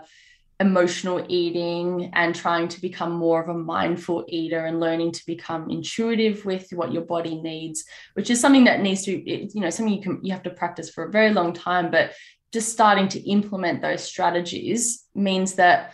emotional 0.61 1.25
eating 1.27 2.09
and 2.13 2.33
trying 2.33 2.69
to 2.69 2.79
become 2.79 3.11
more 3.11 3.41
of 3.41 3.49
a 3.49 3.53
mindful 3.53 4.23
eater 4.29 4.67
and 4.67 4.79
learning 4.79 5.11
to 5.11 5.25
become 5.25 5.69
intuitive 5.69 6.45
with 6.45 6.69
what 6.71 6.93
your 6.93 7.01
body 7.01 7.41
needs 7.41 7.83
which 8.13 8.29
is 8.29 8.39
something 8.39 8.63
that 8.63 8.79
needs 8.79 9.03
to 9.03 9.11
you 9.29 9.59
know 9.59 9.69
something 9.69 9.93
you 9.93 10.01
can 10.01 10.17
you 10.23 10.31
have 10.31 10.43
to 10.43 10.49
practice 10.49 10.89
for 10.89 11.03
a 11.03 11.11
very 11.11 11.33
long 11.33 11.51
time. 11.51 11.91
But 11.91 12.13
just 12.51 12.71
starting 12.71 13.07
to 13.09 13.29
implement 13.29 13.81
those 13.81 14.03
strategies 14.03 15.05
means 15.13 15.53
that 15.55 15.93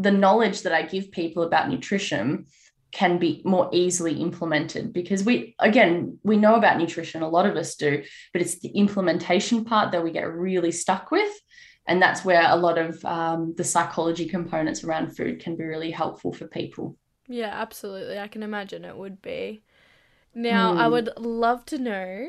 the 0.00 0.10
knowledge 0.10 0.62
that 0.62 0.72
I 0.72 0.82
give 0.82 1.10
people 1.10 1.42
about 1.42 1.68
nutrition 1.68 2.46
can 2.92 3.18
be 3.18 3.40
more 3.44 3.70
easily 3.72 4.14
implemented 4.14 4.92
because 4.92 5.22
we 5.22 5.54
again 5.60 6.18
we 6.24 6.36
know 6.36 6.56
about 6.56 6.76
nutrition 6.76 7.22
a 7.22 7.28
lot 7.28 7.46
of 7.46 7.56
us 7.56 7.76
do 7.76 8.02
but 8.32 8.42
it's 8.42 8.58
the 8.58 8.70
implementation 8.70 9.64
part 9.64 9.92
that 9.92 10.02
we 10.02 10.10
get 10.10 10.32
really 10.32 10.72
stuck 10.72 11.10
with. 11.10 11.32
And 11.86 12.00
that's 12.00 12.24
where 12.24 12.48
a 12.48 12.56
lot 12.56 12.78
of 12.78 13.04
um, 13.04 13.54
the 13.56 13.64
psychology 13.64 14.28
components 14.28 14.84
around 14.84 15.16
food 15.16 15.40
can 15.40 15.56
be 15.56 15.64
really 15.64 15.90
helpful 15.90 16.32
for 16.32 16.46
people. 16.46 16.96
Yeah 17.26 17.50
absolutely. 17.52 18.18
I 18.18 18.28
can 18.28 18.42
imagine 18.42 18.84
it 18.84 18.96
would 18.96 19.22
be. 19.22 19.62
Now 20.34 20.74
mm. 20.74 20.78
i 20.78 20.86
hmm. 20.86 20.92
would 20.92 21.10
love 21.16 21.64
to 21.66 21.78
know 21.78 22.26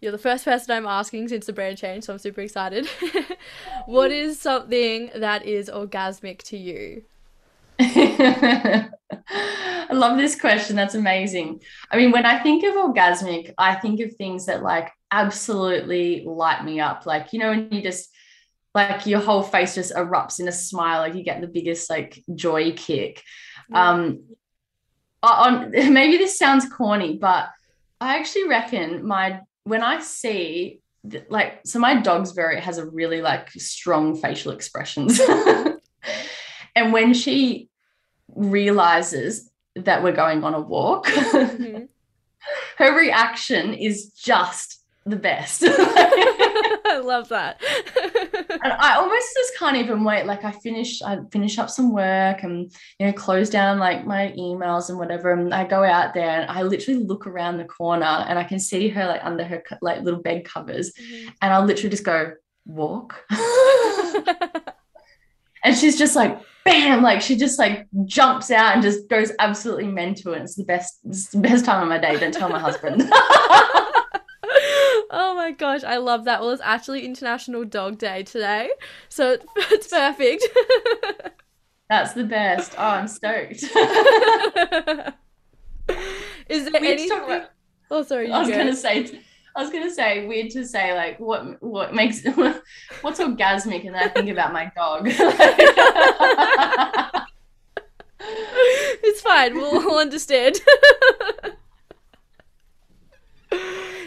you're 0.00 0.12
the 0.12 0.18
first 0.18 0.44
person 0.44 0.76
i'm 0.76 0.86
asking 0.86 1.28
since 1.28 1.46
the 1.46 1.52
brand 1.52 1.78
change 1.78 2.04
so 2.04 2.12
i'm 2.12 2.18
super 2.18 2.42
excited. 2.42 2.88
What 3.86 4.12
is 4.12 4.40
something 4.40 5.10
that 5.14 5.44
is 5.44 5.68
orgasmic 5.68 6.42
to 6.44 6.56
you 6.56 7.04
I 9.28 9.92
love 9.92 10.16
this 10.16 10.38
question. 10.40 10.76
That's 10.76 10.94
amazing. 10.94 11.60
I 11.90 11.96
mean, 11.96 12.10
when 12.10 12.26
I 12.26 12.42
think 12.42 12.64
of 12.64 12.74
orgasmic, 12.74 13.52
I 13.58 13.74
think 13.74 14.00
of 14.00 14.14
things 14.14 14.46
that 14.46 14.62
like 14.62 14.90
absolutely 15.10 16.24
light 16.26 16.64
me 16.64 16.80
up. 16.80 17.06
Like, 17.06 17.32
you 17.32 17.38
know, 17.38 17.50
when 17.50 17.70
you 17.70 17.82
just 17.82 18.10
like 18.74 19.06
your 19.06 19.20
whole 19.20 19.42
face 19.42 19.74
just 19.74 19.94
erupts 19.94 20.40
in 20.40 20.48
a 20.48 20.52
smile 20.52 21.00
like 21.00 21.14
you 21.14 21.22
get 21.22 21.40
the 21.40 21.46
biggest 21.46 21.88
like 21.88 22.22
joy 22.34 22.72
kick 22.72 23.22
yeah. 23.70 23.90
um 23.90 24.24
on 25.22 25.70
maybe 25.92 26.16
this 26.16 26.38
sounds 26.38 26.68
corny 26.68 27.16
but 27.16 27.48
i 28.00 28.18
actually 28.18 28.48
reckon 28.48 29.06
my 29.06 29.40
when 29.64 29.82
i 29.82 30.00
see 30.00 30.80
like 31.28 31.60
so 31.64 31.78
my 31.78 32.00
dog's 32.00 32.32
very 32.32 32.60
has 32.60 32.78
a 32.78 32.86
really 32.86 33.20
like 33.20 33.50
strong 33.52 34.16
facial 34.16 34.52
expressions 34.52 35.20
and 36.74 36.92
when 36.92 37.14
she 37.14 37.68
realizes 38.28 39.50
that 39.76 40.02
we're 40.02 40.12
going 40.12 40.44
on 40.44 40.54
a 40.54 40.60
walk 40.60 41.06
mm-hmm. 41.06 41.84
her 42.78 42.96
reaction 42.96 43.74
is 43.74 44.10
just 44.10 44.82
the 45.06 45.16
best 45.16 45.64
I 46.94 46.98
love 46.98 47.28
that. 47.30 47.60
and 48.50 48.72
I 48.72 48.96
almost 48.96 49.26
just 49.34 49.58
can't 49.58 49.76
even 49.76 50.04
wait. 50.04 50.26
Like 50.26 50.44
I 50.44 50.52
finish, 50.52 51.02
I 51.02 51.18
finish 51.32 51.58
up 51.58 51.68
some 51.68 51.92
work 51.92 52.42
and 52.42 52.70
you 52.98 53.06
know 53.06 53.12
close 53.12 53.50
down 53.50 53.78
like 53.78 54.06
my 54.06 54.32
emails 54.38 54.90
and 54.90 54.98
whatever. 54.98 55.32
And 55.32 55.52
I 55.52 55.64
go 55.64 55.82
out 55.82 56.14
there 56.14 56.42
and 56.42 56.50
I 56.50 56.62
literally 56.62 57.02
look 57.02 57.26
around 57.26 57.58
the 57.58 57.64
corner 57.64 58.04
and 58.04 58.38
I 58.38 58.44
can 58.44 58.60
see 58.60 58.88
her 58.90 59.06
like 59.06 59.24
under 59.24 59.44
her 59.44 59.62
like 59.82 60.02
little 60.02 60.20
bed 60.20 60.44
covers, 60.44 60.92
mm-hmm. 60.92 61.30
and 61.42 61.52
I'll 61.52 61.64
literally 61.64 61.90
just 61.90 62.04
go 62.04 62.32
walk. 62.66 63.24
and 65.64 65.76
she's 65.76 65.98
just 65.98 66.14
like 66.14 66.38
bam 66.64 67.02
like 67.02 67.20
she 67.20 67.36
just 67.36 67.58
like 67.58 67.86
jumps 68.04 68.50
out 68.50 68.74
and 68.74 68.82
just 68.82 69.08
goes 69.08 69.32
absolutely 69.38 69.86
mental 69.86 70.32
and 70.32 70.44
it's 70.44 70.54
the 70.54 70.64
best 70.64 70.98
it's 71.04 71.28
the 71.28 71.38
best 71.38 71.64
time 71.64 71.82
of 71.82 71.88
my 71.88 71.98
day 71.98 72.18
don't 72.18 72.32
tell 72.32 72.48
my 72.48 72.58
husband 72.58 73.02
oh 75.10 75.34
my 75.34 75.52
gosh, 75.52 75.84
I 75.84 75.96
love 75.98 76.24
that. 76.24 76.40
Well, 76.40 76.50
it's 76.50 76.62
actually 76.62 77.04
International 77.06 77.64
Dog 77.64 77.98
Day 77.98 78.22
today, 78.24 78.70
so 79.08 79.38
it's 79.56 79.88
perfect. 79.88 80.44
That's 81.88 82.12
the 82.12 82.24
best. 82.24 82.74
Oh, 82.76 82.82
I'm 82.82 83.08
stoked. 83.08 83.62
Is 86.48 86.70
there 86.70 86.76
anything? 86.76 87.12
About... 87.12 87.50
Oh, 87.90 88.02
sorry. 88.02 88.30
I 88.30 88.40
was 88.40 88.48
go. 88.48 88.56
gonna 88.56 88.74
say. 88.74 89.20
I 89.56 89.62
was 89.62 89.70
gonna 89.70 89.90
say 89.90 90.26
weird 90.26 90.50
to 90.52 90.66
say 90.66 90.94
like 90.94 91.20
what 91.20 91.62
what 91.62 91.94
makes 91.94 92.24
what's 93.02 93.20
orgasmic, 93.20 93.86
and 93.86 93.94
I 93.96 94.08
think 94.08 94.28
about 94.28 94.52
my 94.52 94.72
dog. 94.74 95.06
it's 98.20 99.20
fine. 99.20 99.54
We'll, 99.54 99.72
we'll 99.72 99.98
understand. 99.98 100.60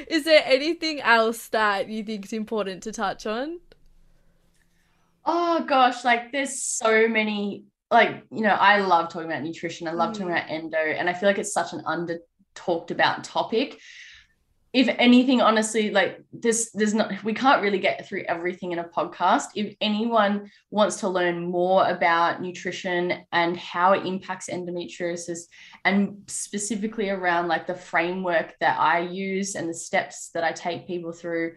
Is 0.08 0.26
there 0.26 0.42
anything 0.46 1.00
else 1.02 1.48
that 1.50 1.88
you 1.90 2.04
think 2.04 2.26
is 2.26 2.34
important 2.34 2.84
to 2.84 2.92
touch 2.92 3.26
on? 3.26 3.60
Oh 5.26 5.64
gosh, 5.66 6.04
like 6.04 6.32
there's 6.34 6.62
so 6.62 7.08
many 7.08 7.66
like 7.90 8.24
you 8.32 8.42
know 8.42 8.50
I 8.50 8.80
love 8.80 9.10
talking 9.10 9.30
about 9.30 9.44
nutrition 9.44 9.88
I 9.88 9.92
love 9.92 10.10
mm. 10.10 10.14
talking 10.14 10.32
about 10.32 10.50
endo 10.50 10.78
and 10.78 11.10
I 11.10 11.14
feel 11.14 11.30
like 11.30 11.38
it's 11.38 11.54
such 11.54 11.72
an 11.72 11.82
under 11.86 12.20
talked 12.54 12.92
about 12.92 13.24
topic 13.24 13.80
if 14.78 14.88
anything 15.00 15.42
honestly 15.42 15.90
like 15.90 16.24
this 16.32 16.70
there's 16.76 16.94
not 16.94 17.12
we 17.24 17.34
can't 17.34 17.64
really 17.64 17.80
get 17.80 18.08
through 18.08 18.22
everything 18.28 18.74
in 18.74 18.78
a 18.78 18.84
podcast 18.84 19.46
if 19.56 19.76
anyone 19.82 20.48
wants 20.70 20.98
to 20.98 21.08
learn 21.08 21.42
more 21.42 21.90
about 21.90 22.44
nutrition 22.44 23.26
and 23.32 23.58
how 23.58 23.94
it 23.94 24.06
impacts 24.06 24.50
endometriosis 24.50 25.40
and 25.84 26.16
specifically 26.28 27.10
around 27.10 27.48
like 27.48 27.66
the 27.66 27.74
framework 27.74 28.54
that 28.60 28.80
i 28.80 29.00
use 29.00 29.56
and 29.56 29.68
the 29.68 29.74
steps 29.74 30.30
that 30.36 30.44
i 30.44 30.52
take 30.52 30.86
people 30.86 31.12
through 31.12 31.56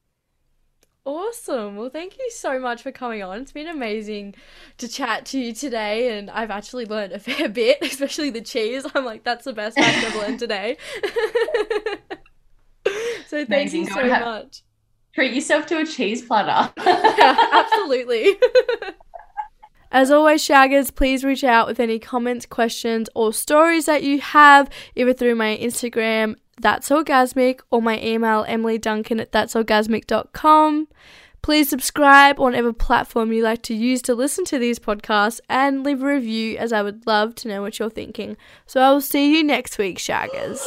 Awesome. 1.07 1.77
Well, 1.77 1.89
thank 1.89 2.17
you 2.17 2.29
so 2.31 2.59
much 2.59 2.83
for 2.83 2.91
coming 2.91 3.23
on. 3.23 3.39
It's 3.39 3.53
been 3.53 3.69
amazing 3.69 4.35
to 4.77 4.89
chat 4.89 5.25
to 5.27 5.39
you 5.39 5.53
today, 5.53 6.17
and 6.17 6.29
I've 6.29 6.51
actually 6.51 6.85
learned 6.85 7.13
a 7.13 7.19
fair 7.27 7.47
bit, 7.47 7.77
especially 7.81 8.29
the 8.29 8.41
cheese. 8.41 8.85
I'm 8.93 9.05
like, 9.05 9.23
that's 9.23 9.45
the 9.45 9.53
best 9.53 9.79
I've 9.79 10.03
ever 10.03 10.17
learned 10.17 10.39
today. 10.39 10.75
so 13.25 13.45
thank 13.45 13.47
amazing. 13.47 13.83
you 13.83 13.87
so 13.87 14.09
have, 14.09 14.21
much. 14.21 14.63
Treat 15.15 15.33
yourself 15.33 15.65
to 15.67 15.77
a 15.77 15.85
cheese 15.85 16.25
platter. 16.25 16.73
yeah, 16.85 17.37
absolutely. 17.53 18.35
As 19.89 20.11
always, 20.11 20.45
Shaggers, 20.45 20.93
please 20.93 21.23
reach 21.23 21.45
out 21.45 21.67
with 21.67 21.79
any 21.79 21.99
comments, 21.99 22.45
questions, 22.45 23.07
or 23.15 23.31
stories 23.31 23.85
that 23.85 24.03
you 24.03 24.19
have, 24.19 24.69
either 24.93 25.13
through 25.13 25.35
my 25.35 25.57
Instagram 25.57 26.35
that's 26.59 26.89
Orgasmic 26.89 27.59
or 27.69 27.81
my 27.81 27.99
email 28.01 28.45
Emily 28.47 28.77
Duncan 28.77 29.19
at 29.19 29.31
that'sorgasmic.com. 29.31 30.87
Please 31.43 31.69
subscribe 31.69 32.39
on 32.39 32.45
whatever 32.45 32.73
platform 32.73 33.31
you 33.31 33.41
like 33.43 33.61
to 33.63 33.73
use 33.73 34.01
to 34.01 34.15
listen 34.15 34.43
to 34.45 34.59
these 34.59 34.79
podcasts 34.79 35.39
and 35.47 35.83
leave 35.83 36.01
a 36.01 36.05
review 36.05 36.57
as 36.57 36.73
I 36.73 36.81
would 36.81 37.05
love 37.07 37.35
to 37.35 37.47
know 37.47 37.61
what 37.61 37.79
you're 37.79 37.89
thinking. 37.89 38.35
So 38.65 38.81
I 38.81 38.91
will 38.91 39.01
see 39.01 39.37
you 39.37 39.43
next 39.43 39.77
week, 39.77 39.97
Shaggers. 39.97 40.59